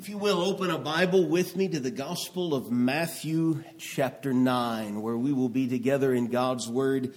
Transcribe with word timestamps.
If 0.00 0.08
you 0.08 0.16
will, 0.16 0.40
open 0.40 0.70
a 0.70 0.78
Bible 0.78 1.26
with 1.26 1.56
me 1.56 1.68
to 1.68 1.78
the 1.78 1.90
Gospel 1.90 2.54
of 2.54 2.72
Matthew, 2.72 3.62
chapter 3.76 4.32
9, 4.32 5.02
where 5.02 5.18
we 5.18 5.30
will 5.30 5.50
be 5.50 5.68
together 5.68 6.14
in 6.14 6.28
God's 6.28 6.66
Word 6.66 7.12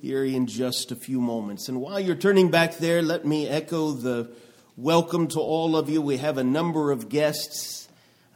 here 0.00 0.24
in 0.24 0.46
just 0.46 0.92
a 0.92 0.94
few 0.94 1.20
moments. 1.20 1.68
And 1.68 1.80
while 1.80 1.98
you're 1.98 2.14
turning 2.14 2.48
back 2.48 2.76
there, 2.78 3.02
let 3.02 3.26
me 3.26 3.48
echo 3.48 3.90
the 3.90 4.30
welcome 4.76 5.26
to 5.26 5.40
all 5.40 5.76
of 5.76 5.90
you. 5.90 6.00
We 6.00 6.18
have 6.18 6.38
a 6.38 6.44
number 6.44 6.92
of 6.92 7.08
guests. 7.08 7.88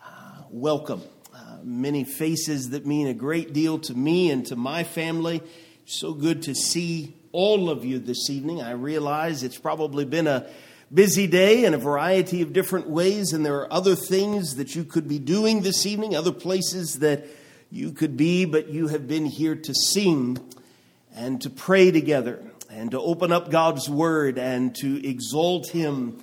Uh, 0.04 0.42
welcome. 0.50 1.04
Uh, 1.32 1.58
many 1.62 2.02
faces 2.02 2.70
that 2.70 2.84
mean 2.84 3.06
a 3.06 3.14
great 3.14 3.52
deal 3.52 3.78
to 3.78 3.94
me 3.94 4.32
and 4.32 4.44
to 4.46 4.56
my 4.56 4.82
family. 4.82 5.42
So 5.84 6.12
good 6.12 6.42
to 6.42 6.56
see 6.56 7.14
all 7.30 7.70
of 7.70 7.84
you 7.84 8.00
this 8.00 8.28
evening. 8.30 8.62
I 8.62 8.72
realize 8.72 9.44
it's 9.44 9.58
probably 9.58 10.04
been 10.04 10.26
a 10.26 10.50
busy 10.92 11.26
day 11.26 11.64
in 11.64 11.74
a 11.74 11.78
variety 11.78 12.42
of 12.42 12.52
different 12.52 12.88
ways, 12.88 13.32
and 13.32 13.44
there 13.44 13.56
are 13.56 13.72
other 13.72 13.94
things 13.94 14.56
that 14.56 14.74
you 14.74 14.84
could 14.84 15.08
be 15.08 15.18
doing 15.18 15.62
this 15.62 15.86
evening, 15.86 16.14
other 16.14 16.32
places 16.32 16.98
that 16.98 17.24
you 17.70 17.92
could 17.92 18.16
be, 18.16 18.44
but 18.44 18.68
you 18.68 18.88
have 18.88 19.08
been 19.08 19.24
here 19.24 19.54
to 19.54 19.74
sing 19.74 20.38
and 21.14 21.40
to 21.40 21.48
pray 21.50 21.90
together 21.90 22.42
and 22.70 22.90
to 22.90 23.00
open 23.00 23.32
up 23.32 23.50
God's 23.50 23.88
Word 23.88 24.38
and 24.38 24.74
to 24.76 25.06
exalt 25.06 25.68
Him 25.68 26.22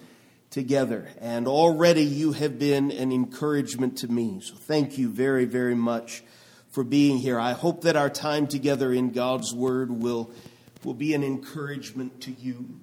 together. 0.52 1.07
And 1.20 1.48
already 1.48 2.04
you 2.04 2.34
have 2.34 2.59
been 2.59 2.91
an 2.91 3.12
encouragement 3.12 3.98
to 3.99 4.07
me. 4.07 4.41
So 4.41 4.55
thank 4.55 4.98
you 4.98 5.09
very, 5.09 5.45
very 5.45 5.76
much 5.76 6.23
for 6.70 6.84
being 6.84 7.17
here. 7.17 7.40
I 7.40 7.54
hope 7.54 7.81
that 7.81 7.95
our 7.95 8.09
time 8.09 8.45
together 8.45 8.93
in 8.93 9.12
God's 9.12 9.54
Word 9.54 9.91
will, 9.91 10.31
will 10.84 10.93
be 10.93 11.15
an 11.15 11.23
encouragement 11.23 12.21
to 12.21 12.31
you. 12.31 12.79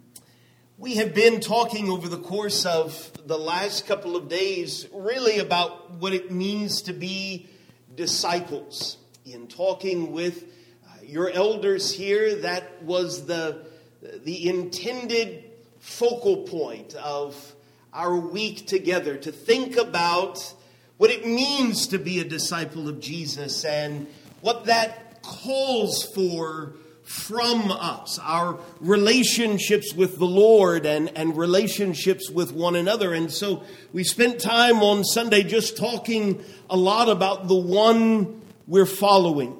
We 0.78 0.96
have 0.96 1.14
been 1.14 1.40
talking 1.40 1.88
over 1.88 2.06
the 2.06 2.18
course 2.18 2.66
of 2.66 3.10
the 3.26 3.38
last 3.38 3.86
couple 3.86 4.14
of 4.14 4.28
days 4.28 4.86
really 4.92 5.38
about 5.38 5.92
what 5.92 6.12
it 6.12 6.30
means 6.30 6.82
to 6.82 6.92
be 6.92 7.48
disciples. 7.94 8.98
In 9.24 9.46
talking 9.46 10.12
with 10.12 10.44
uh, 10.84 10.98
your 11.02 11.30
elders 11.30 11.90
here, 11.90 12.34
that 12.42 12.82
was 12.82 13.24
the, 13.24 13.64
the 14.02 14.50
intended 14.50 15.44
focal 15.78 16.42
point 16.42 16.94
of 16.96 17.54
our 17.94 18.14
week 18.14 18.66
together 18.66 19.16
to 19.16 19.32
think 19.32 19.78
about 19.78 20.54
what 20.98 21.10
it 21.10 21.26
means 21.26 21.86
to 21.86 21.98
be 21.98 22.20
a 22.20 22.24
disciple 22.24 22.86
of 22.86 23.00
Jesus 23.00 23.64
and 23.64 24.06
what 24.42 24.66
that 24.66 25.22
calls 25.22 26.04
for 26.04 26.74
from 27.06 27.70
us, 27.70 28.18
our 28.20 28.58
relationships 28.80 29.94
with 29.94 30.18
the 30.18 30.26
Lord 30.26 30.84
and, 30.86 31.16
and 31.16 31.36
relationships 31.36 32.28
with 32.28 32.52
one 32.52 32.74
another. 32.74 33.14
And 33.14 33.32
so 33.32 33.62
we 33.92 34.02
spent 34.02 34.40
time 34.40 34.82
on 34.82 35.04
Sunday 35.04 35.44
just 35.44 35.76
talking 35.76 36.44
a 36.68 36.76
lot 36.76 37.08
about 37.08 37.46
the 37.46 37.54
one 37.54 38.42
we're 38.66 38.86
following. 38.86 39.56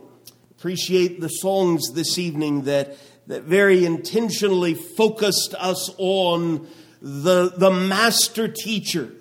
Appreciate 0.58 1.20
the 1.20 1.28
songs 1.28 1.92
this 1.92 2.19
evening 2.19 2.62
that, 2.62 2.97
that 3.28 3.44
very 3.44 3.84
intentionally 3.84 4.74
focused 4.74 5.55
us 5.56 5.89
on 5.98 6.67
the, 7.00 7.52
the 7.56 7.70
master 7.70 8.48
teacher 8.48 9.12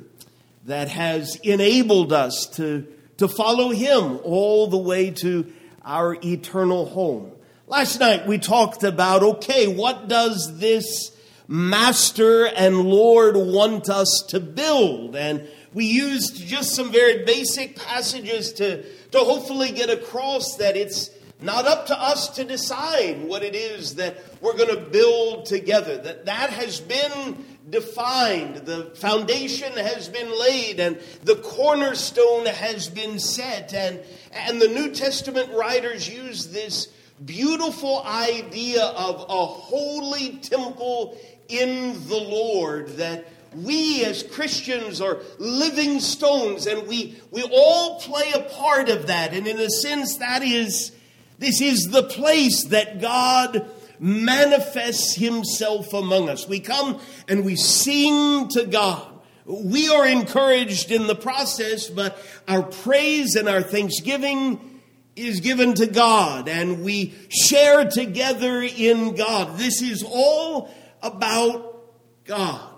that 0.66 0.88
has 0.88 1.36
enabled 1.44 2.12
us 2.12 2.48
to, 2.56 2.88
to 3.18 3.28
follow 3.28 3.70
him 3.70 4.20
all 4.24 4.66
the 4.66 4.80
way 4.80 5.12
to 5.12 5.54
our 5.84 6.18
eternal 6.24 6.88
home. 6.88 7.32
Last 7.68 8.00
night 8.00 8.28
we 8.28 8.38
talked 8.38 8.84
about 8.84 9.24
okay, 9.24 9.66
what 9.66 10.08
does 10.08 10.60
this 10.60 11.12
master 11.48 12.46
and 12.46 12.82
Lord 12.82 13.36
want 13.36 13.90
us 13.90 14.24
to 14.28 14.40
build? 14.40 15.16
And 15.16 15.48
we 15.74 15.86
used 15.86 16.46
just 16.46 16.76
some 16.76 16.92
very 16.92 17.26
basic 17.26 17.76
passages 17.76 18.54
to, 18.54 18.84
to 18.84 19.18
hopefully 19.18 19.72
get 19.72 19.90
across 19.90 20.58
that 20.58 20.78
it's 20.78 21.10
not 21.42 21.66
up 21.66 21.88
to 21.88 22.00
us 22.00 22.30
to 22.36 22.44
decide 22.44 23.24
what 23.24 23.42
it 23.42 23.56
is 23.56 23.96
that 23.96 24.18
we're 24.42 24.56
going 24.56 24.70
to 24.70 24.92
build 24.92 25.48
together. 25.48 25.98
That 25.98 26.26
that 26.28 26.52
has 26.52 26.80
been 26.80 27.44
defined, 27.68 28.58
the 28.58 28.92
foundation 28.96 29.74
has 29.74 30.08
been 30.08 30.40
laid, 30.40 30.80
and 30.80 31.00
the 31.24 31.38
cornerstone 31.38 32.46
has 32.46 32.90
been 32.90 33.18
set. 33.18 33.74
And, 33.74 34.02
and 34.34 34.62
the 34.62 34.68
New 34.68 34.92
Testament 34.92 35.50
writers 35.52 36.08
use 36.08 36.50
this 36.50 36.90
beautiful 37.24 38.04
idea 38.04 38.84
of 38.84 39.22
a 39.30 39.46
holy 39.46 40.38
temple 40.38 41.18
in 41.48 41.94
the 42.08 42.18
Lord 42.18 42.90
that 42.98 43.28
we 43.56 44.04
as 44.04 44.24
Christians 44.24 45.00
are 45.00 45.20
living 45.38 46.00
stones 46.00 46.68
and 46.68 46.88
we, 46.88 47.16
we 47.32 47.44
all 47.44 48.00
play 48.02 48.32
a 48.34 48.42
part 48.42 48.90
of 48.90 49.08
that. 49.08 49.34
And 49.34 49.48
in 49.48 49.60
a 49.60 49.70
sense, 49.70 50.18
that 50.18 50.44
is, 50.44 50.92
this 51.40 51.62
is 51.62 51.90
the 51.90 52.04
place 52.04 52.66
that 52.66 53.00
God 53.00 53.70
manifests 53.98 55.16
himself 55.16 55.94
among 55.94 56.28
us. 56.28 56.50
We 56.50 56.60
come 56.60 57.00
and 57.30 57.46
we 57.46 57.56
sing 57.56 58.50
to 58.50 58.66
God. 58.66 59.08
We 59.46 59.88
are 59.90 60.06
encouraged 60.06 60.92
in 60.92 61.08
the 61.08 61.16
process, 61.16 61.88
but 61.88 62.18
our 62.48 62.64
praise 62.64 63.36
and 63.36 63.48
our 63.48 63.62
thanksgiving 63.62 64.75
is 65.16 65.40
given 65.40 65.74
to 65.76 65.88
God 65.88 66.50
and 66.50 66.84
we 66.84 67.14
share 67.30 67.90
together 67.90 68.62
in 68.62 69.16
God. 69.16 69.58
This 69.58 69.82
is 69.82 70.04
all 70.04 70.74
about 71.02 71.84
God. 72.26 72.72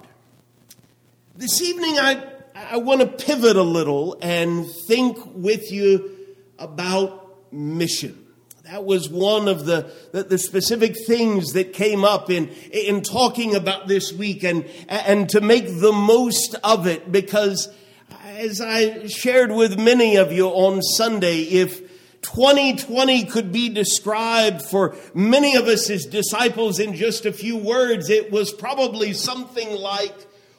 This 1.36 1.62
evening, 1.62 1.97
I, 2.00 2.24
I 2.56 2.78
want 2.78 3.02
to 3.02 3.08
pivot 3.08 3.56
a 3.56 3.64
little 3.64 4.18
and 4.22 4.66
think 4.88 5.18
with 5.34 5.72
you 5.72 6.12
about 6.59 7.52
mission. 7.52 8.24
That 8.66 8.84
was 8.84 9.09
one 9.09 9.47
of 9.47 9.66
the, 9.66 9.92
the, 10.12 10.24
the, 10.24 10.38
specific 10.38 10.96
things 11.08 11.53
that 11.53 11.72
came 11.72 12.03
up 12.03 12.30
in, 12.30 12.50
in 12.72 13.02
talking 13.02 13.56
about 13.56 13.88
this 13.88 14.12
week 14.12 14.44
and, 14.44 14.66
and 14.90 15.30
to 15.30 15.40
make 15.40 15.80
the 15.80 15.94
most 15.94 16.56
of 16.66 16.86
it 16.86 17.09
because 17.09 17.74
as 18.26 18.59
I 18.59 19.08
shared 19.08 19.53
with 19.53 19.80
many 19.80 20.18
of 20.18 20.34
you 20.34 20.47
on 20.47 20.81
Sunday, 20.81 21.44
if 21.44 21.88
2020 22.22 23.25
could 23.25 23.51
be 23.51 23.69
described 23.69 24.61
for 24.61 24.95
many 25.13 25.55
of 25.55 25.67
us 25.67 25.89
as 25.89 26.05
disciples 26.05 26.79
in 26.79 26.95
just 26.95 27.25
a 27.25 27.31
few 27.31 27.57
words, 27.57 28.09
it 28.09 28.31
was 28.31 28.51
probably 28.51 29.13
something 29.13 29.72
like 29.72 30.16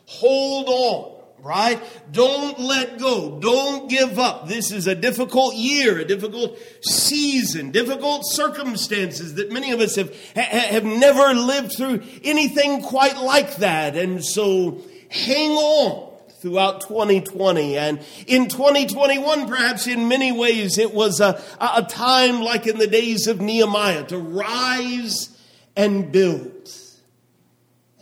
hold 0.07 0.69
on 0.69 1.19
right? 1.41 1.81
Don't 2.11 2.59
let 2.59 2.99
go. 2.99 3.39
Don't 3.39 3.89
give 3.89 4.19
up. 4.19 4.49
This 4.49 4.73
is 4.73 4.87
a 4.87 4.95
difficult 4.95 5.55
year, 5.55 5.99
a 5.99 6.05
difficult 6.05 6.59
season, 6.81 7.71
difficult 7.71 8.23
circumstances 8.27 9.35
that 9.35 9.53
many 9.53 9.71
of 9.71 9.81
us 9.81 9.97
have, 9.97 10.15
have 10.35 10.85
never 10.85 11.35
lived 11.35 11.77
through 11.77 12.03
anything 12.25 12.83
quite 12.83 13.19
like 13.19 13.57
that. 13.57 13.97
And 13.97 14.25
so 14.25 14.83
hang 15.11 15.53
on 15.53 16.08
throughout 16.41 16.83
2020. 16.83 17.77
And 17.77 18.01
in 18.27 18.49
2021, 18.49 19.49
perhaps 19.49 19.87
in 19.87 20.09
many 20.09 20.33
ways, 20.33 20.79
it 20.79 20.95
was 20.95 21.21
a, 21.21 21.43
a 21.61 21.83
time 21.83 22.41
like 22.41 22.67
in 22.67 22.79
the 22.79 22.87
days 22.87 23.27
of 23.27 23.41
Nehemiah 23.41 24.05
to 24.05 24.19
rise 24.19 25.37
and 25.77 26.11
build. 26.11 26.71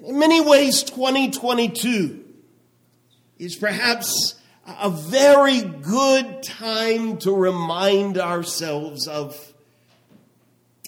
In 0.05 0.19
many 0.19 0.41
ways, 0.41 0.83
2022 0.83 2.25
is 3.39 3.57
perhaps 3.57 4.35
a 4.67 4.91
very 4.91 5.63
good 5.63 6.43
time 6.43 7.19
to 7.19 7.33
remind 7.33 8.19
ourselves 8.19 9.07
of 9.07 9.53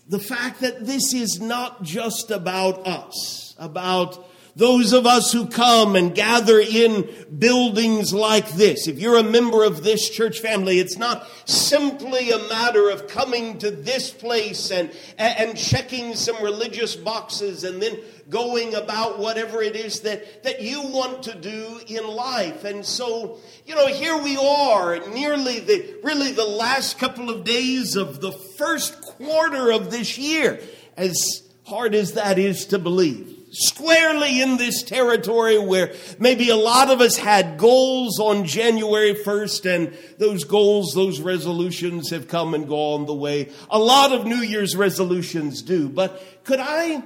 the 0.09 0.19
fact 0.19 0.61
that 0.61 0.87
this 0.87 1.13
is 1.13 1.41
not 1.41 1.83
just 1.83 2.31
about 2.31 2.87
us, 2.87 3.55
about 3.59 4.28
those 4.59 4.93
of 4.93 5.07
us 5.07 5.31
who 5.31 5.47
come 5.47 5.95
and 5.95 6.17
gather 6.17 6.59
in 6.59 7.09
buildings 7.39 8.13
like 8.13 8.51
this, 8.55 8.89
if 8.89 8.99
you're 8.99 9.17
a 9.17 9.23
member 9.23 9.63
of 9.63 9.85
this 9.85 10.11
church 10.11 10.41
family, 10.41 10.81
it's 10.81 10.99
not 10.99 11.29
simply 11.45 12.33
a 12.33 12.49
matter 12.49 12.91
of 12.91 13.07
coming 13.07 13.59
to 13.59 13.71
this 13.71 14.11
place 14.11 14.73
and, 14.73 14.91
and 15.17 15.57
checking 15.57 16.17
some 16.17 16.43
religious 16.43 16.97
boxes 16.97 17.63
and 17.63 17.81
then 17.81 17.99
going 18.29 18.75
about 18.75 19.21
whatever 19.21 19.63
it 19.63 19.77
is 19.77 20.01
that, 20.01 20.43
that 20.43 20.61
you 20.61 20.83
want 20.83 21.23
to 21.23 21.37
do 21.37 21.81
in 21.87 22.05
life. 22.09 22.65
And 22.65 22.85
so, 22.85 23.39
you 23.65 23.77
know, 23.77 23.87
here 23.87 24.21
we 24.21 24.37
are, 24.37 24.99
nearly 25.11 25.61
the 25.61 26.01
really 26.03 26.33
the 26.33 26.45
last 26.45 26.99
couple 26.99 27.31
of 27.31 27.45
days 27.45 27.95
of 27.95 28.21
the 28.21 28.33
first 28.33 29.01
quarter 29.03 29.71
of 29.71 29.93
this 29.93 30.19
year, 30.19 30.61
as 30.97 31.49
hard 31.65 31.95
as 31.95 32.15
that 32.15 32.41
is 32.41 32.67
to 32.67 32.81
believe 32.81 33.38
squarely 33.51 34.43
in 34.43 34.57
this 34.57 34.83
territory 34.83 35.59
where 35.59 35.95
maybe 36.19 36.51
a 36.51 36.57
lot 36.57 36.91
of 36.91 37.01
us 37.01 37.17
had 37.17 37.59
goals 37.59 38.21
on 38.21 38.45
January 38.45 39.15
1st 39.15 39.75
and 39.75 39.99
those 40.19 40.45
goals, 40.45 40.93
those 40.95 41.21
resolutions 41.21 42.11
have 42.11 42.29
come 42.29 42.55
and 42.55 42.69
gone 42.69 43.07
the 43.07 43.15
way 43.15 43.51
a 43.71 43.79
lot 43.79 44.13
of 44.13 44.27
New 44.27 44.37
Year's 44.37 44.77
resolutions 44.77 45.63
do. 45.63 45.89
But 45.89 46.23
could 46.45 46.61
I, 46.61 47.03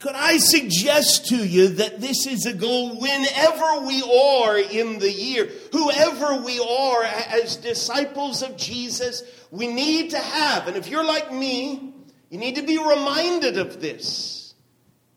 Could 0.00 0.16
I 0.16 0.36
suggest 0.36 1.28
to 1.28 1.36
you 1.36 1.68
that 1.68 1.98
this 1.98 2.26
is 2.26 2.44
a 2.44 2.52
goal 2.52 3.00
whenever 3.00 3.86
we 3.86 4.02
are 4.02 4.58
in 4.58 4.98
the 4.98 5.10
year, 5.10 5.48
whoever 5.72 6.42
we 6.44 6.58
are 6.60 7.04
as 7.04 7.56
disciples 7.56 8.42
of 8.42 8.58
Jesus, 8.58 9.22
we 9.50 9.66
need 9.66 10.10
to 10.10 10.18
have. 10.18 10.68
And 10.68 10.76
if 10.76 10.88
you're 10.88 11.06
like 11.06 11.32
me, 11.32 11.94
you 12.28 12.38
need 12.38 12.56
to 12.56 12.62
be 12.62 12.76
reminded 12.76 13.56
of 13.56 13.80
this 13.80 14.43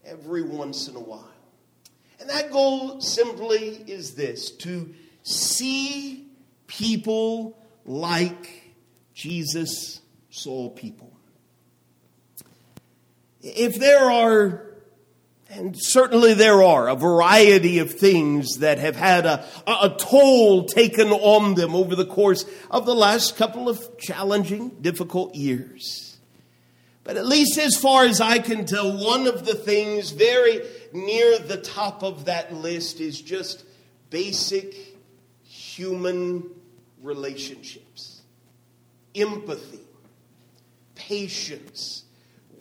every 0.08 0.44
once 0.44 0.88
in 0.88 0.96
a 0.96 1.00
while. 1.00 1.32
And 2.20 2.30
that 2.30 2.52
goal 2.52 3.02
simply 3.02 3.84
is 3.88 4.16
this 4.16 4.52
to 4.58 4.94
see 5.24 6.28
people 6.66 7.58
like 7.86 8.74
Jesus 9.14 10.02
saw 10.30 10.70
people. 10.70 11.12
If 13.42 13.80
there 13.80 14.10
are 14.10 14.64
and 15.50 15.76
certainly 15.78 16.34
there 16.34 16.62
are 16.62 16.90
a 16.90 16.96
variety 16.96 17.80
of 17.80 17.94
things 17.94 18.58
that 18.58 18.80
have 18.80 18.98
had 18.98 19.26
a, 19.26 19.46
a, 19.66 19.96
toll 19.98 20.66
taken 20.66 21.08
on 21.08 21.56
them 21.56 21.74
over 21.74 21.96
the 21.96 22.06
course 22.06 22.46
of 22.70 22.86
the 22.86 22.94
last 22.94 23.38
couple 23.38 23.70
of 23.70 23.98
challenging, 23.98 24.70
difficult 24.82 25.36
years. 25.36 26.07
But 27.08 27.16
at 27.16 27.26
least 27.26 27.58
as 27.58 27.78
far 27.78 28.04
as 28.04 28.20
I 28.20 28.40
can 28.40 28.66
tell, 28.66 28.92
one 29.02 29.28
of 29.28 29.46
the 29.46 29.56
things 29.56 30.12
very 30.12 30.60
near 30.92 31.40
the 31.40 31.56
top 31.56 32.04
of 32.04 32.26
that 32.26 32.54
list 32.54 33.00
is 33.00 33.22
just 33.22 33.64
basic 34.10 34.76
human 35.42 36.44
relationships, 37.02 38.24
empathy, 39.16 39.80
patience, 40.96 42.04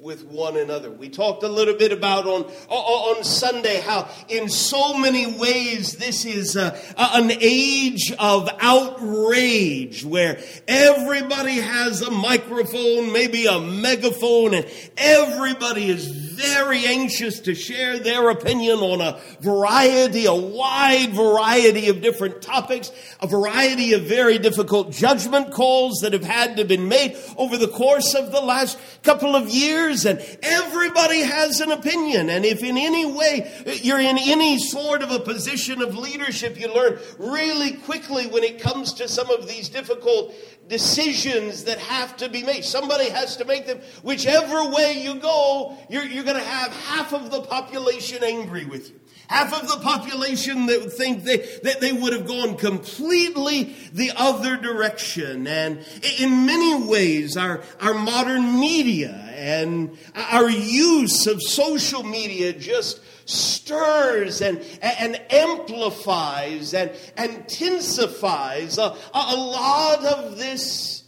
with 0.01 0.27
one 0.27 0.59
another. 0.59 0.91
We 0.91 1.09
talked 1.09 1.43
a 1.43 1.49
little 1.49 1.75
bit 1.75 1.91
about 1.91 2.27
on, 2.27 2.45
on 2.69 3.25
Sunday 3.25 3.81
how, 3.81 4.09
in 4.29 4.51
so 4.51 4.99
many 4.99 5.27
ways, 5.39 5.97
this 5.97 6.27
is 6.27 6.55
a, 6.55 6.79
an 6.99 7.31
age 7.41 8.13
of 8.19 8.49
outrage 8.61 10.05
where 10.05 10.39
everybody 10.69 11.55
has 11.61 12.03
a 12.03 12.11
microphone, 12.11 13.11
maybe 13.11 13.47
a 13.47 13.59
megaphone, 13.59 14.53
and 14.53 14.71
everybody 14.99 15.89
is 15.89 16.07
very 16.37 16.85
anxious 16.85 17.41
to 17.41 17.55
share 17.55 17.99
their 17.99 18.29
opinion 18.29 18.79
on 18.81 19.01
a 19.01 19.19
variety, 19.41 20.27
a 20.27 20.35
wide 20.35 21.15
variety 21.15 21.89
of 21.89 22.03
different 22.03 22.43
topics, 22.43 22.93
a 23.21 23.27
variety 23.27 23.95
of 23.95 24.03
very 24.03 24.39
difficult 24.39 24.93
judgment 24.93 25.51
calls 25.53 26.01
that 26.03 26.13
have 26.13 26.25
had 26.25 26.59
to 26.59 26.65
be 26.67 26.77
made 26.77 27.17
over 27.39 27.57
the 27.57 27.69
course 27.69 28.15
of 28.15 28.33
the 28.33 28.41
last 28.41 28.79
couple 29.03 29.35
of 29.35 29.49
years. 29.49 29.86
And 29.87 30.19
everybody 30.43 31.21
has 31.21 31.61
an 31.61 31.71
opinion. 31.71 32.29
And 32.29 32.45
if 32.45 32.63
in 32.63 32.77
any 32.77 33.07
way 33.07 33.51
you're 33.83 34.01
in 34.01 34.19
any 34.19 34.59
sort 34.59 35.03
of 35.03 35.11
a 35.11 35.21
position 35.21 35.81
of 35.83 35.97
leadership, 35.97 36.59
you 36.59 36.73
learn 36.75 36.99
really 37.19 37.73
quickly 37.73 38.27
when 38.27 38.43
it 38.43 38.61
comes 38.61 38.95
to 38.95 39.09
some 39.09 39.31
of 39.31 39.47
these 39.47 39.69
difficult 39.69 40.35
decisions 40.69 41.65
that 41.65 41.79
have 41.79 42.17
to 42.17 42.29
be 42.29 42.43
made. 42.43 42.65
Somebody 42.65 43.09
has 43.11 43.37
to 43.37 43.45
make 43.45 43.67
them. 43.67 43.81
Whichever 44.03 44.71
way 44.71 45.01
you 45.01 45.17
go, 45.17 45.77
you're, 45.89 46.05
you're 46.05 46.25
going 46.25 46.37
to 46.37 46.43
have 46.43 46.73
half 46.73 47.13
of 47.13 47.31
the 47.31 47.43
population 47.43 48.25
angry 48.25 48.65
with 48.65 48.91
you. 48.91 49.01
Half 49.29 49.61
of 49.61 49.69
the 49.69 49.79
population 49.79 50.67
that 50.67 50.93
think 50.93 51.25
they, 51.25 51.39
that 51.63 51.81
they 51.81 51.93
would 51.93 52.13
have 52.13 52.27
gone 52.27 52.57
completely 52.57 53.75
the 53.93 54.13
other 54.15 54.57
direction. 54.57 55.47
And 55.47 55.85
in 56.21 56.47
many 56.47 56.87
ways, 56.87 57.37
our, 57.37 57.63
our 57.81 57.95
modern 57.95 58.61
media 58.61 59.11
and 59.35 59.97
our 60.15 60.49
use 60.49 61.27
of 61.27 61.43
social 61.43 62.05
media 62.05 62.53
just 62.53 63.01
stirs 63.29 64.41
and, 64.41 64.65
and 64.81 65.21
amplifies 65.31 66.73
and 66.73 66.93
intensifies 67.19 68.79
a, 68.79 68.97
a 69.13 69.37
lot 69.37 70.05
of 70.05 70.39
this 70.39 71.03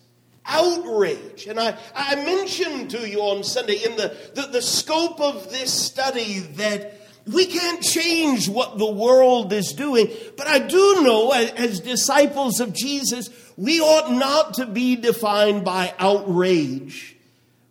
outrage. 0.45 1.47
And 1.47 1.61
I, 1.61 1.79
I 1.95 2.17
mentioned 2.17 2.91
to 2.91 3.09
you 3.09 3.21
on 3.21 3.45
Sunday 3.45 3.85
in 3.85 3.97
the, 3.97 4.17
the, 4.35 4.49
the 4.49 4.63
scope 4.63 5.21
of 5.21 5.51
this 5.51 5.73
study 5.73 6.41
that 6.57 6.98
we 7.29 7.47
can't 7.47 7.83
change 7.83 8.49
what 8.49 8.79
the 8.79 8.91
world 8.91 9.53
is 9.53 9.73
doing, 9.73 10.09
but 10.37 10.47
I 10.47 10.59
do 10.59 11.03
know 11.03 11.33
as, 11.33 11.81
disciples 11.81 12.61
of 12.61 12.73
Jesus, 12.73 13.31
we 13.57 13.81
ought 13.81 14.13
not 14.13 14.55
to 14.55 14.67
be 14.67 14.97
defined 14.97 15.65
by 15.65 15.95
outrage, 15.99 17.17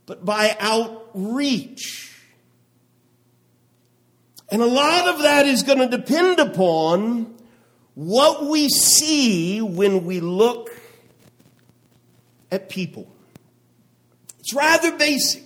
but 0.05 0.23
by 0.23 0.55
outreach. 0.59 2.13
And 4.49 4.61
a 4.61 4.67
lot 4.67 5.07
of 5.07 5.23
that 5.23 5.45
is 5.45 5.63
going 5.63 5.79
to 5.79 5.87
depend 5.87 6.39
upon 6.39 7.35
what 7.95 8.45
we 8.45 8.69
see 8.69 9.61
when 9.61 10.05
we 10.05 10.19
look 10.19 10.69
at 12.51 12.69
people. 12.69 13.11
It's 14.39 14.53
rather 14.53 14.95
basic, 14.97 15.43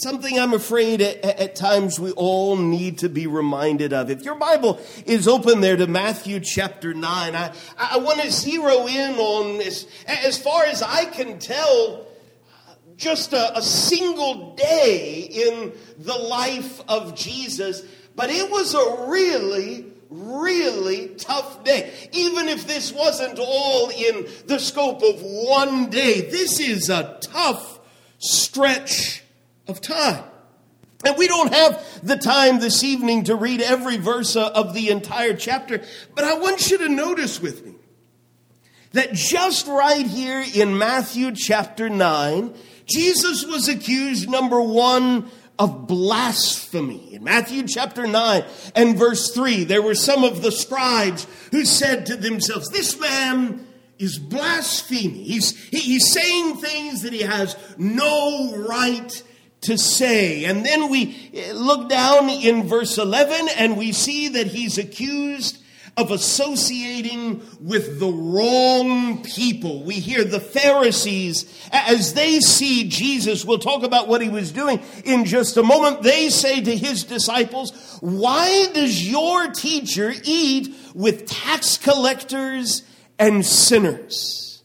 something 0.00 0.38
I'm 0.38 0.54
afraid 0.54 1.02
at, 1.02 1.22
at, 1.24 1.54
times 1.54 2.00
we 2.00 2.12
all 2.12 2.56
need 2.56 2.98
to 2.98 3.08
be 3.08 3.26
reminded 3.26 3.92
of. 3.92 4.10
If 4.10 4.22
your 4.22 4.34
Bible 4.34 4.80
is 5.04 5.28
open 5.28 5.60
there 5.60 5.76
to 5.76 5.86
Matthew 5.86 6.40
chapter 6.40 6.94
9, 6.94 7.34
I, 7.34 7.52
I 7.78 7.98
want 7.98 8.20
to 8.20 8.30
zero 8.30 8.86
in 8.86 9.14
on, 9.16 9.58
this. 9.58 9.86
as 10.06 10.40
far 10.40 10.64
as 10.64 10.82
I 10.82 11.04
can 11.04 11.38
tell, 11.38 12.06
just 12.96 13.32
a, 13.32 13.58
a 13.58 13.62
single 13.62 14.54
day 14.54 15.20
in 15.30 15.72
the 15.98 16.16
life 16.16 16.80
of 16.88 17.14
Jesus, 17.14 17.82
but 18.16 18.30
it 18.30 18.50
was 18.50 18.74
a 18.74 19.06
really 19.08 19.86
really 20.10 21.06
tough 21.10 21.62
day. 21.62 21.92
Even 22.10 22.48
if 22.48 22.66
this 22.66 22.92
wasn't 22.92 23.38
all 23.38 23.90
in 23.90 24.26
the 24.46 24.58
scope 24.58 25.04
of 25.04 25.22
one 25.22 25.88
day, 25.88 26.22
this 26.22 26.58
is 26.58 26.90
a 26.90 27.16
tough 27.22 27.78
stretch 28.18 29.22
of 29.66 29.80
time. 29.80 30.24
And 31.04 31.16
we 31.16 31.28
don't 31.28 31.52
have 31.52 32.06
the 32.06 32.16
time 32.16 32.60
this 32.60 32.84
evening 32.84 33.24
to 33.24 33.34
read 33.34 33.62
every 33.62 33.96
verse 33.96 34.36
of 34.36 34.74
the 34.74 34.90
entire 34.90 35.34
chapter, 35.34 35.82
but 36.14 36.24
I 36.24 36.34
want 36.34 36.70
you 36.70 36.78
to 36.78 36.88
notice 36.88 37.40
with 37.40 37.64
me 37.64 37.74
that 38.92 39.14
just 39.14 39.66
right 39.66 40.06
here 40.06 40.44
in 40.54 40.76
Matthew 40.76 41.32
chapter 41.34 41.88
9, 41.88 42.54
Jesus 42.86 43.44
was 43.46 43.68
accused, 43.68 44.28
number 44.28 44.60
one, 44.60 45.30
of 45.58 45.86
blasphemy. 45.86 47.14
In 47.14 47.24
Matthew 47.24 47.66
chapter 47.66 48.06
9 48.06 48.44
and 48.74 48.96
verse 48.96 49.32
3, 49.32 49.64
there 49.64 49.82
were 49.82 49.94
some 49.94 50.24
of 50.24 50.42
the 50.42 50.50
scribes 50.50 51.26
who 51.50 51.66
said 51.66 52.06
to 52.06 52.16
themselves, 52.16 52.70
This 52.70 52.98
man 52.98 53.66
is 53.98 54.18
blaspheming. 54.18 55.22
He's, 55.22 55.56
he's 55.68 56.12
saying 56.12 56.56
things 56.56 57.02
that 57.02 57.12
he 57.12 57.20
has 57.20 57.56
no 57.76 58.56
right 58.56 59.22
to 59.62 59.76
say. 59.76 60.44
And 60.44 60.64
then 60.64 60.90
we 60.90 61.30
eh, 61.34 61.52
look 61.54 61.88
down 61.88 62.28
in 62.28 62.66
verse 62.66 62.98
11 62.98 63.48
and 63.56 63.76
we 63.76 63.92
see 63.92 64.28
that 64.28 64.48
he's 64.48 64.78
accused 64.78 65.58
of 65.96 66.10
associating 66.10 67.42
with 67.60 67.98
the 68.00 68.10
wrong 68.10 69.22
people. 69.22 69.82
We 69.82 69.94
hear 69.94 70.24
the 70.24 70.40
Pharisees, 70.40 71.68
as 71.72 72.14
they 72.14 72.40
see 72.40 72.88
Jesus, 72.88 73.44
we'll 73.44 73.58
talk 73.58 73.82
about 73.82 74.08
what 74.08 74.22
he 74.22 74.28
was 74.28 74.52
doing 74.52 74.80
in 75.04 75.24
just 75.24 75.56
a 75.56 75.62
moment. 75.62 76.02
They 76.02 76.30
say 76.30 76.60
to 76.62 76.76
his 76.76 77.04
disciples, 77.04 77.98
Why 78.00 78.68
does 78.72 79.06
your 79.08 79.48
teacher 79.48 80.12
eat 80.24 80.74
with 80.94 81.26
tax 81.26 81.76
collectors 81.76 82.82
and 83.18 83.44
sinners? 83.44 84.62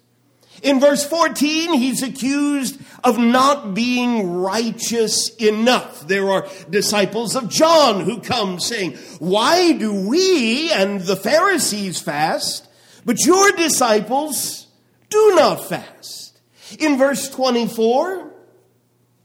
In 0.61 0.79
verse 0.79 1.07
14, 1.07 1.73
he's 1.73 2.01
accused 2.01 2.79
of 3.05 3.19
not 3.19 3.75
being 3.75 4.33
righteous 4.33 5.29
enough. 5.35 6.07
There 6.07 6.31
are 6.31 6.47
disciples 6.69 7.35
of 7.35 7.49
John 7.49 8.01
who 8.01 8.19
come 8.19 8.59
saying, 8.59 8.93
Why 9.19 9.73
do 9.73 9.93
we 9.93 10.71
and 10.71 11.01
the 11.01 11.15
Pharisees 11.15 12.01
fast, 12.01 12.67
but 13.05 13.23
your 13.23 13.51
disciples 13.51 14.65
do 15.09 15.35
not 15.35 15.63
fast? 15.69 16.41
In 16.79 16.97
verse 16.97 17.29
24, 17.29 18.33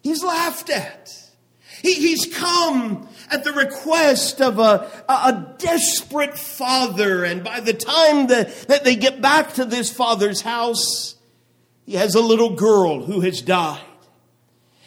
he's 0.02 0.22
laughed 0.22 0.68
at. 0.68 1.08
He, 1.82 1.94
he's 1.94 2.26
come 2.34 3.08
at 3.30 3.44
the 3.44 3.52
request 3.52 4.42
of 4.42 4.58
a, 4.58 4.90
a, 5.08 5.54
desperate 5.56 6.36
father, 6.36 7.24
and 7.24 7.42
by 7.42 7.60
the 7.60 7.72
time 7.72 8.26
that, 8.26 8.52
that 8.68 8.84
they 8.84 8.96
get 8.96 9.22
back 9.22 9.54
to 9.54 9.64
this 9.64 9.90
father's 9.90 10.42
house, 10.42 11.14
he 11.90 11.96
has 11.96 12.14
a 12.14 12.20
little 12.20 12.54
girl 12.54 13.02
who 13.02 13.20
has 13.22 13.42
died. 13.42 13.82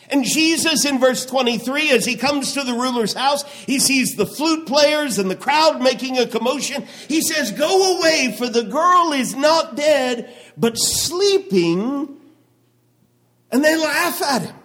And 0.07 0.23
Jesus 0.23 0.85
in 0.85 1.01
verse 1.01 1.25
23, 1.25 1.91
as 1.91 2.05
he 2.05 2.15
comes 2.15 2.53
to 2.53 2.63
the 2.63 2.71
ruler's 2.71 3.13
house, 3.13 3.43
he 3.65 3.77
sees 3.77 4.15
the 4.15 4.25
flute 4.25 4.65
players 4.65 5.19
and 5.19 5.29
the 5.29 5.35
crowd 5.35 5.81
making 5.81 6.17
a 6.17 6.25
commotion. 6.25 6.87
He 7.09 7.21
says, 7.21 7.51
Go 7.51 7.97
away, 7.97 8.33
for 8.37 8.47
the 8.47 8.63
girl 8.63 9.11
is 9.11 9.35
not 9.35 9.75
dead, 9.75 10.33
but 10.55 10.75
sleeping. 10.75 12.21
And 13.51 13.65
they 13.65 13.75
laugh 13.75 14.21
at 14.21 14.43
him. 14.43 14.55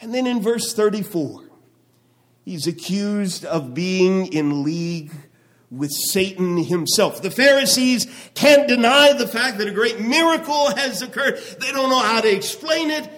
And 0.00 0.12
then 0.12 0.26
in 0.26 0.42
verse 0.42 0.74
34, 0.74 1.44
he's 2.44 2.66
accused 2.66 3.44
of 3.44 3.74
being 3.74 4.32
in 4.32 4.64
league 4.64 5.12
with 5.70 5.90
Satan 5.90 6.56
himself. 6.56 7.22
The 7.22 7.30
Pharisees 7.30 8.06
can't 8.34 8.68
deny 8.68 9.12
the 9.12 9.26
fact 9.26 9.58
that 9.58 9.68
a 9.68 9.72
great 9.72 10.00
miracle 10.00 10.74
has 10.76 11.02
occurred. 11.02 11.38
They 11.60 11.72
don't 11.72 11.90
know 11.90 12.00
how 12.00 12.20
to 12.20 12.30
explain 12.30 12.90
it. 12.90 13.08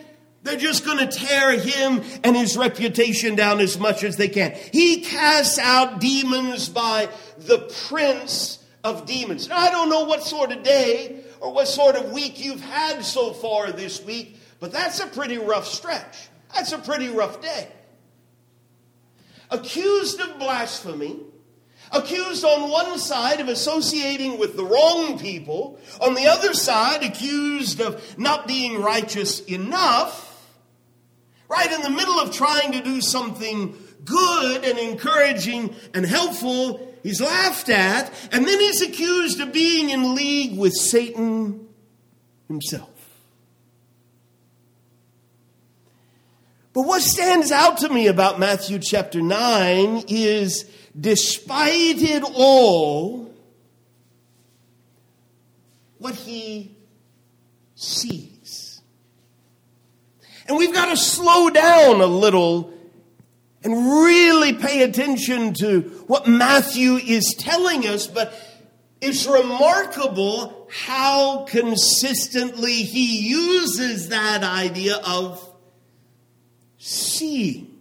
They're 0.42 0.56
just 0.56 0.84
going 0.84 0.98
to 0.98 1.08
tear 1.08 1.58
him 1.58 2.02
and 2.22 2.36
his 2.36 2.56
reputation 2.56 3.34
down 3.34 3.58
as 3.58 3.78
much 3.78 4.04
as 4.04 4.16
they 4.16 4.28
can. 4.28 4.54
He 4.72 5.00
casts 5.00 5.58
out 5.58 6.00
demons 6.00 6.68
by 6.68 7.08
the 7.36 7.58
prince 7.88 8.64
of 8.84 9.06
demons. 9.06 9.48
Now, 9.48 9.58
I 9.58 9.70
don't 9.70 9.90
know 9.90 10.04
what 10.04 10.22
sort 10.22 10.52
of 10.52 10.62
day 10.62 11.24
or 11.40 11.52
what 11.52 11.66
sort 11.66 11.96
of 11.96 12.12
week 12.12 12.44
you've 12.44 12.60
had 12.60 13.04
so 13.04 13.32
far 13.32 13.72
this 13.72 14.02
week, 14.04 14.38
but 14.60 14.70
that's 14.70 15.00
a 15.00 15.08
pretty 15.08 15.36
rough 15.36 15.66
stretch. 15.66 16.28
That's 16.54 16.70
a 16.70 16.78
pretty 16.78 17.08
rough 17.08 17.42
day. 17.42 17.66
Accused 19.50 20.20
of 20.20 20.38
blasphemy, 20.38 21.18
accused 21.92 22.44
on 22.44 22.70
one 22.70 22.98
side 22.98 23.40
of 23.40 23.48
associating 23.48 24.38
with 24.38 24.56
the 24.56 24.64
wrong 24.64 25.18
people, 25.18 25.78
on 26.00 26.14
the 26.14 26.26
other 26.26 26.54
side, 26.54 27.02
accused 27.02 27.80
of 27.80 28.18
not 28.18 28.46
being 28.46 28.80
righteous 28.80 29.40
enough, 29.40 30.46
right 31.48 31.70
in 31.70 31.82
the 31.82 31.90
middle 31.90 32.18
of 32.18 32.32
trying 32.32 32.72
to 32.72 32.82
do 32.82 33.00
something 33.00 33.76
good 34.04 34.64
and 34.64 34.78
encouraging 34.78 35.74
and 35.94 36.06
helpful, 36.06 36.94
he's 37.02 37.20
laughed 37.20 37.68
at, 37.68 38.12
and 38.32 38.46
then 38.46 38.60
he's 38.60 38.82
accused 38.82 39.40
of 39.40 39.52
being 39.52 39.90
in 39.90 40.14
league 40.14 40.58
with 40.58 40.72
Satan 40.72 41.68
himself. 42.48 42.90
But 46.72 46.82
what 46.82 47.00
stands 47.00 47.50
out 47.50 47.78
to 47.78 47.88
me 47.88 48.06
about 48.06 48.38
Matthew 48.38 48.78
chapter 48.78 49.22
9 49.22 50.04
is 50.08 50.70
despite 50.98 52.00
it 52.00 52.22
all, 52.22 53.34
what 55.98 56.14
he 56.14 56.74
sees. 57.74 58.80
And 60.48 60.56
we've 60.56 60.72
got 60.72 60.90
to 60.90 60.96
slow 60.96 61.50
down 61.50 62.00
a 62.00 62.06
little 62.06 62.72
and 63.62 63.74
really 63.74 64.52
pay 64.52 64.82
attention 64.82 65.52
to 65.54 65.80
what 66.06 66.28
Matthew 66.28 66.94
is 66.94 67.34
telling 67.36 67.86
us, 67.86 68.06
but 68.06 68.32
it's 69.00 69.26
remarkable 69.26 70.68
how 70.70 71.44
consistently 71.44 72.74
he 72.74 73.28
uses 73.28 74.10
that 74.10 74.44
idea 74.44 74.96
of 75.04 75.42
seeing. 76.78 77.75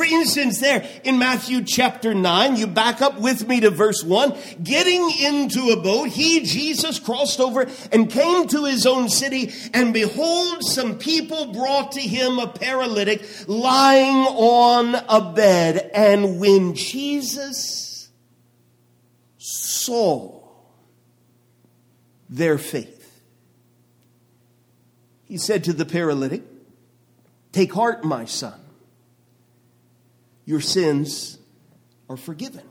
For 0.00 0.06
instance, 0.06 0.60
there 0.60 0.88
in 1.04 1.18
Matthew 1.18 1.62
chapter 1.62 2.14
9, 2.14 2.56
you 2.56 2.66
back 2.66 3.02
up 3.02 3.20
with 3.20 3.46
me 3.46 3.60
to 3.60 3.68
verse 3.68 4.02
1. 4.02 4.34
Getting 4.62 5.10
into 5.10 5.72
a 5.72 5.76
boat, 5.76 6.08
he, 6.08 6.40
Jesus, 6.40 6.98
crossed 6.98 7.38
over 7.38 7.66
and 7.92 8.10
came 8.10 8.48
to 8.48 8.64
his 8.64 8.86
own 8.86 9.10
city, 9.10 9.52
and 9.74 9.92
behold, 9.92 10.64
some 10.64 10.96
people 10.96 11.52
brought 11.52 11.92
to 11.92 12.00
him 12.00 12.38
a 12.38 12.46
paralytic 12.46 13.22
lying 13.46 14.24
on 14.24 14.94
a 14.94 15.34
bed. 15.34 15.90
And 15.92 16.40
when 16.40 16.74
Jesus 16.74 18.08
saw 19.36 20.40
their 22.30 22.56
faith, 22.56 23.20
he 25.26 25.36
said 25.36 25.64
to 25.64 25.74
the 25.74 25.84
paralytic, 25.84 26.42
Take 27.52 27.74
heart, 27.74 28.02
my 28.02 28.24
son. 28.24 28.58
Your 30.44 30.60
sins 30.60 31.38
are 32.08 32.16
forgiven. 32.16 32.64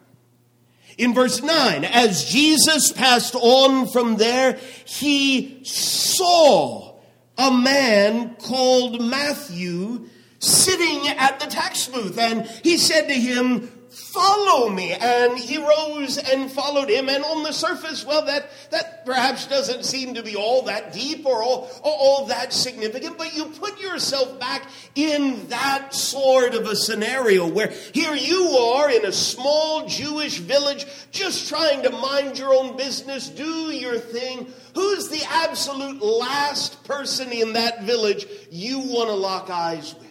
In 0.98 1.14
verse 1.14 1.42
9, 1.42 1.86
as 1.86 2.26
Jesus 2.26 2.92
passed 2.92 3.34
on 3.36 3.88
from 3.88 4.18
there, 4.18 4.60
he 4.86 5.64
saw 5.64 7.00
a 7.38 7.52
man 7.52 8.36
called 8.36 9.02
Matthew 9.02 10.10
sitting 10.40 11.08
at 11.08 11.40
the 11.40 11.46
tax 11.46 11.88
booth. 11.88 12.18
And 12.18 12.46
he 12.64 12.78
said 12.78 13.08
to 13.08 13.14
him, 13.14 13.72
follow 14.12 14.70
me. 14.70 14.92
And 14.94 15.38
he 15.38 15.58
rose 15.58 16.18
and 16.18 16.52
followed 16.52 16.90
him. 16.90 17.10
And 17.10 17.24
on 17.24 17.44
the 17.44 17.52
surface, 17.52 18.06
well, 18.06 18.26
that, 18.26 18.50
that 18.72 19.06
perhaps 19.06 19.48
doesn't 19.48 19.86
seem 19.86 20.16
to 20.16 20.24
be 20.24 20.36
all 20.36 20.64
that 20.64 20.94
deep 20.94 21.26
or 21.26 21.44
all, 21.44 21.70
all 21.84 22.26
that 22.26 22.52
significant, 22.54 23.18
but 23.18 23.36
you 23.36 23.46
put 23.46 23.80
yourself 23.80 24.40
back 24.40 24.64
in 24.96 25.48
that 25.50 25.94
sort 25.94 26.54
of 26.54 26.66
a 26.68 26.76
scenario 26.76 27.48
where 27.48 27.72
here 27.94 28.16
you 28.16 28.50
are 28.50 28.90
in 28.90 29.06
a 29.06 29.12
small 29.12 29.88
Jewish 29.88 30.40
village 30.40 30.86
just 31.12 31.50
trying 31.50 31.84
to 31.84 31.90
mind 31.90 32.38
your 32.38 32.54
own 32.54 32.78
business, 32.78 33.30
do 33.30 33.72
your 33.72 33.98
thing. 33.98 34.48
Who's 34.76 35.10
the 35.10 35.24
absolute 35.30 36.02
last 36.02 36.84
person 36.84 37.32
in 37.32 37.54
that 37.54 37.84
village 37.84 38.26
you 38.52 38.80
want 38.80 39.10
to 39.10 39.16
lock 39.16 39.50
eyes 39.50 39.96
with? 39.96 40.09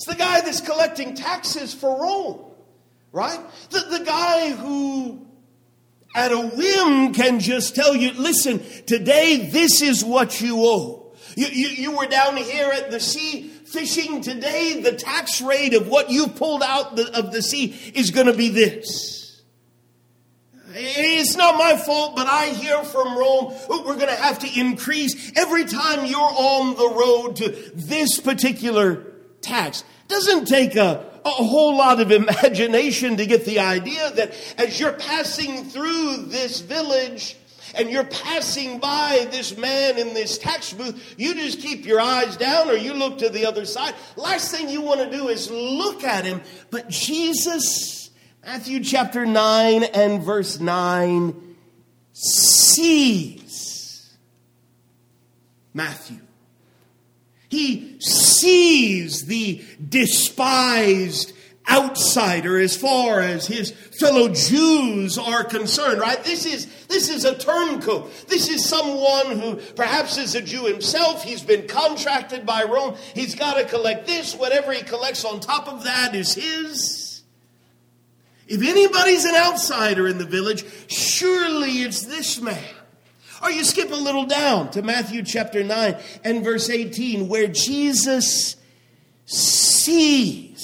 It's 0.00 0.06
the 0.06 0.14
guy 0.14 0.40
that's 0.40 0.62
collecting 0.62 1.14
taxes 1.14 1.74
for 1.74 2.00
Rome, 2.00 2.40
right? 3.12 3.38
The, 3.68 3.98
the 3.98 4.02
guy 4.02 4.48
who, 4.48 5.26
at 6.16 6.32
a 6.32 6.40
whim, 6.40 7.12
can 7.12 7.38
just 7.38 7.74
tell 7.74 7.94
you, 7.94 8.12
listen, 8.12 8.62
today 8.86 9.50
this 9.50 9.82
is 9.82 10.02
what 10.02 10.40
you 10.40 10.56
owe. 10.60 11.12
You, 11.36 11.48
you, 11.48 11.68
you 11.68 11.98
were 11.98 12.06
down 12.06 12.38
here 12.38 12.70
at 12.72 12.90
the 12.90 12.98
sea 12.98 13.42
fishing. 13.42 14.22
Today, 14.22 14.80
the 14.80 14.92
tax 14.92 15.42
rate 15.42 15.74
of 15.74 15.86
what 15.86 16.08
you 16.08 16.28
pulled 16.28 16.62
out 16.62 16.96
the, 16.96 17.18
of 17.18 17.30
the 17.30 17.42
sea 17.42 17.66
is 17.94 18.10
going 18.10 18.26
to 18.26 18.32
be 18.32 18.48
this. 18.48 19.42
It's 20.72 21.36
not 21.36 21.58
my 21.58 21.76
fault, 21.76 22.16
but 22.16 22.26
I 22.26 22.46
hear 22.46 22.82
from 22.84 23.18
Rome 23.18 23.52
oh, 23.68 23.84
we're 23.86 23.96
going 23.96 24.08
to 24.08 24.14
have 24.14 24.38
to 24.38 24.60
increase 24.60 25.30
every 25.36 25.66
time 25.66 26.06
you're 26.06 26.18
on 26.18 26.74
the 26.76 26.88
road 26.88 27.36
to 27.36 27.72
this 27.74 28.18
particular 28.18 29.09
tax. 29.42 29.84
Doesn't 30.08 30.46
take 30.46 30.76
a, 30.76 31.04
a 31.24 31.28
whole 31.28 31.76
lot 31.76 32.00
of 32.00 32.12
imagination 32.12 33.16
to 33.16 33.26
get 33.26 33.44
the 33.44 33.60
idea 33.60 34.10
that 34.12 34.32
as 34.58 34.80
you're 34.80 34.92
passing 34.92 35.64
through 35.64 36.26
this 36.26 36.60
village, 36.60 37.36
and 37.74 37.90
you're 37.90 38.04
passing 38.04 38.78
by 38.78 39.28
this 39.30 39.56
man 39.56 39.98
in 39.98 40.14
this 40.14 40.38
tax 40.38 40.72
booth, 40.72 41.14
you 41.16 41.34
just 41.34 41.60
keep 41.60 41.86
your 41.86 42.00
eyes 42.00 42.36
down 42.36 42.68
or 42.68 42.74
you 42.74 42.94
look 42.94 43.18
to 43.18 43.28
the 43.28 43.46
other 43.46 43.64
side. 43.64 43.94
Last 44.16 44.50
thing 44.50 44.68
you 44.68 44.80
want 44.80 45.00
to 45.00 45.10
do 45.10 45.28
is 45.28 45.50
look 45.50 46.04
at 46.04 46.24
him. 46.24 46.42
But 46.70 46.88
Jesus, 46.88 48.10
Matthew 48.44 48.82
chapter 48.82 49.26
9 49.26 49.84
and 49.84 50.22
verse 50.22 50.58
9, 50.58 51.56
sees 52.12 54.16
Matthew. 55.72 56.18
He 57.50 57.98
sees 58.00 59.26
the 59.26 59.62
despised 59.86 61.32
outsider 61.68 62.58
as 62.58 62.76
far 62.76 63.20
as 63.20 63.46
his 63.46 63.70
fellow 63.70 64.28
Jews 64.28 65.18
are 65.18 65.44
concerned, 65.44 66.00
right? 66.00 66.22
This 66.22 66.46
is, 66.46 66.66
this 66.86 67.08
is 67.08 67.24
a 67.24 67.36
turncoat. 67.36 68.28
This 68.28 68.48
is 68.48 68.64
someone 68.64 69.38
who 69.38 69.56
perhaps 69.74 70.16
is 70.16 70.36
a 70.36 70.42
Jew 70.42 70.64
himself. 70.64 71.24
He's 71.24 71.42
been 71.42 71.66
contracted 71.66 72.46
by 72.46 72.64
Rome. 72.64 72.96
He's 73.14 73.34
got 73.34 73.54
to 73.54 73.64
collect 73.64 74.06
this. 74.06 74.34
Whatever 74.34 74.72
he 74.72 74.82
collects 74.82 75.24
on 75.24 75.40
top 75.40 75.68
of 75.68 75.84
that 75.84 76.14
is 76.14 76.34
his. 76.34 77.22
If 78.46 78.62
anybody's 78.62 79.24
an 79.24 79.34
outsider 79.34 80.08
in 80.08 80.18
the 80.18 80.24
village, 80.24 80.64
surely 80.88 81.82
it's 81.82 82.06
this 82.06 82.40
man. 82.40 82.58
Or 83.42 83.50
you 83.50 83.64
skip 83.64 83.90
a 83.90 83.94
little 83.94 84.26
down 84.26 84.70
to 84.72 84.82
Matthew 84.82 85.22
chapter 85.22 85.64
9 85.64 85.96
and 86.24 86.44
verse 86.44 86.68
18, 86.68 87.28
where 87.28 87.46
Jesus 87.46 88.56
sees 89.24 90.60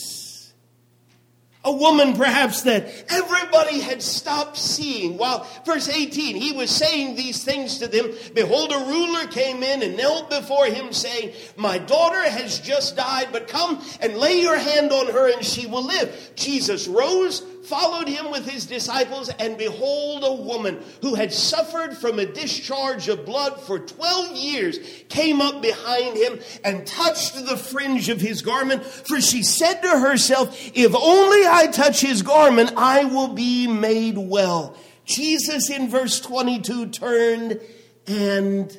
a 1.66 1.72
woman 1.72 2.14
perhaps 2.14 2.62
that 2.62 2.86
everybody 3.08 3.80
had 3.80 4.00
stopped 4.00 4.56
seeing. 4.56 5.18
While, 5.18 5.46
verse 5.66 5.88
18, 5.88 6.36
he 6.36 6.52
was 6.52 6.70
saying 6.70 7.16
these 7.16 7.42
things 7.42 7.78
to 7.78 7.88
them. 7.88 8.12
Behold, 8.34 8.72
a 8.72 8.78
ruler 8.78 9.26
came 9.26 9.64
in 9.64 9.82
and 9.82 9.96
knelt 9.96 10.30
before 10.30 10.66
him, 10.66 10.92
saying, 10.92 11.32
My 11.56 11.78
daughter 11.78 12.22
has 12.22 12.60
just 12.60 12.96
died, 12.96 13.30
but 13.32 13.48
come 13.48 13.82
and 14.00 14.16
lay 14.16 14.40
your 14.40 14.56
hand 14.56 14.92
on 14.92 15.08
her 15.08 15.32
and 15.32 15.44
she 15.44 15.66
will 15.66 15.84
live. 15.84 16.32
Jesus 16.36 16.86
rose 16.86 17.42
followed 17.68 18.08
him 18.08 18.30
with 18.30 18.48
his 18.48 18.66
disciples, 18.66 19.28
and 19.28 19.58
behold, 19.58 20.22
a 20.24 20.42
woman 20.42 20.82
who 21.02 21.14
had 21.14 21.32
suffered 21.32 21.96
from 21.96 22.18
a 22.18 22.26
discharge 22.26 23.08
of 23.08 23.26
blood 23.26 23.60
for 23.60 23.78
12 23.78 24.36
years 24.36 24.78
came 25.08 25.40
up 25.40 25.60
behind 25.60 26.16
him 26.16 26.38
and 26.64 26.86
touched 26.86 27.34
the 27.46 27.56
fringe 27.56 28.08
of 28.08 28.20
his 28.20 28.42
garment. 28.42 28.84
For 28.84 29.20
she 29.20 29.42
said 29.42 29.80
to 29.82 29.98
herself, 29.98 30.56
If 30.74 30.94
only 30.94 31.46
I 31.46 31.66
touch 31.66 32.00
his 32.00 32.22
garment, 32.22 32.72
I 32.76 33.04
will 33.04 33.28
be 33.28 33.66
made 33.66 34.16
well. 34.16 34.76
Jesus 35.04 35.70
in 35.70 35.88
verse 35.88 36.20
22 36.20 36.86
turned 36.90 37.60
and 38.06 38.76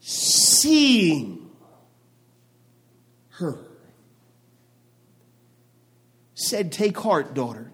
seeing 0.00 1.50
her, 3.30 3.58
said, 6.48 6.72
Take 6.72 6.98
heart, 6.98 7.34
daughter. 7.34 7.70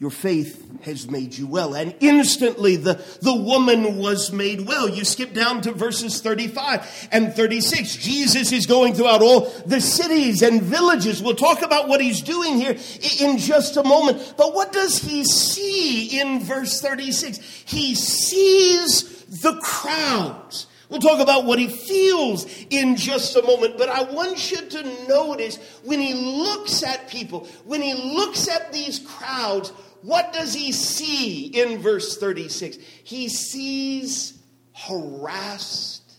Your 0.00 0.10
faith 0.10 0.82
has 0.82 1.08
made 1.08 1.34
you 1.34 1.46
well. 1.46 1.74
And 1.74 1.94
instantly 2.00 2.76
the, 2.76 3.02
the 3.22 3.34
woman 3.34 3.96
was 3.96 4.32
made 4.32 4.66
well. 4.66 4.88
You 4.88 5.04
skip 5.04 5.32
down 5.32 5.62
to 5.62 5.72
verses 5.72 6.20
35 6.20 7.08
and 7.12 7.32
36. 7.32 7.96
Jesus 7.96 8.52
is 8.52 8.66
going 8.66 8.94
throughout 8.94 9.22
all 9.22 9.48
the 9.64 9.80
cities 9.80 10.42
and 10.42 10.60
villages. 10.60 11.22
We'll 11.22 11.36
talk 11.36 11.62
about 11.62 11.88
what 11.88 12.02
he's 12.02 12.20
doing 12.20 12.56
here 12.56 12.76
in 13.20 13.38
just 13.38 13.76
a 13.76 13.84
moment. 13.84 14.34
But 14.36 14.52
what 14.52 14.72
does 14.72 14.98
he 14.98 15.24
see 15.24 16.20
in 16.20 16.40
verse 16.40 16.80
36? 16.80 17.38
He 17.64 17.94
sees 17.94 19.24
the 19.42 19.54
crowds. 19.62 20.66
We'll 20.94 21.00
talk 21.00 21.18
about 21.18 21.44
what 21.44 21.58
he 21.58 21.66
feels 21.66 22.46
in 22.70 22.94
just 22.94 23.34
a 23.34 23.42
moment, 23.42 23.78
but 23.78 23.88
I 23.88 24.04
want 24.04 24.52
you 24.52 24.58
to 24.58 25.08
notice 25.08 25.56
when 25.82 25.98
he 25.98 26.14
looks 26.14 26.84
at 26.84 27.08
people, 27.08 27.48
when 27.64 27.82
he 27.82 27.94
looks 27.94 28.46
at 28.46 28.72
these 28.72 29.00
crowds, 29.00 29.70
what 30.02 30.32
does 30.32 30.54
he 30.54 30.70
see 30.70 31.46
in 31.46 31.82
verse 31.82 32.16
36? 32.16 32.76
He 33.02 33.28
sees 33.28 34.38
harassed 34.72 36.12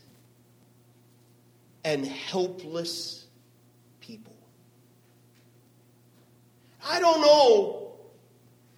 and 1.85 2.05
helpless 2.05 3.27
people. 4.01 4.35
I 6.85 6.99
don't 6.99 7.21
know 7.21 7.93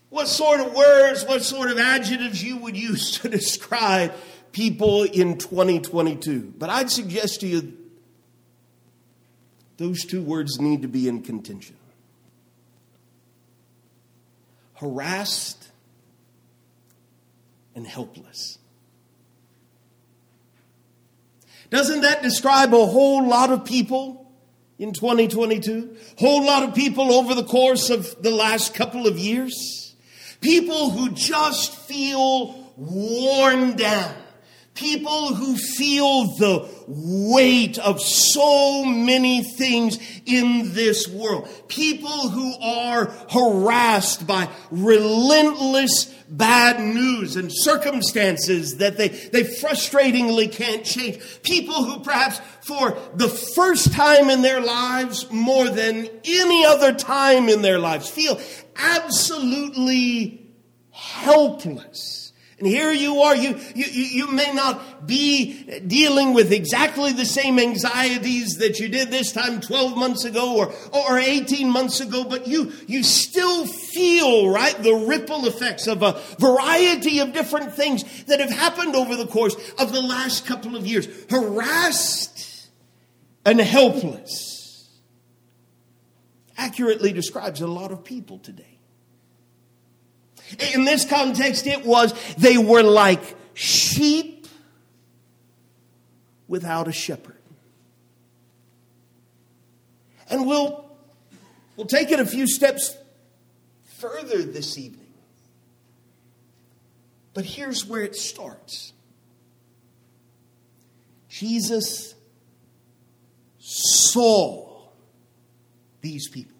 what 0.10 0.28
sort 0.28 0.60
of 0.60 0.76
words, 0.76 1.26
what 1.26 1.42
sort 1.42 1.72
of 1.72 1.80
adjectives 1.80 2.44
you 2.44 2.58
would 2.58 2.78
use 2.78 3.18
to 3.22 3.30
describe 3.30 4.14
people 4.58 5.04
in 5.04 5.38
2022, 5.38 6.52
but 6.58 6.68
I'd 6.68 6.90
suggest 6.90 7.42
to 7.42 7.48
you 7.48 7.78
those 9.78 10.04
two 10.04 10.24
words 10.24 10.60
need 10.60 10.82
to 10.82 10.88
be 10.88 11.08
in 11.08 11.22
contention 11.22 11.76
harassed 14.74 15.70
and 17.76 17.86
helpless. 17.86 18.58
Doesn't 21.70 22.02
that 22.02 22.24
describe 22.24 22.74
a 22.74 22.86
whole 22.86 23.28
lot 23.28 23.52
of 23.52 23.64
people 23.64 24.32
in 24.80 24.94
2022? 24.94 25.98
Whole 26.18 26.46
lot 26.46 26.64
of 26.64 26.74
people 26.74 27.12
over 27.12 27.36
the 27.36 27.44
course 27.44 27.92
of 27.92 28.24
the 28.24 28.32
last 28.32 28.74
couple 28.74 29.06
of 29.06 29.20
years? 29.20 29.96
People 30.42 30.90
who 30.92 31.12
just 31.12 31.76
feel 31.76 32.74
worn 32.76 33.76
down 33.76 34.16
People 34.78 35.34
who 35.34 35.58
feel 35.58 36.26
the 36.36 36.70
weight 36.88 37.80
of 37.80 38.00
so 38.00 38.86
many 38.86 39.42
things 39.42 39.98
in 40.28 40.72
this 40.76 41.08
world. 41.08 41.50
People 41.68 42.30
who 42.30 42.54
are 42.62 43.06
harassed 43.32 44.28
by 44.28 44.48
relentless 44.70 46.14
bad 46.30 46.80
news 46.80 47.36
and 47.36 47.52
circumstances 47.52 48.78
that 48.78 48.98
they, 48.98 49.08
they 49.08 49.46
frustratingly 49.46 50.52
can't 50.52 50.86
change. 50.86 51.24
People 51.42 51.84
who 51.84 52.00
perhaps 52.02 52.40
for 52.62 52.96
the 53.16 53.30
first 53.30 53.94
time 53.94 54.30
in 54.30 54.44
their 54.44 54.62
lives, 54.62 55.26
more 55.32 55.70
than 55.70 56.08
any 56.24 56.66
other 56.66 56.94
time 56.94 57.50
in 57.50 57.64
their 57.64 57.80
lives, 57.80 58.08
feel 58.12 58.40
absolutely 58.76 60.52
helpless 60.92 62.17
and 62.60 62.66
here 62.66 62.92
you 62.92 63.20
are, 63.22 63.36
you, 63.36 63.60
you, 63.76 63.86
you 63.86 64.32
may 64.32 64.52
not 64.52 65.06
be 65.06 65.64
dealing 65.86 66.34
with 66.34 66.52
exactly 66.52 67.14
the 67.14 67.26
same 67.26 67.60
anxieties 67.60 68.58
that 68.58 68.80
you 68.80 68.90
did 68.90 69.12
this 69.12 69.32
time 69.32 69.62
12 69.62 69.96
months 69.96 70.26
ago 70.26 70.58
or, 70.58 70.74
or 70.92 71.20
18 71.20 71.70
months 71.70 72.00
ago, 72.00 72.24
but 72.24 72.48
you, 72.48 72.72
you 72.88 73.04
still 73.04 73.68
feel, 73.68 74.50
right, 74.50 74.76
the 74.82 74.96
ripple 74.96 75.46
effects 75.46 75.86
of 75.86 76.02
a 76.02 76.20
variety 76.40 77.20
of 77.20 77.32
different 77.32 77.74
things 77.74 78.24
that 78.24 78.40
have 78.40 78.50
happened 78.50 78.96
over 78.96 79.16
the 79.16 79.28
course 79.28 79.56
of 79.78 79.92
the 79.92 80.02
last 80.02 80.48
couple 80.48 80.76
of 80.76 80.88
years. 80.88 81.08
Harassed 81.30 82.70
and 83.46 83.62
helpless 83.62 84.90
accurately 86.58 87.14
describes 87.14 87.62
a 87.62 87.68
lot 87.68 87.92
of 87.92 88.04
people 88.04 88.40
today. 88.40 88.77
In 90.74 90.86
this 90.86 91.06
context, 91.06 91.68
it 91.68 91.86
was 91.86 92.14
they 92.36 92.58
were 92.58 92.84
like 92.84 93.36
sheep 93.54 94.48
without 96.48 96.88
a 96.88 96.92
shepherd. 96.92 97.36
And 100.30 100.46
we'll, 100.46 100.86
we'll 101.76 101.88
take 101.88 102.12
it 102.12 102.20
a 102.20 102.26
few 102.26 102.48
steps 102.48 102.96
further 103.98 104.44
this 104.44 104.78
evening. 104.78 105.14
But 107.34 107.46
here's 107.46 107.86
where 107.86 108.02
it 108.02 108.16
starts 108.16 108.94
Jesus 111.30 112.16
saw 113.60 114.80
these 116.02 116.30
people, 116.30 116.58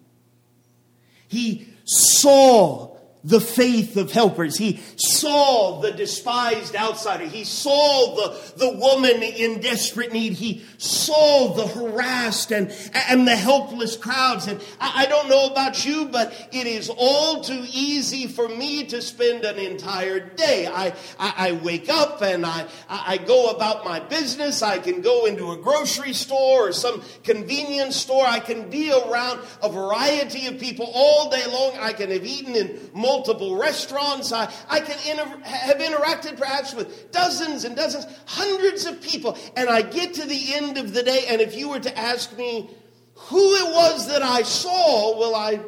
He 1.26 1.68
saw 1.84 2.97
the 3.24 3.40
faith 3.40 3.96
of 3.96 4.12
helpers. 4.12 4.56
He 4.56 4.80
saw 4.96 5.80
the 5.80 5.90
despised 5.90 6.76
outsider. 6.76 7.24
He 7.24 7.44
saw 7.44 8.14
the, 8.14 8.66
the 8.66 8.78
woman 8.78 9.22
in 9.22 9.60
desperate 9.60 10.12
need. 10.12 10.34
He 10.34 10.64
saw 10.78 11.54
the 11.54 11.66
harassed 11.66 12.52
and, 12.52 12.72
and 13.08 13.26
the 13.26 13.36
helpless 13.36 13.96
crowds. 13.96 14.46
And 14.46 14.60
I, 14.80 15.02
I 15.02 15.06
don't 15.06 15.28
know 15.28 15.46
about 15.46 15.84
you, 15.84 16.06
but 16.06 16.32
it 16.52 16.66
is 16.66 16.90
all 16.96 17.42
too 17.42 17.64
easy 17.72 18.26
for 18.28 18.48
me 18.48 18.84
to 18.84 19.02
spend 19.02 19.44
an 19.44 19.58
entire 19.58 20.20
day. 20.20 20.66
I, 20.66 20.94
I, 21.18 21.34
I 21.48 21.52
wake 21.52 21.88
up 21.88 22.22
and 22.22 22.46
I, 22.46 22.66
I 22.88 23.18
go 23.18 23.50
about 23.50 23.84
my 23.84 24.00
business. 24.00 24.62
I 24.62 24.78
can 24.78 25.00
go 25.00 25.26
into 25.26 25.50
a 25.50 25.56
grocery 25.56 26.12
store 26.12 26.68
or 26.68 26.72
some 26.72 27.02
convenience 27.24 27.96
store. 27.96 28.24
I 28.24 28.40
can 28.40 28.70
be 28.70 28.92
around 28.92 29.40
a 29.62 29.68
variety 29.68 30.46
of 30.46 30.58
people 30.58 30.90
all 30.94 31.30
day 31.30 31.44
long. 31.46 31.76
I 31.78 31.92
can 31.92 32.10
have 32.10 32.24
eaten 32.24 32.54
in 32.54 32.90
multiple 33.08 33.56
restaurants. 33.56 34.32
I, 34.32 34.52
I 34.68 34.80
can 34.80 34.98
inter- 35.10 35.44
have 35.44 35.78
interacted 35.78 36.36
perhaps 36.36 36.74
with 36.74 37.10
dozens 37.10 37.64
and 37.64 37.74
dozens, 37.74 38.06
hundreds 38.26 38.84
of 38.84 39.00
people. 39.00 39.36
And 39.56 39.68
I 39.70 39.80
get 39.82 40.14
to 40.14 40.26
the 40.26 40.54
end 40.54 40.76
of 40.76 40.92
the 40.92 41.02
day, 41.02 41.24
and 41.28 41.40
if 41.40 41.56
you 41.56 41.70
were 41.70 41.80
to 41.80 41.98
ask 41.98 42.36
me 42.36 42.70
who 43.14 43.54
it 43.54 43.74
was 43.74 44.08
that 44.08 44.22
I 44.22 44.42
saw, 44.42 45.18
well, 45.18 45.34
I, 45.34 45.52
it 45.52 45.62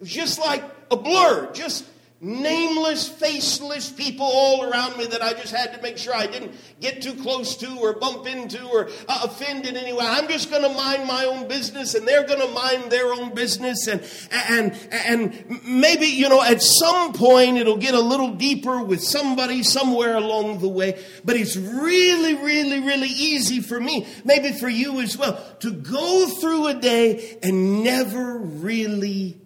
was 0.00 0.10
just 0.10 0.38
like 0.38 0.62
a 0.90 0.96
blur, 0.96 1.50
just 1.52 1.84
nameless, 2.20 3.08
faceless 3.08 3.92
people 3.92 4.26
all 4.26 4.64
around 4.64 4.96
me 4.96 5.06
that 5.06 5.22
I 5.22 5.34
just 5.34 5.54
had 5.54 5.72
to 5.74 5.80
make 5.80 5.98
sure 5.98 6.12
I 6.12 6.26
didn't 6.26 6.52
get 6.80 7.00
too 7.00 7.14
close 7.14 7.56
to 7.58 7.78
or 7.78 7.92
bump 7.92 8.26
into 8.26 8.64
or 8.66 8.88
uh, 9.08 9.20
offend 9.22 9.66
in 9.66 9.76
any 9.76 9.92
way. 9.92 10.04
I'm 10.04 10.26
just 10.26 10.50
going 10.50 10.62
to 10.62 10.68
mind 10.68 11.06
my 11.06 11.24
own 11.26 11.46
business 11.46 11.94
and 11.94 12.08
they're 12.08 12.26
going 12.26 12.40
to 12.40 12.52
mind 12.52 12.90
their 12.90 13.12
own 13.12 13.34
business 13.34 13.86
and 13.86 14.04
and 14.32 14.76
and 14.90 15.60
maybe 15.64 16.06
you 16.06 16.28
know 16.28 16.42
at 16.42 16.60
some 16.60 17.12
point 17.12 17.56
it'll 17.56 17.76
get 17.76 17.94
a 17.94 18.00
little 18.00 18.34
deeper 18.34 18.82
with 18.82 19.02
somebody 19.02 19.62
somewhere 19.62 20.16
along 20.16 20.58
the 20.58 20.68
way, 20.68 21.00
but 21.24 21.36
it's 21.36 21.56
really 21.56 22.34
really 22.34 22.80
really 22.80 23.08
easy 23.08 23.60
for 23.60 23.78
me, 23.78 24.08
maybe 24.24 24.52
for 24.52 24.68
you 24.68 25.00
as 25.00 25.16
well, 25.16 25.40
to 25.60 25.70
go 25.70 26.26
through 26.26 26.66
a 26.66 26.74
day 26.74 27.38
and 27.44 27.84
never 27.84 28.38
really 28.38 29.40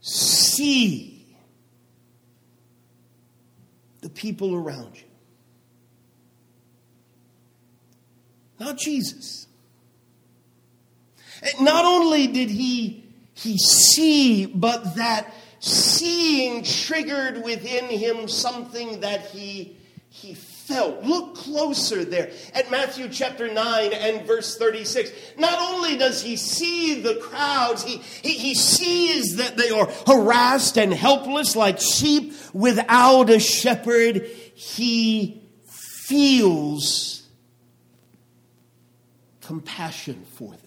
see 0.00 1.11
the 4.02 4.10
people 4.10 4.54
around 4.54 4.96
you. 4.96 5.06
Not 8.60 8.76
Jesus. 8.76 9.46
Not 11.60 11.84
only 11.84 12.26
did 12.26 12.50
he, 12.50 13.04
he 13.34 13.56
see, 13.58 14.46
but 14.46 14.96
that 14.96 15.32
seeing 15.58 16.62
triggered 16.62 17.42
within 17.42 17.86
him 17.86 18.28
something 18.28 19.00
that 19.00 19.22
he, 19.26 19.76
he 20.10 20.34
felt. 20.72 21.02
Look 21.04 21.36
closer 21.36 22.04
there 22.04 22.30
at 22.54 22.70
Matthew 22.70 23.08
chapter 23.08 23.52
9 23.52 23.92
and 23.92 24.26
verse 24.26 24.56
36. 24.56 25.12
Not 25.38 25.58
only 25.60 25.96
does 25.96 26.22
he 26.22 26.36
see 26.36 27.00
the 27.00 27.16
crowds, 27.16 27.84
he, 27.84 27.98
he, 27.98 28.32
he 28.32 28.54
sees 28.54 29.36
that 29.36 29.56
they 29.56 29.70
are 29.70 29.88
harassed 30.06 30.78
and 30.78 30.92
helpless 30.92 31.54
like 31.56 31.78
sheep 31.80 32.34
without 32.52 33.30
a 33.30 33.38
shepherd. 33.38 34.26
He 34.54 35.42
feels 35.66 37.22
compassion 39.40 40.24
for 40.34 40.50
them. 40.50 40.58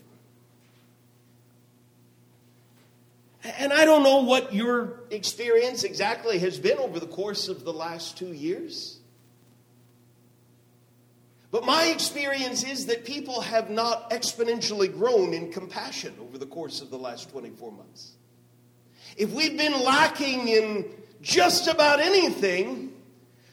And 3.59 3.71
I 3.71 3.85
don't 3.85 4.03
know 4.03 4.23
what 4.23 4.53
your 4.53 5.01
experience 5.11 5.83
exactly 5.83 6.39
has 6.39 6.57
been 6.57 6.79
over 6.79 6.99
the 6.99 7.07
course 7.07 7.47
of 7.47 7.63
the 7.63 7.73
last 7.73 8.17
two 8.17 8.33
years. 8.33 8.94
But 11.55 11.65
my 11.65 11.85
experience 11.85 12.65
is 12.65 12.87
that 12.87 13.05
people 13.05 13.39
have 13.39 13.69
not 13.69 14.09
exponentially 14.09 14.93
grown 14.93 15.33
in 15.33 15.53
compassion 15.53 16.13
over 16.19 16.37
the 16.37 16.45
course 16.45 16.81
of 16.81 16.89
the 16.89 16.97
last 16.97 17.31
24 17.31 17.71
months. 17.71 18.11
If 19.15 19.31
we've 19.31 19.57
been 19.57 19.81
lacking 19.81 20.49
in 20.49 20.83
just 21.21 21.69
about 21.69 22.01
anything, 22.01 22.91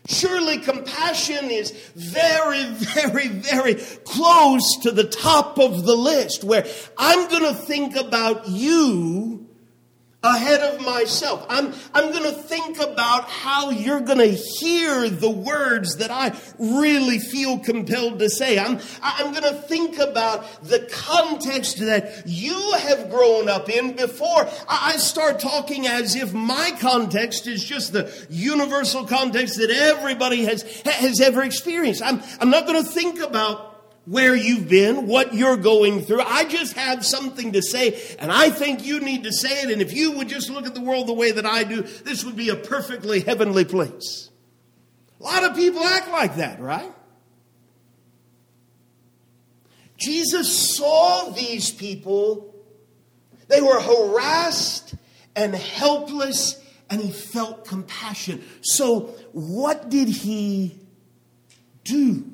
surely 0.08 0.58
compassion 0.58 1.48
is 1.48 1.70
very, 1.94 2.64
very, 2.70 3.28
very 3.28 3.74
close 4.02 4.78
to 4.82 4.90
the 4.90 5.04
top 5.04 5.60
of 5.60 5.84
the 5.84 5.94
list 5.94 6.42
where 6.42 6.66
I'm 6.98 7.28
going 7.28 7.54
to 7.54 7.54
think 7.54 7.94
about 7.94 8.48
you 8.48 9.48
ahead 10.22 10.60
of 10.60 10.80
myself. 10.80 11.44
I'm, 11.48 11.72
I'm 11.92 12.12
going 12.12 12.22
to 12.24 12.32
think 12.32 12.78
about 12.78 13.28
how 13.28 13.70
you're 13.70 14.00
going 14.00 14.18
to 14.18 14.26
hear 14.26 15.08
the 15.08 15.30
words 15.30 15.96
that 15.96 16.10
I 16.12 16.36
really 16.58 17.18
feel 17.18 17.58
compelled 17.58 18.20
to 18.20 18.30
say. 18.30 18.58
I'm, 18.58 18.78
I'm 19.02 19.32
going 19.32 19.52
to 19.52 19.60
think 19.62 19.98
about 19.98 20.62
the 20.62 20.80
context 20.92 21.78
that 21.78 22.22
you 22.24 22.72
have 22.78 23.10
grown 23.10 23.48
up 23.48 23.68
in 23.68 23.96
before 23.96 24.48
I 24.68 24.96
start 24.96 25.40
talking 25.40 25.88
as 25.88 26.14
if 26.14 26.32
my 26.32 26.76
context 26.78 27.48
is 27.48 27.64
just 27.64 27.92
the 27.92 28.12
universal 28.30 29.04
context 29.06 29.58
that 29.58 29.70
everybody 29.70 30.44
has, 30.44 30.62
has 30.82 31.20
ever 31.20 31.42
experienced. 31.42 32.00
I'm, 32.00 32.22
I'm 32.40 32.50
not 32.50 32.66
going 32.66 32.82
to 32.82 32.88
think 32.88 33.18
about 33.20 33.71
where 34.04 34.34
you've 34.34 34.68
been, 34.68 35.06
what 35.06 35.32
you're 35.32 35.56
going 35.56 36.02
through. 36.02 36.22
I 36.22 36.44
just 36.44 36.74
have 36.74 37.06
something 37.06 37.52
to 37.52 37.62
say, 37.62 38.16
and 38.18 38.32
I 38.32 38.50
think 38.50 38.84
you 38.84 39.00
need 39.00 39.24
to 39.24 39.32
say 39.32 39.62
it. 39.62 39.70
And 39.70 39.80
if 39.80 39.92
you 39.92 40.12
would 40.12 40.28
just 40.28 40.50
look 40.50 40.66
at 40.66 40.74
the 40.74 40.80
world 40.80 41.06
the 41.06 41.12
way 41.12 41.30
that 41.32 41.46
I 41.46 41.64
do, 41.64 41.82
this 41.82 42.24
would 42.24 42.36
be 42.36 42.48
a 42.48 42.56
perfectly 42.56 43.20
heavenly 43.20 43.64
place. 43.64 44.30
A 45.20 45.22
lot 45.22 45.44
of 45.44 45.54
people 45.54 45.82
act 45.84 46.10
like 46.10 46.36
that, 46.36 46.60
right? 46.60 46.92
Jesus 49.96 50.76
saw 50.76 51.30
these 51.30 51.70
people. 51.70 52.56
They 53.46 53.60
were 53.60 53.80
harassed 53.80 54.94
and 55.36 55.54
helpless, 55.54 56.60
and 56.90 57.00
he 57.00 57.12
felt 57.12 57.66
compassion. 57.68 58.42
So, 58.62 59.14
what 59.30 59.88
did 59.88 60.08
he 60.08 60.76
do? 61.84 62.31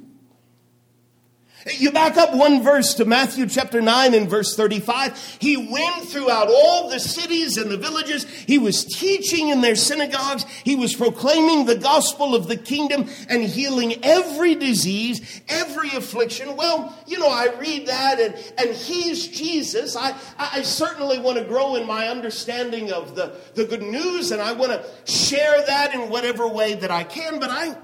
You 1.66 1.90
back 1.90 2.16
up 2.16 2.35
one 2.35 2.62
verse 2.62 2.94
to 2.94 3.05
Matthew 3.05 3.47
chapter 3.47 3.81
9 3.81 4.14
and 4.14 4.31
verse 4.31 4.55
35. 4.55 5.38
He 5.40 5.57
went 5.57 6.05
throughout 6.05 6.49
all 6.49 6.88
the 6.88 7.01
cities 7.01 7.57
and 7.57 7.68
the 7.68 7.77
villages. 7.77 8.25
He 8.25 8.59
was 8.59 8.85
teaching 8.85 9.49
in 9.49 9.61
their 9.61 9.75
synagogues. 9.75 10.44
He 10.44 10.77
was 10.77 10.94
proclaiming 10.94 11.66
the 11.66 11.75
gospel 11.75 12.37
of 12.37 12.47
the 12.47 12.57
kingdom 12.57 13.09
and 13.29 13.42
healing 13.42 14.05
every 14.05 14.55
disease, 14.55 15.40
every 15.49 15.90
affliction. 15.90 16.57
Well, 16.57 16.97
you 17.09 17.18
know, 17.18 17.29
I 17.29 17.53
read 17.59 17.88
that 17.88 18.21
and, 18.21 18.37
and 18.57 18.77
he's 18.77 19.27
Jesus. 19.27 19.97
I, 19.97 20.16
I 20.38 20.62
certainly 20.62 21.18
want 21.18 21.38
to 21.38 21.44
grow 21.44 21.75
in 21.75 21.88
my 21.88 22.07
understanding 22.07 22.92
of 22.92 23.16
the, 23.16 23.37
the 23.55 23.64
good 23.64 23.83
news 23.83 24.31
and 24.31 24.40
I 24.40 24.53
want 24.53 24.71
to 24.71 25.12
share 25.12 25.61
that 25.66 25.92
in 25.92 26.09
whatever 26.09 26.47
way 26.47 26.75
that 26.75 26.92
I 26.92 27.03
can, 27.03 27.40
but 27.40 27.51
I 27.51 27.77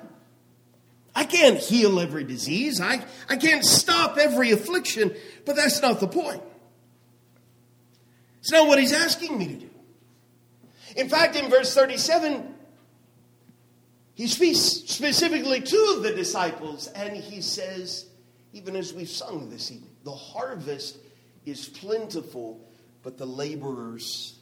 I 1.14 1.24
can't 1.24 1.58
heal 1.58 2.00
every 2.00 2.24
disease. 2.24 2.80
I, 2.80 3.04
I 3.28 3.36
can't 3.36 3.64
stop 3.64 4.18
every 4.18 4.50
affliction, 4.50 5.14
but 5.44 5.54
that's 5.56 5.80
not 5.80 6.00
the 6.00 6.08
point. 6.08 6.42
It's 8.40 8.50
not 8.50 8.66
what 8.66 8.78
he's 8.78 8.92
asking 8.92 9.38
me 9.38 9.46
to 9.46 9.54
do. 9.54 9.70
In 10.96 11.08
fact, 11.08 11.36
in 11.36 11.48
verse 11.50 11.74
37, 11.74 12.54
he 14.14 14.26
speaks 14.26 14.58
specifically 14.58 15.60
to 15.60 16.00
the 16.02 16.12
disciples 16.14 16.88
and 16.88 17.16
he 17.16 17.40
says, 17.40 18.06
even 18.52 18.76
as 18.76 18.92
we've 18.92 19.08
sung 19.08 19.50
this 19.50 19.70
evening, 19.70 19.90
the 20.04 20.14
harvest 20.14 20.98
is 21.46 21.68
plentiful, 21.68 22.60
but 23.02 23.18
the 23.18 23.26
laborers 23.26 24.38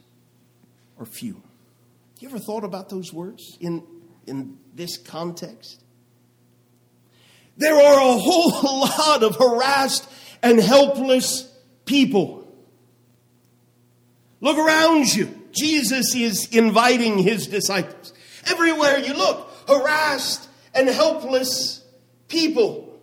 are 0.98 1.06
few. 1.06 1.42
You 2.18 2.28
ever 2.28 2.38
thought 2.38 2.64
about 2.64 2.88
those 2.88 3.12
words 3.12 3.56
in, 3.60 3.82
in 4.26 4.58
this 4.74 4.96
context? 4.96 5.82
There 7.62 7.76
are 7.76 8.00
a 8.00 8.18
whole 8.18 8.80
lot 8.80 9.22
of 9.22 9.36
harassed 9.36 10.08
and 10.42 10.58
helpless 10.58 11.48
people. 11.84 12.46
Look 14.40 14.58
around 14.58 15.14
you. 15.14 15.32
Jesus 15.52 16.14
is 16.16 16.48
inviting 16.48 17.18
his 17.18 17.46
disciples. 17.46 18.12
Everywhere 18.46 18.98
you 18.98 19.14
look, 19.14 19.48
harassed 19.68 20.48
and 20.74 20.88
helpless 20.88 21.84
people. 22.26 23.00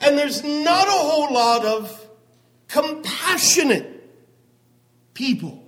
And 0.00 0.18
there's 0.18 0.42
not 0.42 0.88
a 0.88 0.90
whole 0.90 1.32
lot 1.32 1.64
of 1.64 2.06
compassionate 2.66 3.88
people. 5.14 5.62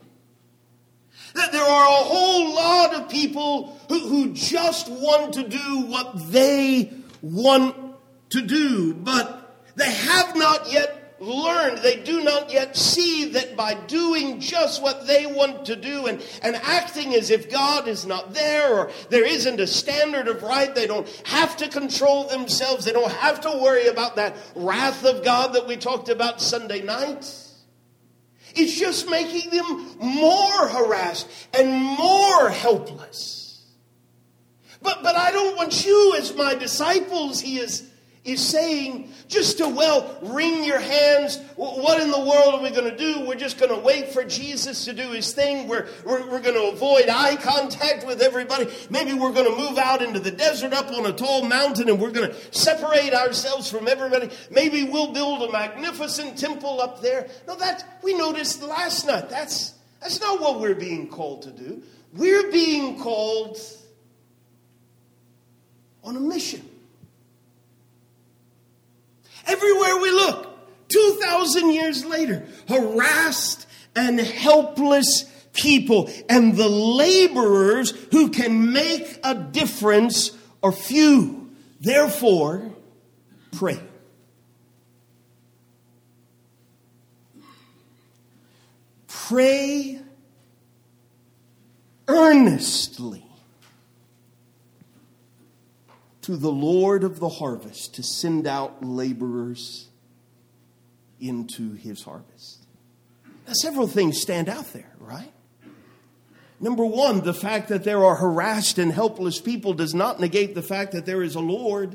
That 1.37 1.52
there 1.52 1.62
are 1.62 1.87
a 1.87 2.04
whole 2.04 2.54
lot 2.54 2.94
of 2.94 3.09
people 3.09 3.78
who, 3.88 4.00
who 4.00 4.33
just 4.33 4.88
want 4.88 5.35
to 5.35 5.46
do 5.46 5.87
what 5.87 6.33
they 6.33 6.92
want 7.22 7.84
to 8.35 8.42
do, 8.42 8.94
but 8.94 9.57
they 9.77 9.90
have 9.90 10.37
not 10.37 10.70
yet 10.70 11.05
learned, 11.20 11.79
they 11.79 12.03
do 12.03 12.23
not 12.23 12.53
yet 12.53 12.77
see 12.77 13.31
that 13.31 13.57
by 13.57 13.75
doing 13.75 14.40
just 14.40 14.83
what 14.83 15.07
they 15.07 15.27
want 15.27 15.66
to 15.66 15.77
do 15.77 16.07
and, 16.07 16.23
and 16.42 16.57
acting 16.57 17.14
as 17.14 17.31
if 17.31 17.51
God 17.51 17.88
is 17.88 18.05
not 18.05 18.35
there 18.35 18.75
or 18.75 18.90
there 19.11 19.25
isn't 19.25 19.61
a 19.61 19.66
standard 19.66 20.29
of 20.29 20.42
right, 20.42 20.75
they 20.75 20.87
don't 20.87 21.09
have 21.27 21.57
to 21.59 21.68
control 21.68 22.29
themselves, 22.29 22.85
they 22.85 22.92
don't 22.92 23.11
have 23.11 23.40
to 23.42 23.51
worry 23.62 23.87
about 23.87 24.16
that 24.16 24.37
wrath 24.55 25.05
of 25.05 25.25
God 25.25 25.55
that 25.55 25.66
we 25.66 25.77
talked 25.77 26.09
about 26.09 26.40
Sunday 26.40 26.83
night. 26.83 27.25
It's 28.57 28.79
just 28.79 29.09
making 29.09 29.51
them 29.51 29.97
more 29.99 30.68
harassed 30.68 31.29
and 31.57 31.73
more 31.73 32.51
helpless. 32.51 33.62
But, 34.83 35.03
but 35.03 35.16
I 35.16 35.31
don't 35.31 35.57
want 35.57 35.87
you 35.87 36.14
as 36.18 36.35
my 36.35 36.55
disciples, 36.55 37.40
he 37.40 37.59
is, 37.59 37.90
is 38.25 38.41
saying, 38.41 39.13
just 39.29 39.59
to, 39.59 39.69
well, 39.69 40.19
wring 40.23 40.65
your 40.65 40.81
hands. 40.81 41.39
What 41.57 42.01
in 42.01 42.11
the 42.11 42.19
world 42.19 42.55
are 42.55 42.63
we 42.63 42.71
going 42.71 42.91
to 42.91 42.97
do? 42.97 43.27
We're 43.27 43.35
just 43.35 43.59
going 43.59 43.71
to 43.71 43.79
wait 43.79 44.09
for 44.09 44.25
Jesus 44.25 44.87
to 44.87 44.95
do 44.95 45.11
his 45.11 45.35
thing. 45.35 45.69
We're, 45.69 45.87
we're, 46.07 46.31
we're 46.31 46.41
going 46.41 46.55
to 46.55 46.75
avoid 46.75 47.11
eye 47.11 47.37
contact 47.37 48.07
with 48.07 48.23
everybody. 48.23 48.69
Maybe 48.89 49.13
we're 49.13 49.33
going 49.33 49.51
to 49.51 49.57
move 49.57 49.77
out 49.77 50.01
into 50.01 50.21
the 50.21 50.31
desert 50.31 50.73
up 50.73 50.91
on 50.91 51.05
a 51.05 51.13
tall 51.13 51.45
mountain 51.45 51.91
and 51.91 52.01
we're 52.01 52.13
going 52.13 52.31
to 52.31 52.59
separate 52.59 53.13
ourselves 53.13 53.71
from 53.71 53.89
everybody. 53.89 54.31
Maybe 54.51 54.85
we'll 54.85 55.13
build 55.13 55.43
a 55.43 55.53
magnificent 55.53 56.39
temple 56.39 56.81
up 56.81 57.03
there. 57.03 57.29
No, 57.47 57.57
that 57.57 57.99
we 58.03 58.17
noticed 58.17 58.63
last 58.63 59.07
night. 59.07 59.29
That's, 59.29 59.75
that's 60.01 60.19
not 60.21 60.41
what 60.41 60.61
we're 60.61 60.75
being 60.75 61.09
called 61.09 61.43
to 61.43 61.51
do. 61.51 61.83
We're 62.15 62.51
being 62.51 62.99
called 63.01 63.59
on 66.03 66.17
a 66.17 66.21
mission. 66.21 66.71
Everywhere 69.46 69.96
we 69.98 70.11
look, 70.11 70.88
2,000 70.88 71.70
years 71.70 72.04
later, 72.04 72.46
harassed 72.68 73.66
and 73.96 74.18
helpless 74.18 75.24
people, 75.52 76.11
and 76.28 76.57
the 76.57 76.68
laborers 76.68 77.90
who 78.11 78.30
can 78.30 78.72
make 78.72 79.20
a 79.22 79.35
difference 79.35 80.30
are 80.62 80.72
few. 80.72 81.50
Therefore, 81.80 82.72
pray. 83.52 83.78
Pray 89.07 90.00
earnestly 92.09 93.24
to 96.25 96.37
the 96.37 96.51
Lord 96.51 97.05
of 97.05 97.21
the 97.21 97.29
harvest 97.29 97.95
to 97.97 98.03
send 98.03 98.47
out 98.47 98.83
laborers 98.83 99.89
into 101.21 101.75
his 101.75 102.03
harvest. 102.03 102.65
Now, 103.47 103.53
several 103.53 103.87
things 103.87 104.21
stand 104.21 104.49
out 104.49 104.73
there, 104.73 104.91
right? 104.99 105.31
Number 106.61 106.87
one, 106.87 107.21
the 107.21 107.35
fact 107.35 107.69
that 107.69 107.85
there 107.85 108.03
are 108.03 108.15
harassed 108.17 108.79
and 108.79 108.91
helpless 108.91 109.39
people 109.39 109.75
does 109.75 109.95
not 109.95 110.19
negate 110.19 110.55
the 110.55 110.63
fact 110.63 110.93
that 110.93 111.05
there 111.05 111.23
is 111.23 111.35
a 111.35 111.41
Lord 111.41 111.95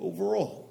overall. 0.00 0.70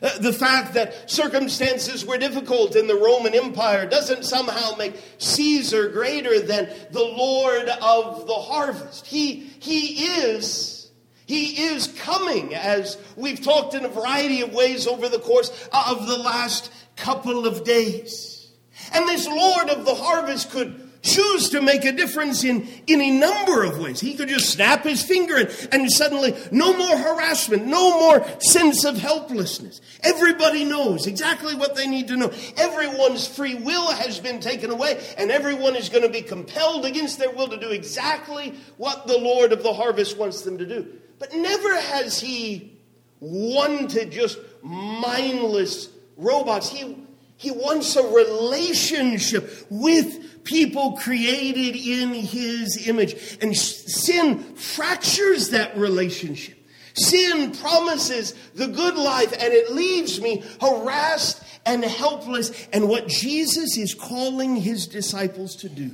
Uh, 0.00 0.18
the 0.20 0.32
fact 0.32 0.74
that 0.74 1.10
circumstances 1.10 2.06
were 2.06 2.16
difficult 2.16 2.76
in 2.76 2.86
the 2.86 2.96
Roman 2.96 3.34
Empire 3.34 3.86
doesn't 3.86 4.24
somehow 4.24 4.74
make 4.76 4.94
Caesar 5.18 5.88
greater 5.88 6.40
than 6.40 6.70
the 6.92 7.04
Lord 7.04 7.68
of 7.68 8.26
the 8.26 8.34
harvest. 8.34 9.06
He, 9.06 9.34
he 9.60 10.06
is 10.06 10.83
he 11.26 11.64
is 11.64 11.86
coming, 11.86 12.54
as 12.54 12.98
we've 13.16 13.42
talked 13.42 13.74
in 13.74 13.84
a 13.84 13.88
variety 13.88 14.42
of 14.42 14.52
ways 14.52 14.86
over 14.86 15.08
the 15.08 15.18
course 15.18 15.50
of 15.72 16.06
the 16.06 16.18
last 16.18 16.70
couple 16.96 17.46
of 17.46 17.64
days. 17.64 18.50
And 18.92 19.08
this 19.08 19.26
Lord 19.26 19.70
of 19.70 19.86
the 19.86 19.94
harvest 19.94 20.50
could 20.50 20.80
choose 21.04 21.50
to 21.50 21.60
make 21.60 21.84
a 21.84 21.92
difference 21.92 22.44
in 22.44 22.66
any 22.88 23.10
number 23.10 23.62
of 23.62 23.78
ways. 23.78 24.00
He 24.00 24.14
could 24.14 24.28
just 24.28 24.50
snap 24.50 24.84
his 24.84 25.02
finger 25.02 25.36
and, 25.36 25.68
and 25.70 25.92
suddenly 25.92 26.34
no 26.50 26.76
more 26.76 26.96
harassment, 26.96 27.66
no 27.66 28.00
more 28.00 28.26
sense 28.40 28.84
of 28.84 28.96
helplessness. 28.96 29.80
Everybody 30.02 30.64
knows 30.64 31.06
exactly 31.06 31.54
what 31.54 31.76
they 31.76 31.86
need 31.86 32.08
to 32.08 32.16
know. 32.16 32.32
Everyone's 32.56 33.26
free 33.26 33.54
will 33.54 33.92
has 33.92 34.18
been 34.18 34.40
taken 34.40 34.70
away, 34.70 35.02
and 35.18 35.30
everyone 35.30 35.76
is 35.76 35.90
going 35.90 36.04
to 36.04 36.08
be 36.08 36.22
compelled 36.22 36.86
against 36.86 37.18
their 37.18 37.30
will 37.30 37.48
to 37.48 37.58
do 37.58 37.70
exactly 37.70 38.54
what 38.78 39.06
the 39.06 39.18
Lord 39.18 39.52
of 39.52 39.62
the 39.62 39.74
harvest 39.74 40.16
wants 40.16 40.42
them 40.42 40.58
to 40.58 40.66
do. 40.66 41.00
But 41.18 41.34
never 41.34 41.80
has 41.80 42.20
he 42.20 42.78
wanted 43.20 44.12
just 44.12 44.38
mindless 44.62 45.88
robots. 46.16 46.70
He, 46.70 46.96
he 47.36 47.50
wants 47.50 47.96
a 47.96 48.02
relationship 48.02 49.66
with 49.70 50.44
people 50.44 50.92
created 50.92 51.76
in 51.76 52.14
his 52.14 52.86
image. 52.86 53.38
And 53.40 53.56
sin 53.56 54.40
fractures 54.54 55.50
that 55.50 55.76
relationship. 55.76 56.58
Sin 56.94 57.52
promises 57.52 58.34
the 58.54 58.68
good 58.68 58.96
life 58.96 59.32
and 59.32 59.52
it 59.52 59.72
leaves 59.72 60.20
me 60.20 60.44
harassed 60.60 61.42
and 61.66 61.84
helpless. 61.84 62.68
And 62.72 62.88
what 62.88 63.08
Jesus 63.08 63.76
is 63.76 63.94
calling 63.94 64.56
his 64.56 64.86
disciples 64.86 65.56
to 65.56 65.68
do 65.68 65.90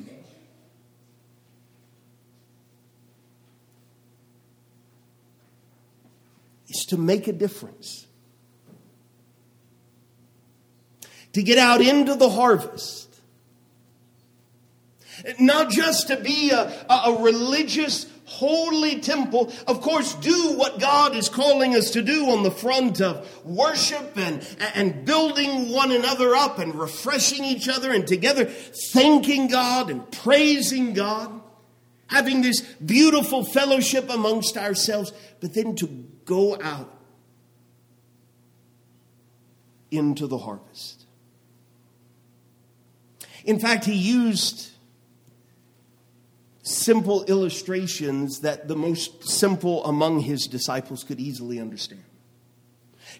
is 6.70 6.86
to 6.86 6.96
make 6.96 7.28
a 7.28 7.32
difference. 7.32 8.06
To 11.34 11.42
get 11.42 11.58
out 11.58 11.80
into 11.80 12.14
the 12.14 12.30
harvest 12.30 13.10
not 15.38 15.70
just 15.70 16.08
to 16.08 16.16
be 16.16 16.50
a, 16.50 16.86
a 16.88 17.18
religious, 17.20 18.06
holy 18.24 19.00
temple. 19.00 19.52
Of 19.66 19.80
course, 19.80 20.14
do 20.14 20.54
what 20.56 20.80
God 20.80 21.16
is 21.16 21.28
calling 21.28 21.74
us 21.74 21.90
to 21.92 22.02
do 22.02 22.30
on 22.30 22.42
the 22.42 22.50
front 22.50 23.00
of 23.00 23.28
worship 23.44 24.16
and, 24.16 24.46
and 24.74 25.04
building 25.04 25.70
one 25.70 25.92
another 25.92 26.34
up 26.34 26.58
and 26.58 26.74
refreshing 26.74 27.44
each 27.44 27.68
other 27.68 27.92
and 27.92 28.06
together 28.06 28.44
thanking 28.44 29.48
God 29.48 29.90
and 29.90 30.10
praising 30.10 30.94
God. 30.94 31.39
Having 32.10 32.42
this 32.42 32.60
beautiful 32.60 33.44
fellowship 33.44 34.10
amongst 34.10 34.56
ourselves, 34.56 35.12
but 35.40 35.54
then 35.54 35.76
to 35.76 35.86
go 36.24 36.60
out 36.60 36.92
into 39.92 40.26
the 40.26 40.38
harvest. 40.38 41.06
In 43.44 43.58
fact, 43.58 43.84
he 43.84 43.94
used 43.94 44.70
simple 46.62 47.24
illustrations 47.24 48.40
that 48.40 48.68
the 48.68 48.76
most 48.76 49.28
simple 49.28 49.84
among 49.84 50.20
his 50.20 50.46
disciples 50.46 51.04
could 51.04 51.20
easily 51.20 51.60
understand. 51.60 52.02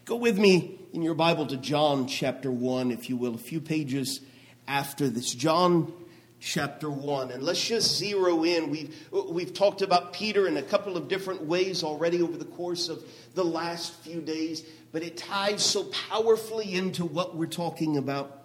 Go 0.05 0.17
with 0.17 0.39
me 0.39 0.79
in 0.93 1.03
your 1.03 1.15
Bible 1.15 1.47
to 1.47 1.57
John 1.57 2.07
chapter 2.07 2.51
1, 2.51 2.91
if 2.91 3.09
you 3.09 3.17
will, 3.17 3.35
a 3.35 3.39
few 3.39 3.61
pages 3.61 4.21
after 4.69 5.09
this. 5.09 5.33
John 5.33 5.93
chapter 6.41 6.91
1. 6.91 7.31
And 7.31 7.43
let's 7.43 7.65
just 7.65 7.97
zero 7.97 8.45
in. 8.45 8.71
We've, 8.71 8.95
we've 9.13 9.55
talked 9.55 9.83
about 9.83 10.13
Peter 10.13 10.49
in 10.49 10.57
a 10.57 10.63
couple 10.63 10.97
of 10.97 11.07
different 11.07 11.43
ways 11.43 11.85
already 11.85 12.23
over 12.23 12.37
the 12.37 12.47
course 12.47 12.89
of 12.89 13.05
the 13.35 13.45
last 13.45 13.95
few 14.03 14.21
days, 14.21 14.65
but 14.91 15.03
it 15.03 15.17
ties 15.17 15.65
so 15.65 15.85
powerfully 16.09 16.75
into 16.75 17.05
what 17.05 17.37
we're 17.37 17.47
talking 17.47 17.99
about 17.99 18.45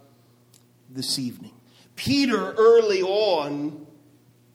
this 0.89 1.17
evening. 1.17 1.53
Peter, 1.95 2.51
early 2.53 3.01
on, 3.01 3.88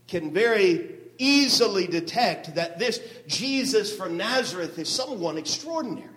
can 0.07 0.33
very 0.33 0.97
easily 1.19 1.87
detect 1.87 2.55
that 2.55 2.79
this 2.79 3.01
Jesus 3.27 3.95
from 3.95 4.17
Nazareth 4.17 4.79
is 4.79 4.89
someone 4.89 5.39
extraordinary. 5.39 6.10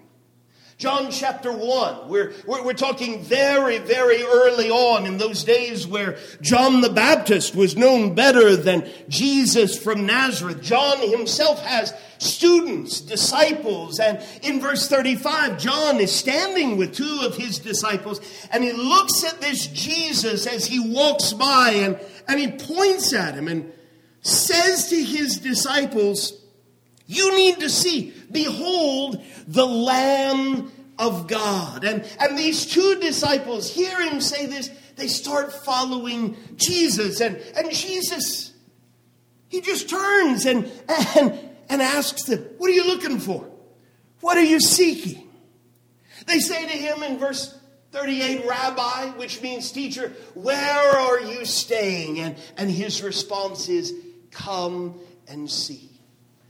John 0.83 1.11
chapter 1.11 1.49
1, 1.49 2.09
we're, 2.09 2.33
we're, 2.45 2.61
we're, 2.61 2.73
talking 2.73 3.23
very, 3.23 3.77
very 3.77 4.21
early 4.21 4.69
on 4.69 5.05
in 5.05 5.17
those 5.17 5.45
days 5.45 5.87
where 5.87 6.17
John 6.41 6.81
the 6.81 6.89
Baptist 6.89 7.55
was 7.55 7.77
known 7.77 8.15
better 8.15 8.57
than 8.57 8.91
Jesus 9.07 9.81
from 9.81 10.05
Nazareth. 10.05 10.61
John 10.61 10.97
himself 10.99 11.65
has 11.65 11.93
students, 12.17 12.99
disciples, 12.99 13.97
and 13.97 14.21
in 14.41 14.59
verse 14.59 14.89
35, 14.89 15.57
John 15.57 16.01
is 16.01 16.13
standing 16.13 16.75
with 16.75 16.93
two 16.93 17.21
of 17.21 17.37
his 17.37 17.59
disciples 17.59 18.19
and 18.51 18.61
he 18.61 18.73
looks 18.73 19.23
at 19.23 19.39
this 19.39 19.67
Jesus 19.67 20.45
as 20.45 20.65
he 20.65 20.81
walks 20.81 21.31
by 21.31 21.75
and, 21.77 21.97
and 22.27 22.41
he 22.41 22.51
points 22.51 23.13
at 23.13 23.35
him 23.35 23.47
and 23.47 23.71
says 24.19 24.89
to 24.89 25.01
his 25.01 25.37
disciples, 25.37 26.42
You 27.13 27.35
need 27.35 27.59
to 27.59 27.69
see, 27.69 28.13
behold, 28.31 29.23
the 29.47 29.65
Lamb 29.65 30.71
of 30.97 31.27
God. 31.27 31.83
And, 31.83 32.05
and 32.19 32.37
these 32.37 32.65
two 32.65 32.99
disciples 32.99 33.69
hear 33.69 34.01
him 34.01 34.21
say 34.21 34.45
this, 34.45 34.69
they 34.95 35.07
start 35.07 35.51
following 35.51 36.37
Jesus. 36.55 37.21
And, 37.21 37.37
and 37.55 37.71
Jesus, 37.71 38.53
he 39.49 39.61
just 39.61 39.89
turns 39.89 40.45
and, 40.45 40.71
and, 41.15 41.39
and 41.69 41.81
asks 41.81 42.23
them, 42.23 42.39
What 42.57 42.69
are 42.69 42.73
you 42.73 42.85
looking 42.85 43.19
for? 43.19 43.49
What 44.21 44.37
are 44.37 44.43
you 44.43 44.59
seeking? 44.59 45.27
They 46.25 46.39
say 46.39 46.65
to 46.65 46.77
him 46.77 47.03
in 47.03 47.17
verse 47.17 47.59
38, 47.91 48.47
Rabbi, 48.47 49.11
which 49.17 49.41
means 49.41 49.71
teacher, 49.71 50.13
where 50.33 50.97
are 50.97 51.21
you 51.21 51.45
staying? 51.45 52.19
And, 52.19 52.37
and 52.57 52.71
his 52.71 53.03
response 53.03 53.69
is, 53.69 53.93
Come 54.31 54.99
and 55.27 55.49
see. 55.49 55.92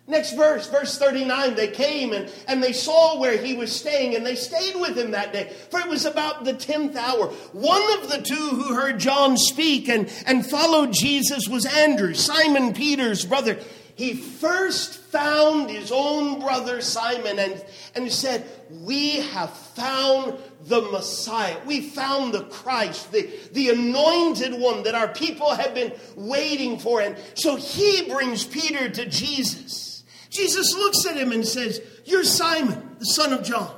Next 0.05 0.33
verse, 0.33 0.67
verse 0.67 0.97
39, 0.97 1.55
they 1.55 1.69
came 1.69 2.11
and, 2.11 2.29
and 2.49 2.61
they 2.61 2.73
saw 2.73 3.17
where 3.17 3.37
he 3.37 3.53
was 3.53 3.73
staying 3.73 4.15
and 4.15 4.25
they 4.25 4.35
stayed 4.35 4.75
with 4.75 4.97
him 4.97 5.11
that 5.11 5.31
day. 5.31 5.53
For 5.71 5.79
it 5.79 5.87
was 5.87 6.05
about 6.05 6.43
the 6.43 6.53
10th 6.53 6.97
hour. 6.97 7.27
One 7.53 7.81
of 7.97 8.09
the 8.09 8.21
two 8.21 8.35
who 8.35 8.75
heard 8.75 8.99
John 8.99 9.37
speak 9.37 9.87
and, 9.87 10.11
and 10.25 10.45
followed 10.45 10.91
Jesus 10.91 11.47
was 11.47 11.65
Andrew, 11.65 12.13
Simon 12.13 12.73
Peter's 12.73 13.25
brother. 13.25 13.57
He 13.95 14.13
first 14.13 14.95
found 14.95 15.69
his 15.69 15.89
own 15.89 16.41
brother 16.41 16.81
Simon 16.81 17.39
and, 17.39 17.63
and 17.95 18.11
said, 18.11 18.45
We 18.69 19.21
have 19.21 19.51
found 19.51 20.37
the 20.65 20.81
Messiah. 20.81 21.57
We 21.65 21.79
found 21.79 22.33
the 22.33 22.43
Christ, 22.45 23.11
the, 23.13 23.29
the 23.53 23.69
anointed 23.69 24.59
one 24.59 24.83
that 24.83 24.95
our 24.95 25.07
people 25.07 25.51
have 25.51 25.73
been 25.73 25.93
waiting 26.17 26.77
for. 26.77 26.99
And 26.99 27.15
so 27.35 27.55
he 27.55 28.09
brings 28.09 28.43
Peter 28.43 28.89
to 28.89 29.05
Jesus. 29.05 29.92
Jesus 30.33 30.73
looks 30.73 31.05
at 31.05 31.15
him 31.15 31.31
and 31.31 31.45
says, 31.45 31.81
You're 32.05 32.23
Simon, 32.23 32.95
the 32.99 33.05
son 33.05 33.33
of 33.33 33.43
John. 33.43 33.73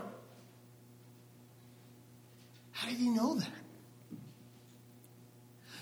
How 2.71 2.89
did 2.89 2.97
he 2.97 3.09
know 3.09 3.35
that? 3.35 3.49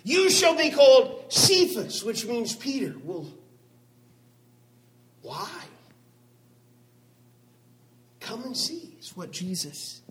You 0.04 0.30
shall 0.30 0.58
be 0.58 0.70
called 0.70 1.32
Cephas, 1.32 2.04
which 2.04 2.26
means 2.26 2.56
Peter. 2.56 2.96
Well, 3.04 3.28
why? 5.22 5.50
Come 8.20 8.44
and 8.44 8.58
see, 8.58 8.96
is 9.00 9.16
what 9.16 9.32
Jesus 9.32 10.03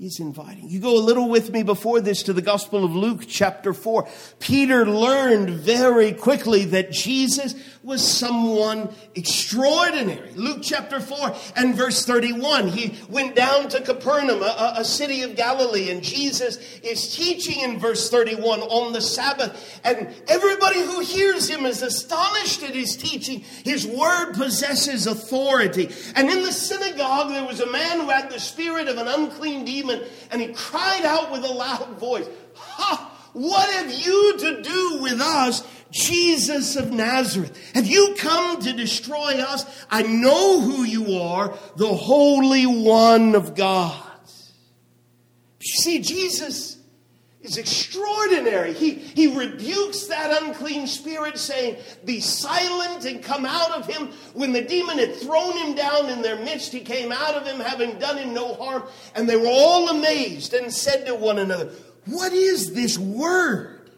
is 0.00 0.18
inviting. 0.18 0.66
You 0.70 0.80
go 0.80 0.96
a 0.96 0.98
little 0.98 1.28
with 1.28 1.50
me 1.50 1.62
before 1.62 2.00
this 2.00 2.22
to 2.22 2.32
the 2.32 2.40
Gospel 2.40 2.84
of 2.86 2.96
Luke, 2.96 3.24
chapter 3.28 3.74
4. 3.74 4.08
Peter 4.38 4.86
learned 4.86 5.50
very 5.50 6.12
quickly 6.12 6.64
that 6.66 6.90
Jesus 6.90 7.54
was 7.82 8.06
someone 8.06 8.94
extraordinary. 9.14 10.32
Luke 10.32 10.60
chapter 10.62 11.00
4 11.00 11.34
and 11.56 11.74
verse 11.74 12.06
31. 12.06 12.68
He 12.68 12.98
went 13.10 13.36
down 13.36 13.68
to 13.68 13.82
Capernaum, 13.82 14.42
a, 14.42 14.74
a 14.78 14.84
city 14.84 15.20
of 15.20 15.36
Galilee, 15.36 15.90
and 15.90 16.02
Jesus 16.02 16.56
is 16.82 17.14
teaching 17.14 17.60
in 17.60 17.78
verse 17.78 18.08
31 18.10 18.60
on 18.60 18.94
the 18.94 19.02
Sabbath. 19.02 19.80
And 19.84 20.14
everybody 20.28 20.80
who 20.80 21.00
hears 21.00 21.48
him 21.48 21.66
is 21.66 21.82
astonished 21.82 22.62
at 22.62 22.74
his 22.74 22.96
teaching. 22.96 23.40
His 23.64 23.86
word 23.86 24.32
possesses 24.32 25.06
authority. 25.06 25.90
And 26.14 26.30
in 26.30 26.42
the 26.42 26.52
synagogue, 26.52 27.30
there 27.30 27.46
was 27.46 27.60
a 27.60 27.70
man 27.70 28.00
who 28.00 28.08
had 28.08 28.30
the 28.30 28.40
spirit 28.40 28.88
of 28.88 28.96
an 28.96 29.08
unclean 29.08 29.66
demon 29.66 29.89
and 30.30 30.40
he 30.40 30.48
cried 30.48 31.04
out 31.04 31.30
with 31.32 31.44
a 31.44 31.52
loud 31.52 31.98
voice, 31.98 32.26
Ha! 32.54 33.06
What 33.32 33.70
have 33.70 33.92
you 33.92 34.38
to 34.38 34.62
do 34.62 34.98
with 35.02 35.20
us, 35.20 35.64
Jesus 35.90 36.76
of 36.76 36.90
Nazareth? 36.90 37.56
Have 37.74 37.86
you 37.86 38.14
come 38.18 38.60
to 38.62 38.72
destroy 38.72 39.40
us? 39.40 39.64
I 39.90 40.02
know 40.02 40.60
who 40.60 40.82
you 40.82 41.20
are, 41.20 41.56
the 41.76 41.94
Holy 41.94 42.66
One 42.66 43.34
of 43.34 43.54
God. 43.54 44.06
You 45.60 45.82
see, 45.82 46.00
Jesus 46.00 46.79
is 47.42 47.56
extraordinary. 47.56 48.74
He, 48.74 48.90
he 48.90 49.36
rebukes 49.36 50.06
that 50.06 50.42
unclean 50.42 50.86
spirit, 50.86 51.38
saying, 51.38 51.76
Be 52.04 52.20
silent 52.20 53.06
and 53.06 53.22
come 53.22 53.46
out 53.46 53.70
of 53.70 53.86
him. 53.86 54.08
When 54.34 54.52
the 54.52 54.62
demon 54.62 54.98
had 54.98 55.16
thrown 55.16 55.56
him 55.56 55.74
down 55.74 56.10
in 56.10 56.20
their 56.20 56.36
midst, 56.36 56.72
he 56.72 56.80
came 56.80 57.12
out 57.12 57.34
of 57.34 57.46
him, 57.46 57.60
having 57.60 57.98
done 57.98 58.18
him 58.18 58.34
no 58.34 58.54
harm. 58.54 58.84
And 59.14 59.28
they 59.28 59.36
were 59.36 59.48
all 59.48 59.88
amazed 59.88 60.52
and 60.52 60.72
said 60.72 61.06
to 61.06 61.14
one 61.14 61.38
another, 61.38 61.72
What 62.04 62.32
is 62.32 62.74
this 62.74 62.98
word? 62.98 63.90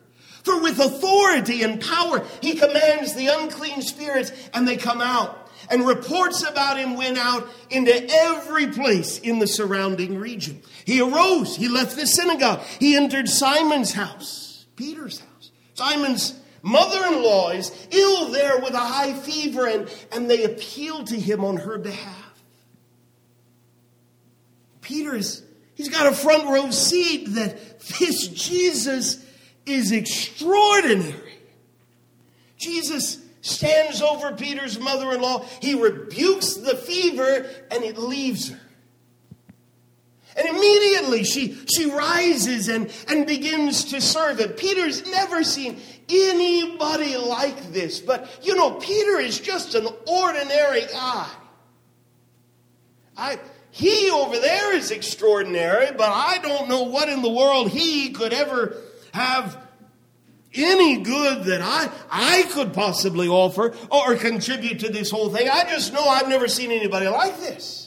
For 0.44 0.60
with 0.60 0.78
authority 0.80 1.62
and 1.62 1.80
power 1.80 2.24
he 2.40 2.54
commands 2.54 3.14
the 3.14 3.28
unclean 3.28 3.82
spirits, 3.82 4.32
and 4.54 4.66
they 4.66 4.76
come 4.76 5.00
out. 5.00 5.41
And 5.72 5.86
reports 5.86 6.42
about 6.46 6.78
him 6.78 6.96
went 6.96 7.16
out 7.16 7.48
into 7.70 7.92
every 8.10 8.66
place 8.66 9.18
in 9.18 9.38
the 9.38 9.46
surrounding 9.46 10.18
region. 10.18 10.60
He 10.84 11.00
arose, 11.00 11.56
he 11.56 11.68
left 11.68 11.96
the 11.96 12.06
synagogue, 12.06 12.60
he 12.78 12.94
entered 12.94 13.26
Simon's 13.26 13.94
house, 13.94 14.66
Peter's 14.76 15.18
house. 15.18 15.50
Simon's 15.72 16.38
mother 16.60 17.06
in 17.06 17.22
law 17.22 17.52
is 17.52 17.72
ill 17.90 18.28
there 18.28 18.58
with 18.58 18.74
a 18.74 18.78
high 18.78 19.14
fever, 19.14 19.66
and, 19.66 19.90
and 20.12 20.28
they 20.28 20.44
appeal 20.44 21.04
to 21.04 21.18
him 21.18 21.42
on 21.42 21.56
her 21.56 21.78
behalf. 21.78 22.42
Peter's, 24.82 25.42
he's 25.74 25.88
got 25.88 26.06
a 26.06 26.14
front 26.14 26.44
row 26.44 26.70
seat 26.70 27.28
that 27.30 27.80
this 27.98 28.28
Jesus 28.28 29.24
is 29.64 29.90
extraordinary. 29.90 31.38
Jesus 32.58 33.21
stands 33.42 34.00
over 34.00 34.32
Peter's 34.32 34.78
mother 34.78 35.12
in 35.12 35.20
law, 35.20 35.44
he 35.60 35.74
rebukes 35.74 36.54
the 36.54 36.76
fever, 36.76 37.46
and 37.70 37.84
it 37.84 37.98
leaves 37.98 38.48
her. 38.48 38.58
And 40.34 40.48
immediately 40.48 41.24
she, 41.24 41.58
she 41.66 41.90
rises 41.90 42.68
and, 42.68 42.90
and 43.08 43.26
begins 43.26 43.84
to 43.86 44.00
serve 44.00 44.40
him. 44.40 44.50
Peter's 44.50 45.06
never 45.10 45.44
seen 45.44 45.78
anybody 46.08 47.16
like 47.18 47.72
this. 47.72 48.00
But, 48.00 48.28
you 48.42 48.56
know, 48.56 48.72
Peter 48.72 49.18
is 49.18 49.38
just 49.38 49.74
an 49.74 49.86
ordinary 50.06 50.86
guy. 50.90 51.28
I, 53.14 53.38
he 53.70 54.10
over 54.10 54.38
there 54.38 54.74
is 54.74 54.90
extraordinary, 54.90 55.92
but 55.92 56.08
I 56.08 56.38
don't 56.38 56.68
know 56.68 56.84
what 56.84 57.10
in 57.10 57.20
the 57.20 57.30
world 57.30 57.70
he 57.70 58.10
could 58.10 58.32
ever 58.32 58.76
have 59.12 59.58
any 60.54 61.02
good 61.02 61.44
that 61.44 61.60
I, 61.62 61.90
I 62.10 62.42
could 62.52 62.72
possibly 62.72 63.28
offer 63.28 63.74
or 63.90 64.16
contribute 64.16 64.80
to 64.80 64.88
this 64.90 65.10
whole 65.10 65.30
thing. 65.30 65.48
I 65.48 65.64
just 65.64 65.92
know 65.92 66.04
I've 66.04 66.28
never 66.28 66.48
seen 66.48 66.70
anybody 66.70 67.08
like 67.08 67.38
this. 67.38 67.82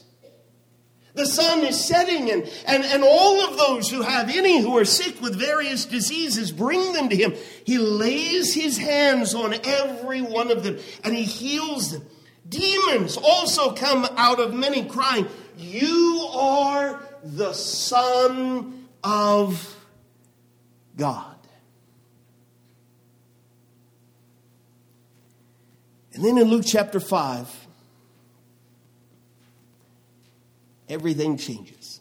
The 1.15 1.25
sun 1.25 1.63
is 1.63 1.81
setting, 1.81 2.29
and, 2.29 2.43
and, 2.67 2.83
and 2.83 3.01
all 3.01 3.39
of 3.47 3.57
those 3.57 3.89
who 3.89 4.01
have 4.01 4.29
any 4.29 4.59
who 4.59 4.77
are 4.77 4.83
sick 4.83 5.21
with 5.21 5.39
various 5.39 5.85
diseases 5.85 6.51
bring 6.51 6.91
them 6.91 7.07
to 7.07 7.15
him. 7.15 7.33
He 7.65 7.77
lays 7.77 8.53
his 8.53 8.77
hands 8.77 9.33
on 9.33 9.55
every 9.63 10.21
one 10.21 10.51
of 10.51 10.63
them 10.63 10.77
and 11.05 11.15
he 11.15 11.23
heals 11.23 11.91
them. 11.91 12.05
Demons 12.47 13.17
also 13.17 13.71
come 13.71 14.05
out 14.17 14.41
of 14.41 14.53
many, 14.53 14.83
crying, 14.85 15.27
You 15.57 16.27
are 16.33 17.01
the 17.23 17.53
Son 17.53 18.87
of 19.01 19.75
God. 20.97 21.34
And 26.15 26.23
then 26.23 26.37
in 26.37 26.47
Luke 26.47 26.63
chapter 26.65 27.01
5, 27.01 27.67
everything 30.87 31.37
changes. 31.37 31.99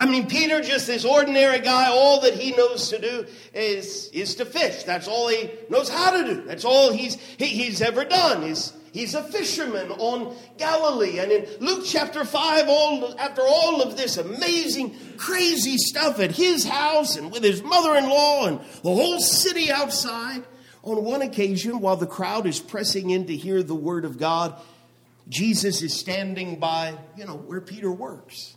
I 0.00 0.06
mean, 0.06 0.28
Peter, 0.28 0.60
just 0.60 0.88
this 0.88 1.04
ordinary 1.04 1.60
guy, 1.60 1.88
all 1.88 2.20
that 2.22 2.34
he 2.34 2.52
knows 2.56 2.88
to 2.90 3.00
do 3.00 3.26
is, 3.54 4.08
is 4.08 4.34
to 4.36 4.44
fish. 4.44 4.82
That's 4.82 5.06
all 5.06 5.28
he 5.28 5.50
knows 5.70 5.88
how 5.88 6.10
to 6.10 6.34
do. 6.34 6.42
That's 6.42 6.64
all 6.64 6.92
he's, 6.92 7.14
he, 7.14 7.46
he's 7.46 7.80
ever 7.80 8.04
done. 8.04 8.42
He's, 8.42 8.72
he's 8.92 9.14
a 9.14 9.22
fisherman 9.22 9.92
on 9.92 10.36
Galilee. 10.56 11.20
And 11.20 11.30
in 11.30 11.46
Luke 11.60 11.84
chapter 11.84 12.24
5, 12.24 12.68
all, 12.68 13.18
after 13.18 13.42
all 13.42 13.82
of 13.82 13.96
this 13.96 14.16
amazing, 14.16 14.96
crazy 15.16 15.78
stuff 15.78 16.18
at 16.18 16.32
his 16.32 16.64
house 16.64 17.16
and 17.16 17.30
with 17.30 17.44
his 17.44 17.62
mother 17.62 17.96
in 17.96 18.08
law 18.08 18.46
and 18.46 18.58
the 18.82 18.94
whole 18.94 19.20
city 19.20 19.70
outside, 19.70 20.42
on 20.82 21.04
one 21.04 21.22
occasion, 21.22 21.80
while 21.80 21.96
the 21.96 22.06
crowd 22.06 22.46
is 22.46 22.60
pressing 22.60 23.10
in 23.10 23.26
to 23.26 23.36
hear 23.36 23.62
the 23.62 23.74
word 23.74 24.04
of 24.04 24.18
God, 24.18 24.60
Jesus 25.28 25.82
is 25.82 25.94
standing 25.94 26.58
by, 26.58 26.94
you 27.16 27.26
know, 27.26 27.36
where 27.36 27.60
Peter 27.60 27.90
works. 27.90 28.56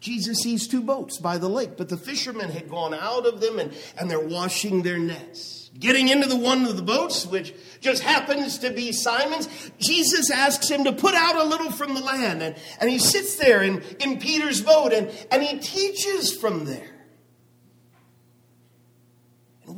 Jesus 0.00 0.38
sees 0.38 0.66
two 0.66 0.82
boats 0.82 1.18
by 1.18 1.36
the 1.36 1.48
lake, 1.48 1.76
but 1.76 1.90
the 1.90 1.96
fishermen 1.96 2.50
had 2.50 2.70
gone 2.70 2.94
out 2.94 3.26
of 3.26 3.40
them 3.40 3.58
and, 3.58 3.72
and 3.98 4.10
they're 4.10 4.18
washing 4.18 4.82
their 4.82 4.98
nets. 4.98 5.70
Getting 5.78 6.08
into 6.08 6.26
the 6.26 6.36
one 6.36 6.64
of 6.64 6.76
the 6.76 6.82
boats, 6.82 7.26
which 7.26 7.54
just 7.80 8.02
happens 8.02 8.58
to 8.58 8.70
be 8.70 8.92
Simon's, 8.92 9.48
Jesus 9.78 10.30
asks 10.30 10.68
him 10.68 10.84
to 10.84 10.92
put 10.92 11.14
out 11.14 11.36
a 11.36 11.44
little 11.44 11.70
from 11.70 11.94
the 11.94 12.00
land. 12.00 12.42
And, 12.42 12.56
and 12.80 12.90
he 12.90 12.98
sits 12.98 13.36
there 13.36 13.62
in, 13.62 13.82
in 14.00 14.18
Peter's 14.18 14.62
boat 14.62 14.92
and, 14.92 15.10
and 15.30 15.42
he 15.42 15.58
teaches 15.58 16.34
from 16.34 16.64
there. 16.64 16.99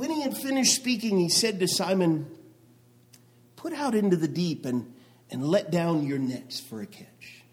When 0.03 0.11
he 0.11 0.23
had 0.23 0.37
finished 0.37 0.75
speaking, 0.75 1.21
he 1.21 1.29
said 1.29 1.61
to 1.61 1.69
Simon, 1.69 2.27
Put 3.55 3.73
out 3.73 3.95
into 3.95 4.17
the 4.17 4.27
deep 4.27 4.67
and, 4.67 4.93
and 5.31 5.47
let 5.47 5.71
down 5.71 6.05
your 6.05 6.19
nets 6.19 6.59
for 6.59 6.83
a 6.83 6.87
catch. 6.87 7.45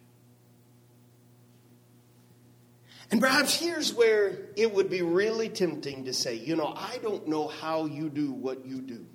And 3.11 3.21
perhaps 3.21 3.53
here's 3.53 3.93
where 3.93 4.47
it 4.55 4.73
would 4.73 4.89
be 4.89 5.03
really 5.03 5.47
tempting 5.47 6.05
to 6.05 6.13
say, 6.13 6.37
you 6.37 6.55
know, 6.55 6.73
I 6.75 6.97
don't 7.03 7.27
know 7.27 7.47
how 7.47 7.85
you 7.85 8.09
do 8.09 8.31
what 8.31 8.65
you 8.65 8.81
do. 8.81 9.05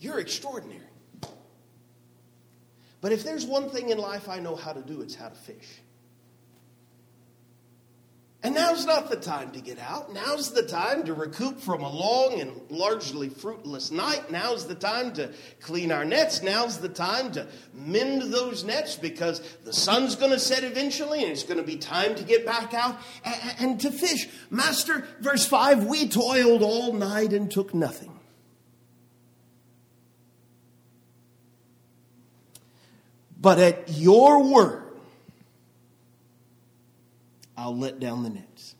You're 0.00 0.18
extraordinary. 0.18 0.80
But 3.00 3.12
if 3.12 3.22
there's 3.22 3.46
one 3.46 3.70
thing 3.70 3.90
in 3.90 3.98
life 3.98 4.28
I 4.28 4.40
know 4.40 4.56
how 4.56 4.72
to 4.72 4.82
do, 4.82 5.02
it's 5.02 5.14
how 5.14 5.28
to 5.28 5.36
fish. 5.36 5.68
And 8.44 8.56
now's 8.56 8.84
not 8.86 9.08
the 9.08 9.16
time 9.16 9.52
to 9.52 9.60
get 9.60 9.78
out. 9.78 10.12
Now's 10.12 10.50
the 10.50 10.64
time 10.64 11.04
to 11.04 11.14
recoup 11.14 11.60
from 11.60 11.84
a 11.84 11.88
long 11.88 12.40
and 12.40 12.60
largely 12.70 13.28
fruitless 13.28 13.92
night. 13.92 14.32
Now's 14.32 14.66
the 14.66 14.74
time 14.74 15.12
to 15.12 15.30
clean 15.60 15.92
our 15.92 16.04
nets. 16.04 16.42
Now's 16.42 16.78
the 16.78 16.88
time 16.88 17.30
to 17.32 17.46
mend 17.72 18.32
those 18.32 18.64
nets 18.64 18.96
because 18.96 19.40
the 19.64 19.72
sun's 19.72 20.16
going 20.16 20.32
to 20.32 20.40
set 20.40 20.64
eventually 20.64 21.22
and 21.22 21.30
it's 21.30 21.44
going 21.44 21.58
to 21.58 21.62
be 21.62 21.76
time 21.76 22.16
to 22.16 22.24
get 22.24 22.44
back 22.44 22.74
out 22.74 22.98
and, 23.60 23.80
to 23.80 23.92
fish. 23.92 24.28
Master, 24.50 25.06
verse 25.20 25.46
5 25.46 25.84
we 25.84 26.08
toiled 26.08 26.62
all 26.62 26.92
night 26.92 27.32
and 27.32 27.48
took 27.48 27.72
nothing. 27.72 28.18
But 33.40 33.60
at 33.60 33.88
your 33.88 34.42
word, 34.42 34.81
I'll 37.56 37.76
let 37.76 38.00
down 38.00 38.22
the 38.22 38.30
nets. 38.30 38.74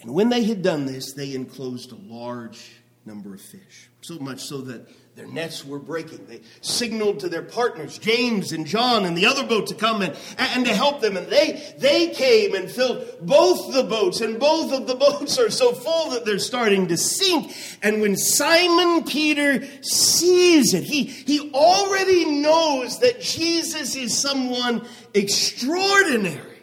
And 0.00 0.14
when 0.14 0.28
they 0.28 0.44
had 0.44 0.62
done 0.62 0.86
this, 0.86 1.12
they 1.12 1.34
enclosed 1.34 1.90
a 1.92 1.96
large 1.96 2.70
number 3.06 3.34
of 3.34 3.40
fish, 3.40 3.88
so 4.00 4.18
much 4.18 4.40
so 4.40 4.58
that 4.62 4.88
their 5.14 5.26
nets 5.26 5.64
were 5.64 5.78
breaking. 5.78 6.26
They 6.26 6.40
signaled 6.60 7.20
to 7.20 7.28
their 7.28 7.42
partners, 7.42 7.98
James 7.98 8.52
and 8.52 8.66
John, 8.66 9.04
and 9.04 9.16
the 9.16 9.26
other 9.26 9.46
boat 9.46 9.68
to 9.68 9.74
come 9.74 10.02
and, 10.02 10.14
and 10.38 10.66
to 10.66 10.74
help 10.74 11.00
them. 11.00 11.16
And 11.16 11.26
they, 11.28 11.74
they 11.78 12.08
came 12.08 12.54
and 12.54 12.70
filled 12.70 13.06
both 13.22 13.72
the 13.72 13.84
boats, 13.84 14.20
and 14.20 14.38
both 14.38 14.72
of 14.72 14.86
the 14.86 14.94
boats 15.06 15.38
are 15.38 15.50
so 15.50 15.72
full 15.72 16.10
that 16.10 16.24
they're 16.24 16.38
starting 16.38 16.88
to 16.88 16.96
sink. 16.96 17.56
And 17.82 18.00
when 18.00 18.16
Simon 18.16 19.04
Peter 19.04 19.64
sees 19.82 20.74
it, 20.74 20.84
he, 20.84 21.04
he 21.04 21.50
already 21.52 22.24
knows 22.26 22.98
that 23.00 23.20
Jesus 23.20 23.96
is 23.96 24.16
someone 24.16 24.86
extraordinary. 25.14 26.55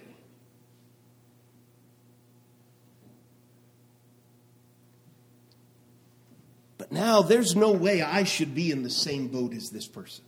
Now 6.93 7.21
there's 7.21 7.55
no 7.55 7.71
way 7.71 8.01
I 8.01 8.23
should 8.23 8.53
be 8.55 8.71
in 8.71 8.83
the 8.83 8.89
same 8.89 9.27
boat 9.27 9.53
as 9.53 9.69
this 9.69 9.87
person. 9.87 10.23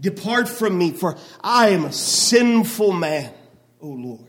Depart 0.00 0.48
from 0.48 0.76
me, 0.76 0.92
for 0.92 1.16
I 1.40 1.70
am 1.70 1.84
a 1.84 1.92
sinful 1.92 2.92
man, 2.92 3.32
O 3.80 3.88
Lord. 3.88 4.20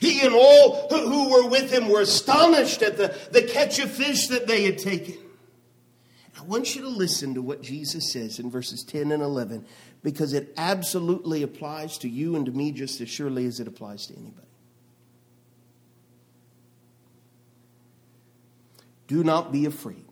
He 0.00 0.20
and 0.20 0.34
all 0.34 0.88
who 0.88 1.30
were 1.30 1.48
with 1.48 1.72
him 1.72 1.88
were 1.88 2.02
astonished 2.02 2.82
at 2.82 2.98
the, 2.98 3.16
the 3.30 3.42
catch 3.42 3.78
of 3.78 3.90
fish 3.90 4.26
that 4.28 4.46
they 4.46 4.64
had 4.64 4.78
taken. 4.78 5.16
I 6.38 6.42
want 6.42 6.74
you 6.74 6.82
to 6.82 6.88
listen 6.88 7.34
to 7.34 7.42
what 7.42 7.62
Jesus 7.62 8.12
says 8.12 8.38
in 8.38 8.50
verses 8.50 8.84
10 8.84 9.10
and 9.10 9.22
11 9.22 9.64
because 10.02 10.34
it 10.34 10.52
absolutely 10.56 11.42
applies 11.42 11.96
to 11.98 12.08
you 12.08 12.36
and 12.36 12.44
to 12.46 12.52
me 12.52 12.72
just 12.72 13.00
as 13.00 13.08
surely 13.08 13.46
as 13.46 13.58
it 13.58 13.66
applies 13.66 14.06
to 14.06 14.14
anybody. 14.14 14.45
Do 19.06 19.22
not 19.22 19.52
be 19.52 19.66
afraid. 19.66 20.04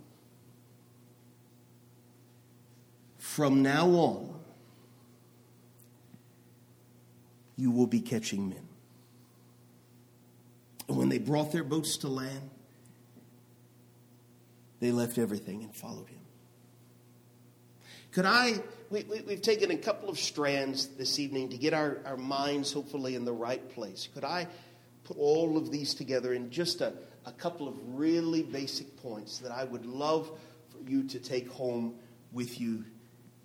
From 3.18 3.62
now 3.62 3.88
on, 3.88 4.34
you 7.56 7.70
will 7.70 7.86
be 7.86 8.00
catching 8.00 8.48
men. 8.48 8.68
And 10.88 10.96
when 10.96 11.08
they 11.08 11.18
brought 11.18 11.50
their 11.50 11.64
boats 11.64 11.96
to 11.98 12.08
land, 12.08 12.50
they 14.80 14.92
left 14.92 15.18
everything 15.18 15.62
and 15.62 15.74
followed 15.74 16.08
him. 16.08 16.20
Could 18.12 18.26
I? 18.26 18.60
We, 18.90 19.02
we, 19.04 19.20
we've 19.22 19.42
taken 19.42 19.72
a 19.72 19.76
couple 19.76 20.08
of 20.08 20.18
strands 20.18 20.86
this 20.86 21.18
evening 21.18 21.48
to 21.48 21.56
get 21.56 21.74
our, 21.74 21.98
our 22.04 22.16
minds 22.16 22.72
hopefully 22.72 23.16
in 23.16 23.24
the 23.24 23.32
right 23.32 23.68
place. 23.70 24.08
Could 24.14 24.24
I 24.24 24.46
put 25.02 25.16
all 25.18 25.56
of 25.56 25.72
these 25.72 25.94
together 25.94 26.32
in 26.32 26.50
just 26.50 26.80
a, 26.80 26.92
a 27.26 27.32
couple 27.32 27.68
of 27.68 27.74
really 27.86 28.42
basic 28.42 28.96
points 28.96 29.38
that 29.38 29.52
I 29.52 29.64
would 29.64 29.86
love 29.86 30.30
for 30.70 30.90
you 30.90 31.04
to 31.04 31.18
take 31.18 31.48
home 31.48 31.94
with 32.32 32.60
you 32.60 32.84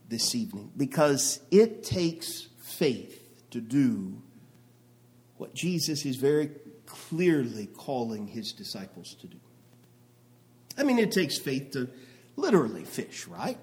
this 0.07 0.35
evening? 0.35 0.71
Because 0.75 1.39
it 1.51 1.83
takes 1.83 2.47
faith 2.61 3.49
to 3.51 3.61
do 3.61 4.21
what 5.37 5.53
Jesus 5.53 6.05
is 6.05 6.17
very 6.17 6.51
clearly 6.85 7.67
calling 7.67 8.27
his 8.27 8.51
disciples 8.51 9.15
to 9.21 9.27
do. 9.27 9.37
I 10.77 10.83
mean, 10.83 10.99
it 10.99 11.11
takes 11.11 11.37
faith 11.37 11.71
to 11.71 11.89
literally 12.35 12.83
fish, 12.83 13.27
right? 13.27 13.57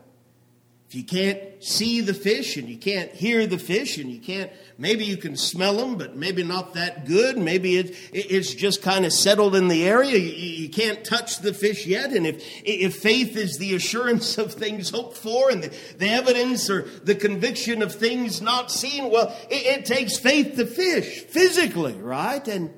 If 0.89 0.95
you 0.95 1.03
can't 1.03 1.41
see 1.65 2.01
the 2.01 2.15
fish 2.15 2.57
and 2.57 2.69
you 2.69 2.79
can't 2.79 3.11
hear 3.11 3.45
the 3.49 3.59
fish 3.59 3.99
and 3.99 4.09
you 4.09 4.21
can't, 4.21 4.53
maybe 4.79 5.05
you 5.05 5.17
can 5.17 5.37
smell 5.37 5.79
them, 5.79 5.97
but 5.97 6.15
maybe 6.15 6.45
not 6.45 6.75
that 6.75 7.07
good. 7.07 7.37
Maybe 7.37 7.77
it, 7.77 7.97
it's 8.13 8.55
just 8.55 8.83
kind 8.83 9.05
of 9.05 9.13
settled 9.13 9.57
in 9.57 9.67
the 9.67 9.85
area. 9.85 10.17
You, 10.17 10.29
you, 10.29 10.69
can't 10.69 11.05
touch 11.05 11.41
the 11.41 11.53
fish 11.53 11.87
yet. 11.87 12.13
And 12.13 12.25
if, 12.25 12.41
if 12.65 12.97
faith 12.97 13.37
is 13.37 13.59
the 13.59 13.75
assurance 13.75 14.39
of 14.39 14.53
things 14.53 14.91
hoped 14.91 15.17
for 15.17 15.51
and 15.51 15.65
the, 15.65 15.77
the 15.99 16.09
evidence 16.09 16.71
or 16.71 16.83
the 16.83 17.17
conviction 17.17 17.83
of 17.83 17.93
things 17.93 18.41
not 18.41 18.71
seen, 18.71 19.11
well, 19.11 19.37
it, 19.51 19.81
it 19.81 19.87
takes 19.87 20.17
faith 20.17 20.55
to 20.55 20.67
fish 20.67 21.23
physically, 21.23 21.95
right? 21.95 22.47
And, 22.47 22.73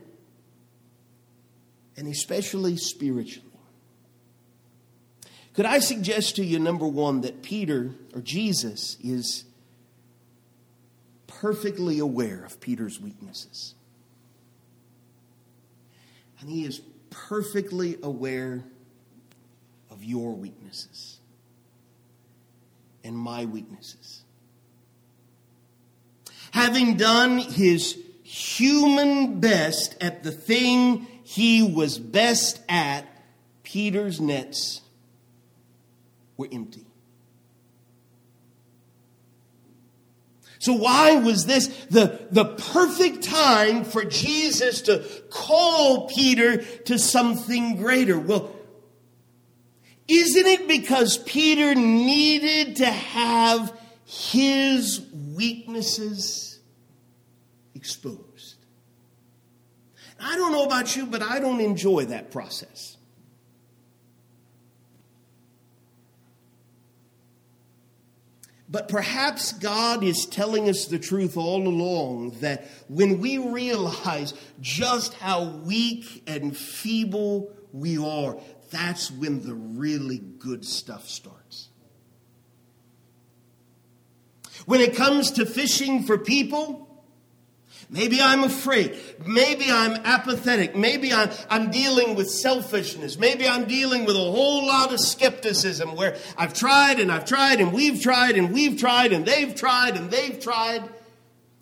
and 1.98 2.08
especially 2.08 2.78
spiritually. 2.78 3.47
Could 5.58 5.66
I 5.66 5.80
suggest 5.80 6.36
to 6.36 6.44
you, 6.44 6.60
number 6.60 6.86
one, 6.86 7.22
that 7.22 7.42
Peter 7.42 7.90
or 8.14 8.20
Jesus 8.20 8.96
is 9.02 9.44
perfectly 11.26 11.98
aware 11.98 12.44
of 12.44 12.60
Peter's 12.60 13.00
weaknesses? 13.00 13.74
And 16.38 16.48
he 16.48 16.64
is 16.64 16.80
perfectly 17.10 17.98
aware 18.04 18.62
of 19.90 20.04
your 20.04 20.32
weaknesses 20.32 21.18
and 23.02 23.18
my 23.18 23.44
weaknesses. 23.44 24.22
Having 26.52 26.98
done 26.98 27.38
his 27.38 27.98
human 28.22 29.40
best 29.40 29.96
at 30.00 30.22
the 30.22 30.30
thing 30.30 31.08
he 31.24 31.64
was 31.64 31.98
best 31.98 32.60
at, 32.68 33.08
Peter's 33.64 34.20
nets 34.20 34.82
were 36.38 36.48
empty. 36.50 36.86
So, 40.60 40.72
why 40.72 41.16
was 41.16 41.46
this 41.46 41.68
the, 41.86 42.26
the 42.30 42.44
perfect 42.44 43.22
time 43.22 43.84
for 43.84 44.04
Jesus 44.04 44.82
to 44.82 45.06
call 45.30 46.08
Peter 46.08 46.58
to 46.62 46.98
something 46.98 47.76
greater? 47.76 48.18
Well, 48.18 48.54
isn't 50.08 50.46
it 50.46 50.66
because 50.66 51.18
Peter 51.18 51.74
needed 51.74 52.76
to 52.76 52.86
have 52.86 53.78
his 54.04 55.00
weaknesses 55.12 56.58
exposed? 57.74 58.56
I 60.20 60.36
don't 60.36 60.50
know 60.50 60.64
about 60.64 60.96
you, 60.96 61.06
but 61.06 61.22
I 61.22 61.38
don't 61.38 61.60
enjoy 61.60 62.06
that 62.06 62.32
process. 62.32 62.97
But 68.70 68.88
perhaps 68.88 69.52
God 69.52 70.04
is 70.04 70.26
telling 70.26 70.68
us 70.68 70.86
the 70.86 70.98
truth 70.98 71.36
all 71.36 71.66
along 71.66 72.36
that 72.40 72.68
when 72.88 73.18
we 73.18 73.38
realize 73.38 74.34
just 74.60 75.14
how 75.14 75.44
weak 75.44 76.22
and 76.26 76.54
feeble 76.54 77.50
we 77.72 77.96
are, 77.96 78.36
that's 78.70 79.10
when 79.10 79.42
the 79.42 79.54
really 79.54 80.18
good 80.18 80.66
stuff 80.66 81.08
starts. 81.08 81.68
When 84.66 84.80
it 84.82 84.94
comes 84.94 85.30
to 85.32 85.46
fishing 85.46 86.02
for 86.02 86.18
people, 86.18 86.87
Maybe 87.90 88.20
I'm 88.20 88.44
afraid. 88.44 88.98
Maybe 89.24 89.70
I'm 89.70 89.92
apathetic. 90.04 90.76
Maybe 90.76 91.12
I'm, 91.12 91.30
I'm 91.48 91.70
dealing 91.70 92.16
with 92.16 92.30
selfishness. 92.30 93.18
Maybe 93.18 93.48
I'm 93.48 93.64
dealing 93.64 94.04
with 94.04 94.14
a 94.14 94.18
whole 94.18 94.66
lot 94.66 94.92
of 94.92 95.00
skepticism 95.00 95.96
where 95.96 96.16
I've 96.36 96.52
tried 96.52 97.00
and 97.00 97.10
I've 97.10 97.24
tried 97.24 97.60
and 97.60 97.72
we've 97.72 98.02
tried 98.02 98.36
and 98.36 98.52
we've 98.52 98.78
tried 98.78 99.14
and 99.14 99.24
they've 99.24 99.54
tried 99.54 99.96
and 99.96 100.10
they've 100.10 100.38
tried. 100.38 100.82
And 100.82 100.90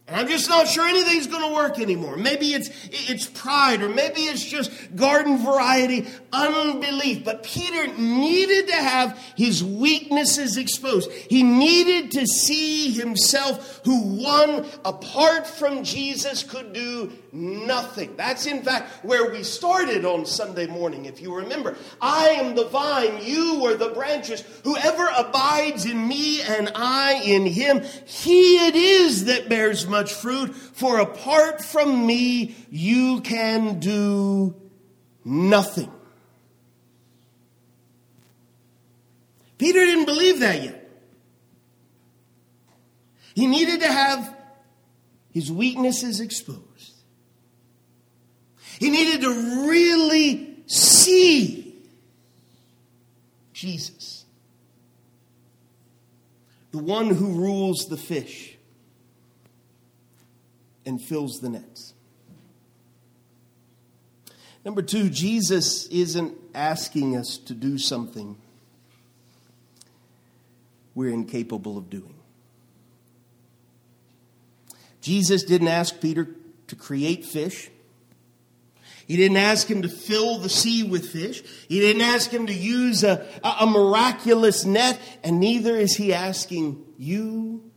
I'm 0.08 0.28
just 0.28 0.48
not 0.48 0.68
sure 0.68 0.86
anything's 0.86 1.26
going 1.26 1.42
to 1.42 1.52
work 1.52 1.80
anymore. 1.80 2.16
Maybe 2.16 2.54
it's, 2.54 2.70
it's 2.92 3.26
pride, 3.26 3.82
or 3.82 3.88
maybe 3.88 4.20
it's 4.20 4.44
just 4.44 4.70
garden 4.94 5.38
variety 5.38 6.06
unbelief. 6.32 7.24
But 7.24 7.42
Peter 7.42 7.88
needed 7.98 8.68
to 8.68 8.76
have 8.76 9.18
his 9.36 9.64
weaknesses 9.64 10.58
exposed. 10.58 11.10
He 11.10 11.42
needed 11.42 12.12
to 12.12 12.26
see 12.26 12.92
himself 12.92 13.80
who 13.84 13.98
one, 14.22 14.66
apart 14.84 15.44
from 15.44 15.82
Jesus, 15.82 16.44
could 16.44 16.72
do 16.72 17.10
nothing. 17.32 18.14
That's 18.16 18.46
in 18.46 18.62
fact 18.62 19.04
where 19.04 19.30
we 19.30 19.42
started 19.42 20.04
on 20.04 20.24
Sunday 20.24 20.66
morning, 20.66 21.06
if 21.06 21.20
you 21.20 21.34
remember. 21.34 21.76
I 22.00 22.28
am 22.28 22.54
the 22.54 22.66
vine, 22.66 23.24
you 23.24 23.66
are 23.66 23.74
the 23.74 23.90
branches. 23.90 24.44
Whoever 24.62 25.08
abides 25.16 25.84
in 25.84 26.06
me 26.06 26.42
and 26.42 26.70
I 26.74 27.20
in 27.24 27.44
him, 27.46 27.82
he 28.04 28.66
it 28.66 28.74
is 28.74 29.26
that 29.26 29.48
bears 29.48 29.86
much 29.96 30.12
fruit, 30.12 30.54
for 30.54 30.98
apart 30.98 31.64
from 31.64 32.06
me, 32.06 32.54
you 32.70 33.22
can 33.22 33.80
do 33.80 34.54
nothing. 35.24 35.90
Peter 39.56 39.80
didn't 39.80 40.04
believe 40.04 40.40
that 40.40 40.62
yet. 40.62 40.82
He 43.34 43.46
needed 43.46 43.80
to 43.80 43.90
have 43.90 44.36
his 45.30 45.50
weaknesses 45.50 46.20
exposed. 46.20 46.92
He 48.78 48.90
needed 48.90 49.22
to 49.22 49.66
really 49.66 50.56
see 50.66 51.74
Jesus, 53.54 54.26
the 56.70 56.78
one 56.78 57.08
who 57.08 57.40
rules 57.40 57.86
the 57.88 57.96
fish 57.96 58.55
and 60.86 61.02
fills 61.02 61.40
the 61.40 61.50
nets. 61.50 61.92
Number 64.64 64.82
two, 64.82 65.10
Jesus 65.10 65.86
isn't 65.88 66.34
asking 66.54 67.16
us 67.16 67.36
to 67.38 67.54
do 67.54 67.78
something 67.78 68.36
we're 70.94 71.12
incapable 71.12 71.76
of 71.76 71.90
doing. 71.90 72.14
Jesus 75.00 75.44
didn't 75.44 75.68
ask 75.68 76.00
Peter 76.00 76.28
to 76.66 76.74
create 76.74 77.24
fish. 77.24 77.70
He 79.06 79.16
didn't 79.16 79.36
ask 79.36 79.68
him 79.68 79.82
to 79.82 79.88
fill 79.88 80.38
the 80.38 80.48
sea 80.48 80.82
with 80.82 81.10
fish. 81.10 81.44
He 81.68 81.78
didn't 81.78 82.02
ask 82.02 82.28
him 82.28 82.48
to 82.48 82.52
use 82.52 83.04
a, 83.04 83.24
a 83.44 83.66
miraculous 83.66 84.64
net. 84.64 84.98
And 85.22 85.38
neither 85.38 85.76
is 85.76 85.94
he 85.94 86.12
asking 86.12 86.84
you 86.98 87.70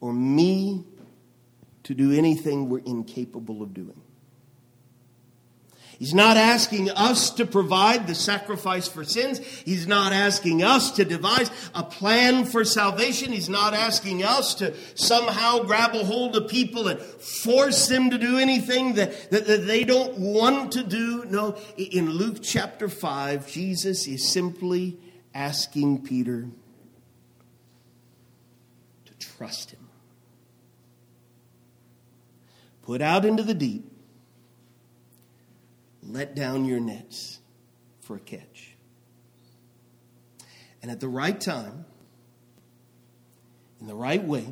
or 0.00 0.14
me 0.14 0.86
to 1.84 1.94
do 1.94 2.12
anything 2.12 2.68
we're 2.68 2.78
incapable 2.78 3.62
of 3.62 3.74
doing. 3.74 4.00
He's 6.00 6.14
not 6.14 6.38
asking 6.38 6.88
us 6.88 7.28
to 7.32 7.44
provide 7.44 8.06
the 8.06 8.14
sacrifice 8.14 8.88
for 8.88 9.04
sins. 9.04 9.38
He's 9.38 9.86
not 9.86 10.14
asking 10.14 10.62
us 10.62 10.92
to 10.92 11.04
devise 11.04 11.50
a 11.74 11.82
plan 11.82 12.46
for 12.46 12.64
salvation. 12.64 13.32
He's 13.32 13.50
not 13.50 13.74
asking 13.74 14.24
us 14.24 14.54
to 14.54 14.74
somehow 14.94 15.58
grab 15.64 15.94
a 15.94 16.02
hold 16.02 16.36
of 16.36 16.48
people 16.48 16.88
and 16.88 16.98
force 16.98 17.86
them 17.88 18.08
to 18.08 18.16
do 18.16 18.38
anything 18.38 18.94
that, 18.94 19.30
that, 19.30 19.46
that 19.46 19.66
they 19.66 19.84
don't 19.84 20.16
want 20.16 20.72
to 20.72 20.82
do. 20.82 21.26
No, 21.26 21.58
in 21.76 22.08
Luke 22.08 22.38
chapter 22.42 22.88
5, 22.88 23.46
Jesus 23.46 24.08
is 24.08 24.26
simply 24.26 24.98
asking 25.34 26.00
Peter 26.00 26.48
to 29.04 29.14
trust 29.18 29.72
him. 29.72 29.79
Put 32.90 33.02
out 33.02 33.24
into 33.24 33.44
the 33.44 33.54
deep, 33.54 33.88
let 36.02 36.34
down 36.34 36.64
your 36.64 36.80
nets 36.80 37.38
for 38.00 38.16
a 38.16 38.18
catch. 38.18 38.74
And 40.82 40.90
at 40.90 40.98
the 40.98 41.06
right 41.06 41.40
time, 41.40 41.84
in 43.80 43.86
the 43.86 43.94
right 43.94 44.24
way, 44.24 44.44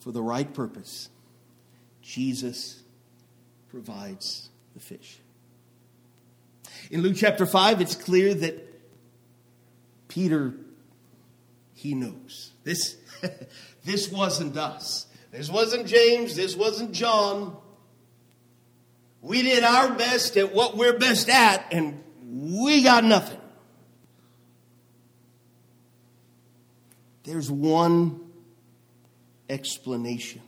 for 0.00 0.10
the 0.10 0.20
right 0.20 0.52
purpose, 0.52 1.08
Jesus 2.02 2.82
provides 3.68 4.48
the 4.74 4.80
fish. 4.80 5.20
In 6.90 7.02
Luke 7.02 7.14
chapter 7.16 7.46
5, 7.46 7.80
it's 7.80 7.94
clear 7.94 8.34
that 8.34 8.82
Peter 10.08 10.52
he 11.74 11.94
knows. 11.94 12.50
This, 12.64 12.96
this 13.84 14.10
wasn't 14.10 14.56
us. 14.56 15.06
This 15.32 15.48
wasn't 15.48 15.86
James. 15.86 16.36
This 16.36 16.54
wasn't 16.54 16.92
John. 16.92 17.56
We 19.22 19.42
did 19.42 19.64
our 19.64 19.94
best 19.94 20.36
at 20.36 20.54
what 20.54 20.76
we're 20.76 20.98
best 20.98 21.30
at, 21.30 21.72
and 21.72 22.02
we 22.22 22.82
got 22.82 23.02
nothing. 23.02 23.40
There's 27.24 27.50
one 27.50 28.20
explanation 29.48 30.42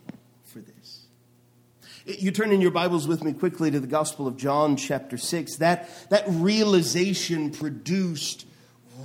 for 0.45 0.59
this. 0.59 1.07
You 2.05 2.31
turn 2.31 2.53
in 2.53 2.61
your 2.61 2.73
Bibles 2.73 3.09
with 3.09 3.25
me 3.25 3.33
quickly 3.33 3.71
to 3.71 3.81
the 3.81 3.87
Gospel 3.87 4.27
of 4.27 4.37
John, 4.37 4.77
chapter 4.77 5.17
6. 5.17 5.57
That, 5.57 5.89
that 6.11 6.25
realization 6.29 7.53
produced 7.53 8.45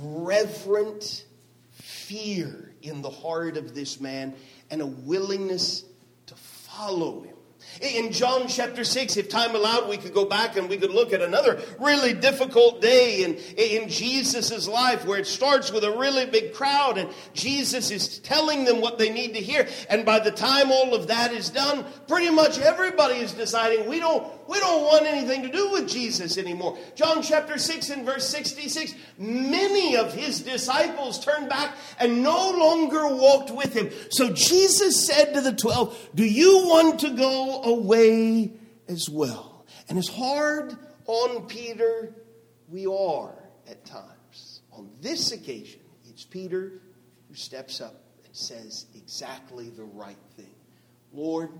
reverent 0.02 1.24
fear 1.72 2.74
in 2.82 3.00
the 3.00 3.10
heart 3.10 3.56
of 3.56 3.74
this 3.74 4.00
man 4.00 4.34
and 4.70 4.80
a 4.80 4.86
willingness 4.86 5.84
to 6.26 6.34
follow 6.34 7.22
him. 7.22 7.34
In 7.80 8.12
John 8.12 8.46
chapter 8.48 8.84
6, 8.84 9.16
if 9.16 9.28
time 9.28 9.54
allowed, 9.54 9.88
we 9.88 9.96
could 9.96 10.12
go 10.12 10.24
back 10.24 10.56
and 10.56 10.68
we 10.68 10.76
could 10.76 10.90
look 10.90 11.12
at 11.12 11.22
another 11.22 11.60
really 11.78 12.12
difficult 12.12 12.82
day 12.82 13.22
in, 13.24 13.36
in 13.56 13.88
Jesus' 13.88 14.66
life 14.66 15.06
where 15.06 15.18
it 15.18 15.26
starts 15.26 15.72
with 15.72 15.84
a 15.84 15.90
really 15.90 16.26
big 16.26 16.52
crowd 16.52 16.98
and 16.98 17.08
Jesus 17.32 17.90
is 17.90 18.18
telling 18.18 18.64
them 18.64 18.80
what 18.80 18.98
they 18.98 19.08
need 19.08 19.34
to 19.34 19.40
hear. 19.40 19.68
And 19.88 20.04
by 20.04 20.18
the 20.18 20.30
time 20.30 20.70
all 20.70 20.94
of 20.94 21.06
that 21.08 21.32
is 21.32 21.48
done, 21.48 21.84
pretty 22.08 22.30
much 22.30 22.58
everybody 22.58 23.16
is 23.16 23.32
deciding 23.32 23.88
we 23.88 24.00
don't, 24.00 24.26
we 24.50 24.58
don't 24.58 24.82
want 24.82 25.06
anything 25.06 25.42
to 25.42 25.48
do 25.48 25.70
with 25.70 25.88
Jesus 25.88 26.36
anymore. 26.36 26.76
John 26.96 27.22
chapter 27.22 27.56
6 27.56 27.90
and 27.90 28.04
verse 28.04 28.28
66 28.28 28.96
many 29.16 29.96
of 29.96 30.12
his 30.12 30.40
disciples 30.40 31.24
turned 31.24 31.48
back 31.48 31.76
and 32.00 32.24
no 32.24 32.50
longer 32.50 33.06
walked 33.14 33.52
with 33.52 33.72
him. 33.72 33.90
So 34.10 34.32
Jesus 34.32 35.06
said 35.06 35.34
to 35.34 35.40
the 35.40 35.52
twelve, 35.52 35.96
Do 36.16 36.24
you 36.24 36.66
want 36.66 36.98
to 37.00 37.10
go 37.10 37.62
away 37.62 38.52
as 38.88 39.08
well? 39.08 39.64
And 39.88 39.96
as 39.96 40.08
hard 40.08 40.76
on 41.06 41.46
Peter 41.46 42.12
we 42.68 42.86
are 42.86 43.34
at 43.68 43.84
times, 43.84 44.62
on 44.72 44.90
this 45.00 45.30
occasion, 45.30 45.80
it's 46.08 46.24
Peter 46.24 46.80
who 47.28 47.34
steps 47.36 47.80
up 47.80 48.02
and 48.24 48.34
says 48.34 48.86
exactly 48.96 49.68
the 49.68 49.84
right 49.84 50.16
thing 50.36 50.54
Lord, 51.12 51.50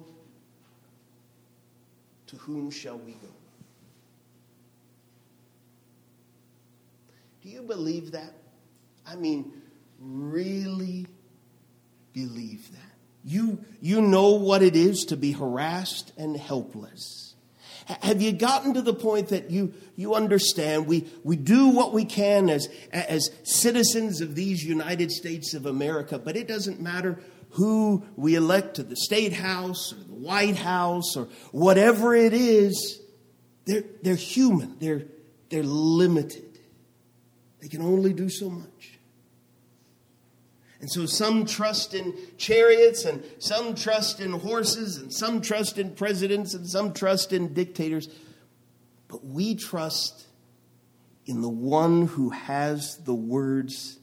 to 2.30 2.36
whom 2.36 2.70
shall 2.70 2.98
we 2.98 3.12
go? 3.12 3.28
Do 7.42 7.48
you 7.48 7.62
believe 7.62 8.12
that? 8.12 8.32
I 9.06 9.16
mean, 9.16 9.52
really 9.98 11.06
believe 12.12 12.70
that. 12.72 12.78
You, 13.24 13.64
you 13.80 14.00
know 14.00 14.34
what 14.34 14.62
it 14.62 14.76
is 14.76 15.04
to 15.08 15.16
be 15.16 15.32
harassed 15.32 16.12
and 16.16 16.36
helpless. 16.36 17.34
Have 18.02 18.22
you 18.22 18.32
gotten 18.32 18.74
to 18.74 18.82
the 18.82 18.94
point 18.94 19.28
that 19.28 19.50
you, 19.50 19.74
you 19.96 20.14
understand 20.14 20.86
we, 20.86 21.08
we 21.24 21.34
do 21.34 21.68
what 21.68 21.92
we 21.92 22.04
can 22.04 22.48
as, 22.48 22.68
as 22.92 23.30
citizens 23.42 24.20
of 24.20 24.36
these 24.36 24.62
United 24.62 25.10
States 25.10 25.54
of 25.54 25.66
America, 25.66 26.18
but 26.18 26.36
it 26.36 26.46
doesn't 26.46 26.80
matter 26.80 27.18
who 27.50 28.04
we 28.16 28.34
elect 28.34 28.76
to 28.76 28.82
the 28.82 28.96
State 28.96 29.32
House 29.32 29.92
or 29.92 29.96
the 29.96 30.14
White 30.14 30.56
House 30.56 31.16
or 31.16 31.28
whatever 31.52 32.14
it 32.14 32.32
is, 32.32 33.00
they're, 33.66 33.84
they're 34.02 34.14
human, 34.14 34.76
they're, 34.78 35.06
they're 35.48 35.62
limited. 35.62 36.58
They 37.60 37.68
can 37.68 37.82
only 37.82 38.12
do 38.12 38.28
so 38.28 38.48
much. 38.48 38.98
And 40.80 40.90
so 40.90 41.04
some 41.04 41.44
trust 41.44 41.92
in 41.92 42.14
chariots, 42.38 43.04
and 43.04 43.22
some 43.38 43.74
trust 43.74 44.18
in 44.20 44.32
horses, 44.32 44.96
and 44.96 45.12
some 45.12 45.42
trust 45.42 45.76
in 45.76 45.94
presidents, 45.94 46.54
and 46.54 46.66
some 46.66 46.94
trust 46.94 47.34
in 47.34 47.52
dictators. 47.52 48.08
But 49.08 49.24
we 49.24 49.56
trust 49.56 50.26
in 51.26 51.42
the 51.42 51.50
one 51.50 52.06
who 52.06 52.30
has 52.30 52.96
the 53.04 53.14
words 53.14 53.98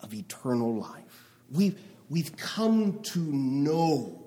of 0.00 0.12
eternal 0.12 0.80
life. 0.80 1.30
We've, 1.48 1.78
we've 2.10 2.36
come 2.36 3.00
to 3.04 3.20
know, 3.20 4.26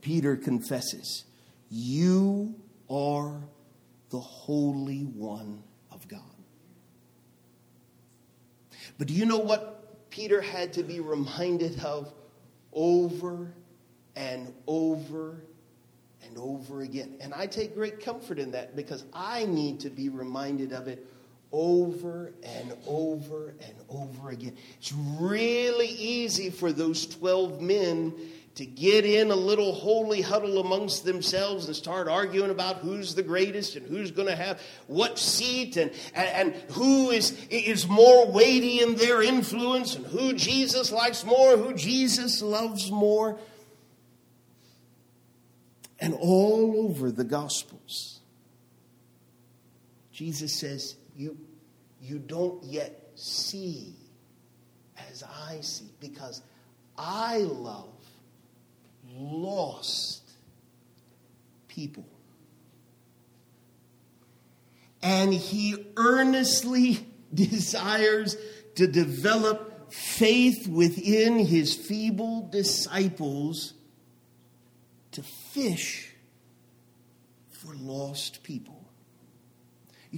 Peter 0.00 0.36
confesses, 0.36 1.24
you 1.68 2.54
are 2.88 3.42
the 4.10 4.20
Holy 4.20 5.02
One 5.02 5.62
of 5.90 6.06
God. 6.08 6.20
But 8.96 9.08
do 9.08 9.14
you 9.14 9.26
know 9.26 9.38
what 9.38 10.10
Peter 10.10 10.40
had 10.40 10.72
to 10.74 10.82
be 10.82 11.00
reminded 11.00 11.80
of 11.84 12.12
over 12.72 13.52
and 14.16 14.54
over 14.66 15.42
and 16.24 16.38
over 16.38 16.80
again? 16.80 17.16
And 17.20 17.34
I 17.34 17.46
take 17.46 17.74
great 17.74 18.02
comfort 18.02 18.38
in 18.38 18.52
that 18.52 18.74
because 18.74 19.04
I 19.12 19.44
need 19.44 19.80
to 19.80 19.90
be 19.90 20.08
reminded 20.08 20.72
of 20.72 20.88
it 20.88 21.06
over 21.52 22.32
and 22.42 22.74
over 22.86 23.54
and 23.62 23.74
over 23.88 24.30
again. 24.30 24.56
It's 24.78 24.92
really 24.92 25.88
easy 25.88 26.50
for 26.50 26.72
those 26.72 27.06
12 27.06 27.60
men 27.60 28.14
to 28.58 28.66
get 28.66 29.04
in 29.04 29.30
a 29.30 29.36
little 29.36 29.72
holy 29.72 30.20
huddle 30.20 30.58
amongst 30.58 31.04
themselves 31.04 31.66
and 31.66 31.76
start 31.76 32.08
arguing 32.08 32.50
about 32.50 32.78
who's 32.78 33.14
the 33.14 33.22
greatest 33.22 33.76
and 33.76 33.86
who's 33.86 34.10
going 34.10 34.26
to 34.26 34.34
have 34.34 34.60
what 34.88 35.16
seat 35.16 35.76
and, 35.76 35.92
and, 36.12 36.54
and, 36.54 36.70
who 36.72 37.10
is, 37.10 37.38
is 37.50 37.86
more 37.86 38.26
weighty 38.26 38.82
in 38.82 38.96
their 38.96 39.22
influence 39.22 39.94
and 39.94 40.04
who 40.06 40.32
Jesus 40.32 40.90
likes 40.90 41.24
more, 41.24 41.56
who 41.56 41.72
Jesus 41.72 42.42
loves 42.42 42.90
more. 42.90 43.38
And 46.00 46.12
all 46.14 46.84
over 46.84 47.12
the 47.12 47.24
Gospels, 47.24 48.18
Jesus 50.10 50.52
says, 50.52 50.96
You, 51.18 51.36
you 52.00 52.20
don't 52.20 52.62
yet 52.62 53.10
see 53.16 53.92
as 55.10 55.24
I 55.24 55.60
see 55.62 55.90
because 56.00 56.42
I 56.96 57.38
love 57.38 57.92
lost 59.16 60.30
people. 61.66 62.06
And 65.02 65.34
he 65.34 65.86
earnestly 65.96 67.04
desires 67.34 68.36
to 68.76 68.86
develop 68.86 69.92
faith 69.92 70.68
within 70.68 71.40
his 71.40 71.74
feeble 71.74 72.48
disciples 72.48 73.74
to 75.10 75.22
fish 75.24 76.12
for 77.50 77.74
lost 77.74 78.44
people. 78.44 78.77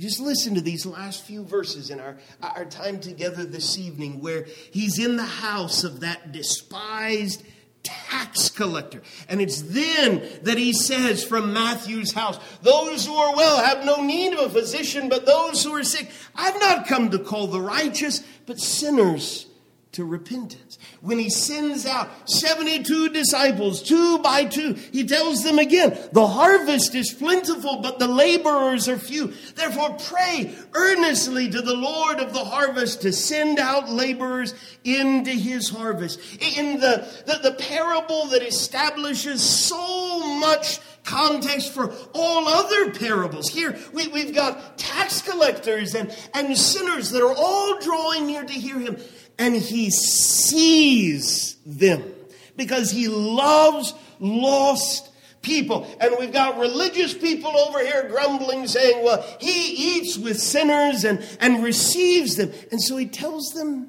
Just 0.00 0.18
listen 0.18 0.54
to 0.54 0.62
these 0.62 0.86
last 0.86 1.24
few 1.24 1.44
verses 1.44 1.90
in 1.90 2.00
our, 2.00 2.16
our 2.40 2.64
time 2.64 3.00
together 3.00 3.44
this 3.44 3.76
evening, 3.76 4.22
where 4.22 4.46
he's 4.70 4.98
in 4.98 5.16
the 5.16 5.22
house 5.22 5.84
of 5.84 6.00
that 6.00 6.32
despised 6.32 7.42
tax 7.82 8.48
collector. 8.48 9.02
And 9.28 9.42
it's 9.42 9.60
then 9.60 10.22
that 10.44 10.56
he 10.56 10.72
says 10.72 11.22
from 11.22 11.52
Matthew's 11.52 12.12
house, 12.12 12.38
Those 12.62 13.04
who 13.04 13.12
are 13.14 13.36
well 13.36 13.62
have 13.62 13.84
no 13.84 14.02
need 14.02 14.32
of 14.32 14.38
a 14.38 14.48
physician, 14.48 15.10
but 15.10 15.26
those 15.26 15.62
who 15.62 15.74
are 15.74 15.84
sick. 15.84 16.10
I've 16.34 16.58
not 16.58 16.86
come 16.86 17.10
to 17.10 17.18
call 17.18 17.48
the 17.48 17.60
righteous, 17.60 18.22
but 18.46 18.58
sinners 18.58 19.49
to 19.92 20.04
repentance. 20.04 20.78
When 21.00 21.18
he 21.18 21.30
sends 21.30 21.84
out 21.84 22.30
72 22.30 23.08
disciples, 23.08 23.82
two 23.82 24.18
by 24.18 24.44
two, 24.44 24.74
he 24.74 25.04
tells 25.04 25.42
them 25.42 25.58
again, 25.58 25.98
the 26.12 26.28
harvest 26.28 26.94
is 26.94 27.12
plentiful, 27.12 27.80
but 27.80 27.98
the 27.98 28.06
laborers 28.06 28.88
are 28.88 28.98
few. 28.98 29.32
Therefore 29.56 29.96
pray 29.98 30.54
earnestly 30.74 31.50
to 31.50 31.60
the 31.60 31.74
Lord 31.74 32.20
of 32.20 32.32
the 32.32 32.44
harvest 32.44 33.02
to 33.02 33.12
send 33.12 33.58
out 33.58 33.90
laborers 33.90 34.54
into 34.84 35.32
his 35.32 35.68
harvest. 35.68 36.20
In 36.40 36.78
the, 36.78 37.06
the, 37.26 37.50
the 37.50 37.56
parable 37.56 38.26
that 38.26 38.42
establishes 38.42 39.42
so 39.42 40.38
much 40.38 40.78
context 41.02 41.72
for 41.72 41.92
all 42.14 42.46
other 42.46 42.92
parables. 42.92 43.48
Here 43.48 43.76
we, 43.92 44.06
we've 44.08 44.34
got 44.34 44.78
tax 44.78 45.22
collectors 45.22 45.94
and, 45.94 46.14
and 46.34 46.56
sinners 46.56 47.10
that 47.10 47.22
are 47.22 47.34
all 47.34 47.80
drawing 47.80 48.26
near 48.26 48.44
to 48.44 48.52
hear 48.52 48.78
him 48.78 48.96
and 49.40 49.56
he 49.56 49.90
sees 49.90 51.56
them 51.64 52.04
because 52.56 52.90
he 52.90 53.08
loves 53.08 53.94
lost 54.20 55.08
people. 55.40 55.86
And 55.98 56.14
we've 56.18 56.32
got 56.32 56.58
religious 56.58 57.14
people 57.14 57.56
over 57.56 57.80
here 57.80 58.06
grumbling, 58.10 58.66
saying, 58.66 59.02
well, 59.02 59.24
he 59.40 59.96
eats 59.96 60.18
with 60.18 60.38
sinners 60.38 61.04
and, 61.04 61.26
and 61.40 61.64
receives 61.64 62.36
them. 62.36 62.52
And 62.70 62.82
so 62.82 62.98
he 62.98 63.06
tells 63.06 63.48
them 63.54 63.88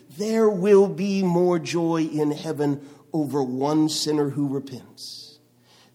there 0.17 0.49
will 0.49 0.87
be 0.87 1.23
more 1.23 1.59
joy 1.59 2.03
in 2.03 2.31
heaven 2.31 2.87
over 3.13 3.43
one 3.43 3.89
sinner 3.89 4.29
who 4.29 4.47
repents 4.47 5.39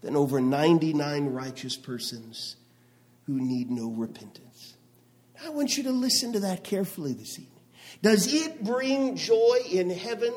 than 0.02 0.16
over 0.16 0.40
99 0.40 1.26
righteous 1.26 1.76
persons 1.76 2.56
who 3.26 3.40
need 3.40 3.70
no 3.70 3.88
repentance. 3.90 4.76
I 5.44 5.50
want 5.50 5.76
you 5.76 5.84
to 5.84 5.92
listen 5.92 6.32
to 6.32 6.40
that 6.40 6.64
carefully 6.64 7.12
this 7.12 7.38
evening. 7.38 7.52
Does 8.02 8.32
it 8.32 8.62
bring 8.64 9.16
joy 9.16 9.58
in 9.70 9.90
heaven 9.90 10.32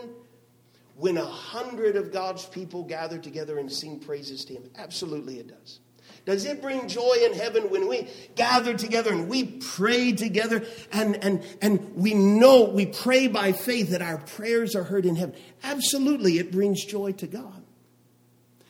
when 0.96 1.18
a 1.18 1.26
hundred 1.26 1.96
of 1.96 2.12
God's 2.12 2.46
people 2.46 2.84
gather 2.84 3.18
together 3.18 3.58
and 3.60 3.72
sing 3.72 4.00
praises 4.00 4.46
to 4.46 4.54
Him? 4.54 4.70
Absolutely, 4.78 5.40
it 5.40 5.48
does. 5.48 5.80
Does 6.26 6.46
it 6.46 6.62
bring 6.62 6.88
joy 6.88 7.18
in 7.24 7.34
heaven 7.34 7.70
when 7.70 7.88
we 7.88 8.08
gather 8.36 8.76
together 8.76 9.12
and 9.12 9.28
we 9.30 9.46
pray 9.46 10.12
together 10.12 10.64
and, 10.92 11.24
and, 11.24 11.44
and 11.62 11.96
we 11.96 12.14
know, 12.14 12.66
we 12.66 12.86
pray 12.86 13.28
by 13.28 13.52
faith 13.52 13.90
that 13.90 14.02
our 14.02 14.18
prayers 14.18 14.76
are 14.76 14.84
heard 14.84 15.06
in 15.06 15.16
heaven? 15.16 15.36
Absolutely, 15.64 16.38
it 16.38 16.52
brings 16.52 16.84
joy 16.86 17.14
to 17.14 17.28
God. 17.28 17.64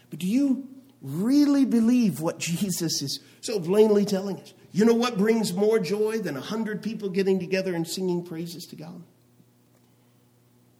But 0.09 0.19
do 0.19 0.27
you 0.27 0.67
really 1.01 1.65
believe 1.65 2.19
what 2.21 2.39
Jesus 2.39 3.01
is 3.01 3.19
so 3.41 3.59
plainly 3.59 4.05
telling 4.05 4.39
us? 4.39 4.53
You 4.71 4.85
know 4.85 4.93
what 4.93 5.17
brings 5.17 5.53
more 5.53 5.79
joy 5.79 6.19
than 6.19 6.37
a 6.37 6.41
hundred 6.41 6.83
people 6.83 7.09
getting 7.09 7.39
together 7.39 7.73
and 7.73 7.87
singing 7.87 8.23
praises 8.23 8.65
to 8.67 8.75
God? 8.75 9.01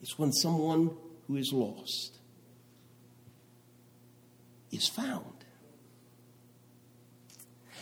It's 0.02 0.18
when 0.18 0.32
someone 0.32 0.92
who 1.28 1.36
is 1.36 1.52
lost 1.52 2.20
is 4.72 4.88
found. 4.88 5.39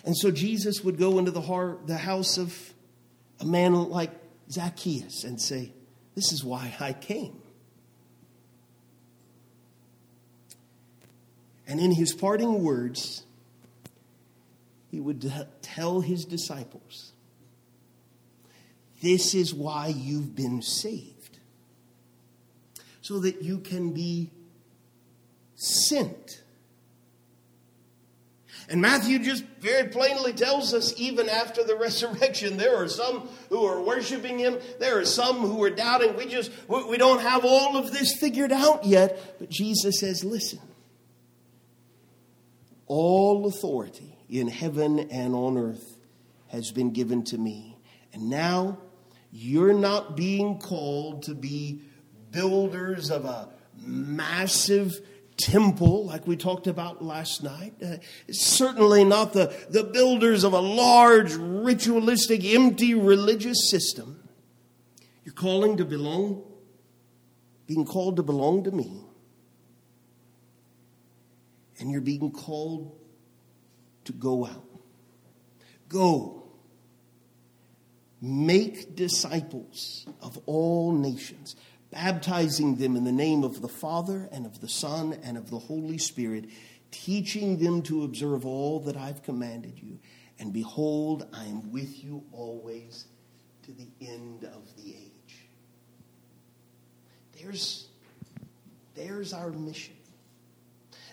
And 0.08 0.16
so 0.16 0.32
Jesus 0.32 0.86
would 0.86 0.98
go 0.98 1.20
into 1.20 1.32
the, 1.32 1.42
heart, 1.42 1.86
the 1.86 1.98
house 1.98 2.38
of 2.38 2.74
a 3.42 3.46
man 3.46 3.74
like 3.74 4.12
Zacchaeus 4.50 5.26
and 5.26 5.40
say, 5.40 5.74
This 6.16 6.32
is 6.32 6.46
why 6.46 6.74
I 6.80 6.94
came. 6.94 7.42
And 11.68 11.82
in 11.82 11.92
his 11.92 12.14
parting 12.14 12.64
words, 12.64 13.26
he 14.90 15.02
would 15.02 15.30
tell 15.62 16.00
his 16.00 16.24
disciples, 16.24 17.12
This 19.02 19.36
is 19.36 19.54
why 19.54 19.88
you've 19.88 20.34
been 20.34 20.62
saved, 20.62 21.40
so 23.02 23.20
that 23.20 23.42
you 23.42 23.60
can 23.60 23.92
be 23.92 24.32
sent 25.56 26.44
and 28.70 28.82
Matthew 28.82 29.20
just 29.20 29.46
very 29.62 29.88
plainly 29.88 30.34
tells 30.34 30.74
us, 30.74 30.94
even 30.98 31.30
after 31.30 31.64
the 31.64 31.76
resurrection, 31.80 32.58
there 32.58 32.76
are 32.76 32.90
some 32.90 33.30
who 33.50 33.66
are 33.66 33.82
worshiping 33.82 34.38
him. 34.40 34.58
There 34.80 35.00
are 35.00 35.06
some 35.06 35.38
who 35.38 35.64
are 35.64 35.70
doubting. 35.70 36.16
We 36.18 36.26
just, 36.26 36.52
we 36.68 36.98
don't 36.98 37.22
have 37.22 37.46
all 37.46 37.78
of 37.78 37.92
this 37.92 38.14
figured 38.18 38.52
out 38.52 38.86
yet. 38.86 39.38
But 39.40 39.50
Jesus 39.50 40.00
says, 40.00 40.24
listen, 40.24 40.60
all 42.88 43.46
authority 43.46 44.18
in 44.30 44.50
heaven 44.50 45.00
and 45.00 45.34
on 45.34 45.58
earth 45.58 45.98
has 46.48 46.72
been 46.72 46.92
given 46.92 47.24
to 47.26 47.38
me. 47.38 47.78
And 48.12 48.30
now 48.30 48.80
you're 49.32 49.74
not 49.74 50.18
being 50.18 50.60
called 50.60 51.24
to 51.24 51.36
be 51.36 51.82
builders 52.32 53.12
of 53.12 53.24
a 53.24 53.50
massive 53.86 55.00
temple 55.38 56.06
like 56.06 56.26
we 56.26 56.36
talked 56.36 56.68
about 56.68 57.04
last 57.04 57.44
night. 57.44 57.74
Uh, 57.84 57.98
certainly 58.32 59.04
not 59.04 59.34
the, 59.34 59.54
the 59.70 59.84
builders 59.84 60.44
of 60.44 60.54
a 60.54 60.60
large, 60.60 61.34
ritualistic, 61.36 62.44
empty 62.44 62.94
religious 62.94 63.70
system. 63.70 64.28
You're 65.24 65.34
calling 65.34 65.78
to 65.78 65.86
belong, 65.86 66.44
being 67.68 67.86
called 67.86 68.16
to 68.16 68.24
belong 68.24 68.64
to 68.64 68.72
me. 68.72 69.04
And 71.80 71.92
you're 71.92 72.02
being 72.02 72.32
called 72.32 72.98
to 74.06 74.14
go 74.14 74.46
out. 74.46 74.66
Go. 75.88 76.44
Make 78.20 78.96
disciples 78.96 80.08
of 80.22 80.40
all 80.48 80.92
nations 80.92 81.56
baptizing 81.92 82.76
them 82.76 82.96
in 82.96 83.04
the 83.04 83.12
name 83.12 83.44
of 83.44 83.62
the 83.62 83.68
Father 83.68 84.28
and 84.32 84.46
of 84.46 84.62
the 84.62 84.70
Son 84.70 85.18
and 85.24 85.38
of 85.38 85.50
the 85.50 85.60
Holy 85.60 85.98
Spirit, 85.98 86.46
teaching 86.92 87.58
them 87.58 87.82
to 87.84 88.04
observe 88.04 88.46
all 88.46 88.80
that 88.82 88.98
I've 88.98 89.24
commanded 89.24 89.80
you. 89.82 90.00
And 90.40 90.54
behold, 90.54 91.28
I 91.34 91.46
am 91.46 91.72
with 91.72 92.04
you 92.04 92.24
always 92.32 93.06
to 93.64 93.72
the 93.72 93.88
end 94.02 94.44
of 94.44 94.76
the 94.76 94.92
age. 94.92 95.48
There's, 97.42 97.88
there's 98.96 99.34
our 99.34 99.50
mission. 99.50 99.94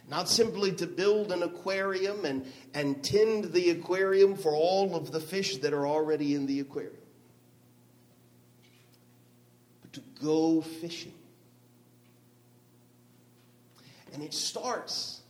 Not 0.08 0.28
simply 0.28 0.72
to 0.72 0.86
build 0.86 1.32
an 1.32 1.42
aquarium 1.42 2.26
and, 2.26 2.44
and 2.74 3.02
tend 3.02 3.52
the 3.52 3.70
aquarium 3.70 4.36
for 4.36 4.54
all 4.54 4.94
of 4.94 5.10
the 5.10 5.20
fish 5.20 5.56
that 5.58 5.72
are 5.72 5.86
already 5.86 6.34
in 6.34 6.44
the 6.44 6.60
aquarium 6.60 7.03
to 9.94 10.00
go 10.22 10.60
fishing. 10.60 11.14
And 14.12 14.22
it 14.22 14.32
starts, 14.32 15.22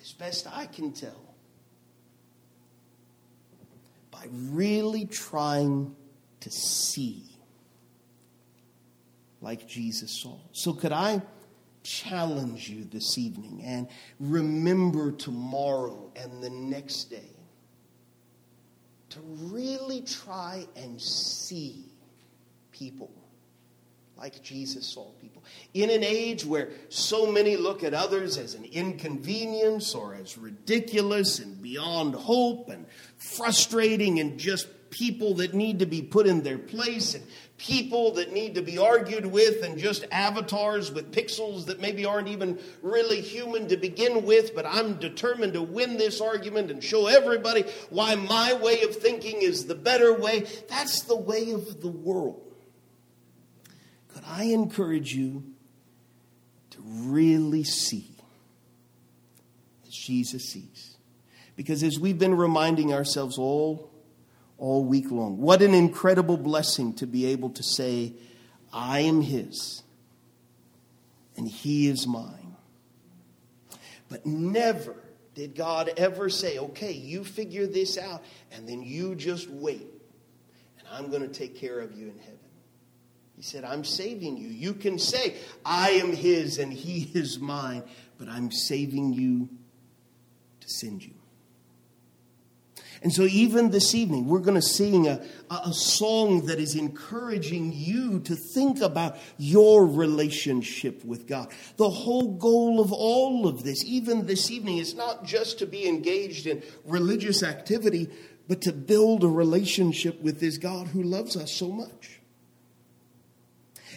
as 0.00 0.12
best 0.12 0.46
I 0.52 0.66
can 0.66 0.92
tell, 0.92 1.34
by 4.10 4.26
really 4.30 5.04
trying 5.06 5.94
to 6.40 6.50
see 6.50 7.22
like 9.40 9.68
Jesus 9.68 10.10
saw. 10.10 10.38
So, 10.52 10.72
could 10.72 10.90
I 10.90 11.22
challenge 11.82 12.68
you 12.68 12.84
this 12.84 13.18
evening 13.18 13.62
and 13.62 13.88
remember 14.18 15.12
tomorrow 15.12 16.10
and 16.16 16.42
the 16.42 16.48
next 16.48 17.04
day 17.10 17.30
to 19.10 19.20
really 19.20 20.00
try 20.00 20.66
and 20.76 21.00
see 21.00 21.84
people 22.72 23.12
like 24.16 24.42
Jesus 24.42 24.86
saw 24.86 25.10
people. 25.20 25.42
In 25.74 25.90
an 25.90 26.04
age 26.04 26.44
where 26.44 26.70
so 26.88 27.30
many 27.30 27.56
look 27.56 27.82
at 27.82 27.94
others 27.94 28.38
as 28.38 28.54
an 28.54 28.64
inconvenience 28.64 29.94
or 29.94 30.14
as 30.14 30.38
ridiculous 30.38 31.40
and 31.40 31.60
beyond 31.60 32.14
hope 32.14 32.70
and 32.70 32.86
frustrating 33.18 34.20
and 34.20 34.38
just 34.38 34.68
people 34.90 35.34
that 35.34 35.54
need 35.54 35.80
to 35.80 35.86
be 35.86 36.00
put 36.00 36.26
in 36.26 36.42
their 36.42 36.58
place 36.58 37.14
and 37.14 37.26
people 37.56 38.12
that 38.12 38.32
need 38.32 38.54
to 38.54 38.62
be 38.62 38.78
argued 38.78 39.26
with 39.26 39.64
and 39.64 39.76
just 39.76 40.04
avatars 40.12 40.92
with 40.92 41.12
pixels 41.12 41.66
that 41.66 41.80
maybe 41.80 42.04
aren't 42.04 42.28
even 42.28 42.58
really 42.82 43.20
human 43.20 43.66
to 43.66 43.76
begin 43.76 44.24
with, 44.24 44.54
but 44.54 44.64
I'm 44.64 44.94
determined 44.94 45.54
to 45.54 45.62
win 45.62 45.96
this 45.96 46.20
argument 46.20 46.70
and 46.70 46.82
show 46.82 47.08
everybody 47.08 47.64
why 47.90 48.14
my 48.14 48.54
way 48.54 48.82
of 48.82 48.94
thinking 48.94 49.42
is 49.42 49.66
the 49.66 49.74
better 49.74 50.14
way. 50.14 50.46
That's 50.68 51.02
the 51.02 51.16
way 51.16 51.50
of 51.50 51.80
the 51.80 51.88
world. 51.88 52.53
But 54.24 54.30
I 54.30 54.44
encourage 54.44 55.14
you 55.14 55.44
to 56.70 56.78
really 56.82 57.64
see 57.64 58.08
as 59.86 59.92
Jesus 59.92 60.48
sees. 60.48 60.96
Because 61.56 61.82
as 61.82 61.98
we've 61.98 62.18
been 62.18 62.34
reminding 62.36 62.92
ourselves 62.92 63.38
all, 63.38 63.90
all 64.58 64.84
week 64.84 65.10
long, 65.10 65.38
what 65.40 65.62
an 65.62 65.74
incredible 65.74 66.36
blessing 66.36 66.94
to 66.94 67.06
be 67.06 67.26
able 67.26 67.50
to 67.50 67.62
say, 67.62 68.12
I 68.72 69.00
am 69.00 69.22
His 69.22 69.82
and 71.36 71.46
He 71.46 71.88
is 71.88 72.06
mine. 72.06 72.56
But 74.08 74.26
never 74.26 74.96
did 75.34 75.54
God 75.54 75.92
ever 75.96 76.28
say, 76.28 76.58
okay, 76.58 76.92
you 76.92 77.24
figure 77.24 77.66
this 77.66 77.98
out 77.98 78.22
and 78.52 78.68
then 78.68 78.82
you 78.82 79.14
just 79.14 79.48
wait 79.48 79.86
and 80.78 80.88
I'm 80.92 81.10
going 81.10 81.22
to 81.22 81.28
take 81.28 81.56
care 81.56 81.80
of 81.80 81.96
you 81.96 82.06
in 82.06 82.18
heaven. 82.18 82.38
He 83.36 83.42
said, 83.42 83.64
I'm 83.64 83.84
saving 83.84 84.36
you. 84.36 84.48
You 84.48 84.74
can 84.74 84.98
say, 84.98 85.36
I 85.64 85.90
am 85.90 86.12
his 86.12 86.58
and 86.58 86.72
he 86.72 87.10
is 87.14 87.38
mine, 87.38 87.82
but 88.18 88.28
I'm 88.28 88.50
saving 88.50 89.12
you 89.12 89.48
to 90.60 90.68
send 90.68 91.04
you. 91.04 91.14
And 93.04 93.12
so, 93.12 93.24
even 93.24 93.68
this 93.68 93.94
evening, 93.94 94.26
we're 94.26 94.38
going 94.38 94.54
to 94.54 94.62
sing 94.62 95.06
a, 95.08 95.22
a 95.50 95.74
song 95.74 96.46
that 96.46 96.58
is 96.58 96.74
encouraging 96.74 97.70
you 97.74 98.20
to 98.20 98.34
think 98.34 98.80
about 98.80 99.18
your 99.36 99.86
relationship 99.86 101.04
with 101.04 101.26
God. 101.26 101.52
The 101.76 101.90
whole 101.90 102.38
goal 102.38 102.80
of 102.80 102.94
all 102.94 103.46
of 103.46 103.62
this, 103.62 103.84
even 103.84 104.26
this 104.26 104.50
evening, 104.50 104.78
is 104.78 104.94
not 104.94 105.26
just 105.26 105.58
to 105.58 105.66
be 105.66 105.86
engaged 105.86 106.46
in 106.46 106.62
religious 106.86 107.42
activity, 107.42 108.08
but 108.48 108.62
to 108.62 108.72
build 108.72 109.22
a 109.22 109.28
relationship 109.28 110.22
with 110.22 110.40
this 110.40 110.56
God 110.56 110.86
who 110.86 111.02
loves 111.02 111.36
us 111.36 111.52
so 111.52 111.68
much. 111.68 112.13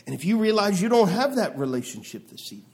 And 0.07 0.15
if 0.15 0.23
you 0.23 0.39
realize 0.39 0.81
you 0.81 0.87
don't 0.87 1.09
have 1.09 1.35
that 1.35 1.59
relationship 1.59 2.29
this 2.29 2.53
evening, 2.53 2.71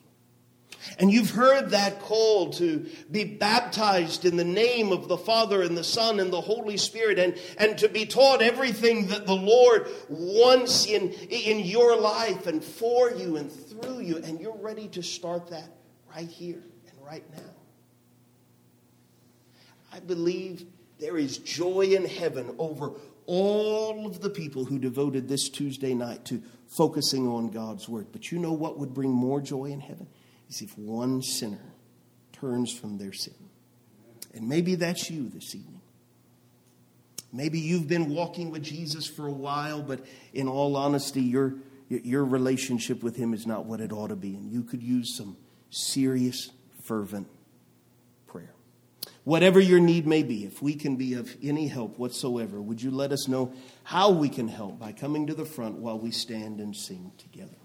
and 1.00 1.12
you've 1.12 1.32
heard 1.32 1.72
that 1.72 2.00
call 2.00 2.52
to 2.52 2.86
be 3.10 3.24
baptized 3.24 4.24
in 4.24 4.38
the 4.38 4.44
name 4.44 4.92
of 4.92 5.08
the 5.08 5.18
Father 5.18 5.64
and 5.64 5.76
the 5.76 5.84
Son 5.84 6.20
and 6.20 6.32
the 6.32 6.42
Holy 6.42 6.78
Spirit 6.78 7.18
and, 7.18 7.36
and 7.58 7.78
to 7.80 7.90
be 7.90 8.06
taught 8.06 8.44
everything 8.44 9.08
that 9.08 9.26
the 9.26 9.36
Lord 9.36 9.88
wants 10.10 10.86
in, 10.86 11.10
in 11.12 11.66
your 11.66 12.00
life 12.00 12.46
and 12.46 12.64
for 12.64 13.12
you 13.12 13.38
and 13.38 13.52
through 13.52 14.02
you. 14.02 14.18
And 14.18 14.40
you're 14.40 14.58
ready 14.58 14.88
to 14.90 15.02
start 15.02 15.50
that 15.50 15.72
right 16.14 16.30
here 16.30 16.62
and 16.88 17.06
right 17.06 17.24
now. 17.34 17.54
I 19.92 20.02
believe 20.02 20.66
there 21.00 21.18
is 21.18 21.40
joy 21.40 21.82
in 21.82 22.06
heaven 22.06 22.56
over 22.60 22.92
all 23.26 24.06
of 24.06 24.22
the 24.22 24.30
people 24.30 24.66
who 24.66 24.78
devoted 24.78 25.28
this 25.28 25.50
Tuesday 25.50 25.94
night 25.94 26.26
to 26.26 26.42
focusing 26.76 27.28
on 27.28 27.50
God's 27.50 27.88
Word. 27.88 28.08
But 28.12 28.32
you 28.32 28.40
know 28.40 28.54
what 28.54 28.80
would 28.80 28.94
bring 28.94 29.12
more 29.12 29.42
joy 29.42 29.66
in 29.66 29.80
heaven? 29.80 30.08
is 30.50 30.62
if 30.62 30.78
one 30.78 31.22
sinner 31.22 31.74
turns 32.32 32.72
from 32.72 32.98
their 32.98 33.14
sin. 33.14 33.34
And 34.34 34.48
maybe 34.48 34.76
that's 34.76 35.10
you 35.10 35.30
this 35.30 35.56
evening. 35.56 35.82
Maybe 37.32 37.60
you've 37.60 37.88
been 37.88 38.14
walking 38.14 38.52
with 38.52 38.64
Jesus 38.64 39.08
for 39.08 39.28
a 39.28 39.32
while, 39.32 39.82
but 39.82 40.06
in 40.34 40.48
all 40.48 40.76
honesty, 40.76 41.22
your, 41.22 41.56
your 41.90 42.24
relationship 42.24 43.02
with 43.02 43.16
Him 43.16 43.34
is 43.34 43.48
not 43.48 43.66
what 43.66 43.80
it 43.80 43.92
ought 43.92 44.10
to 44.10 44.16
be. 44.16 44.36
And 44.36 44.52
you 44.52 44.64
could 44.64 44.84
use 44.84 45.18
some 45.18 45.38
serious, 45.72 46.52
fervent. 46.84 47.28
Whatever 49.24 49.60
your 49.60 49.80
need 49.80 50.06
may 50.06 50.22
be, 50.22 50.44
if 50.44 50.62
we 50.62 50.76
can 50.76 50.98
be 50.98 51.14
of 51.14 51.36
any 51.42 51.68
help 51.68 51.98
whatsoever, 51.98 52.62
would 52.62 52.82
you 52.82 52.92
let 52.92 53.14
us 53.14 53.28
know 53.28 53.54
how 53.84 54.12
we 54.12 54.28
can 54.28 54.50
help 54.50 54.80
by 54.80 54.92
coming 54.92 55.28
to 55.28 55.34
the 55.34 55.46
front 55.46 55.76
while 55.76 55.98
we 55.98 56.12
stand 56.12 56.60
and 56.60 56.76
sing 56.76 57.12
together? 57.18 57.63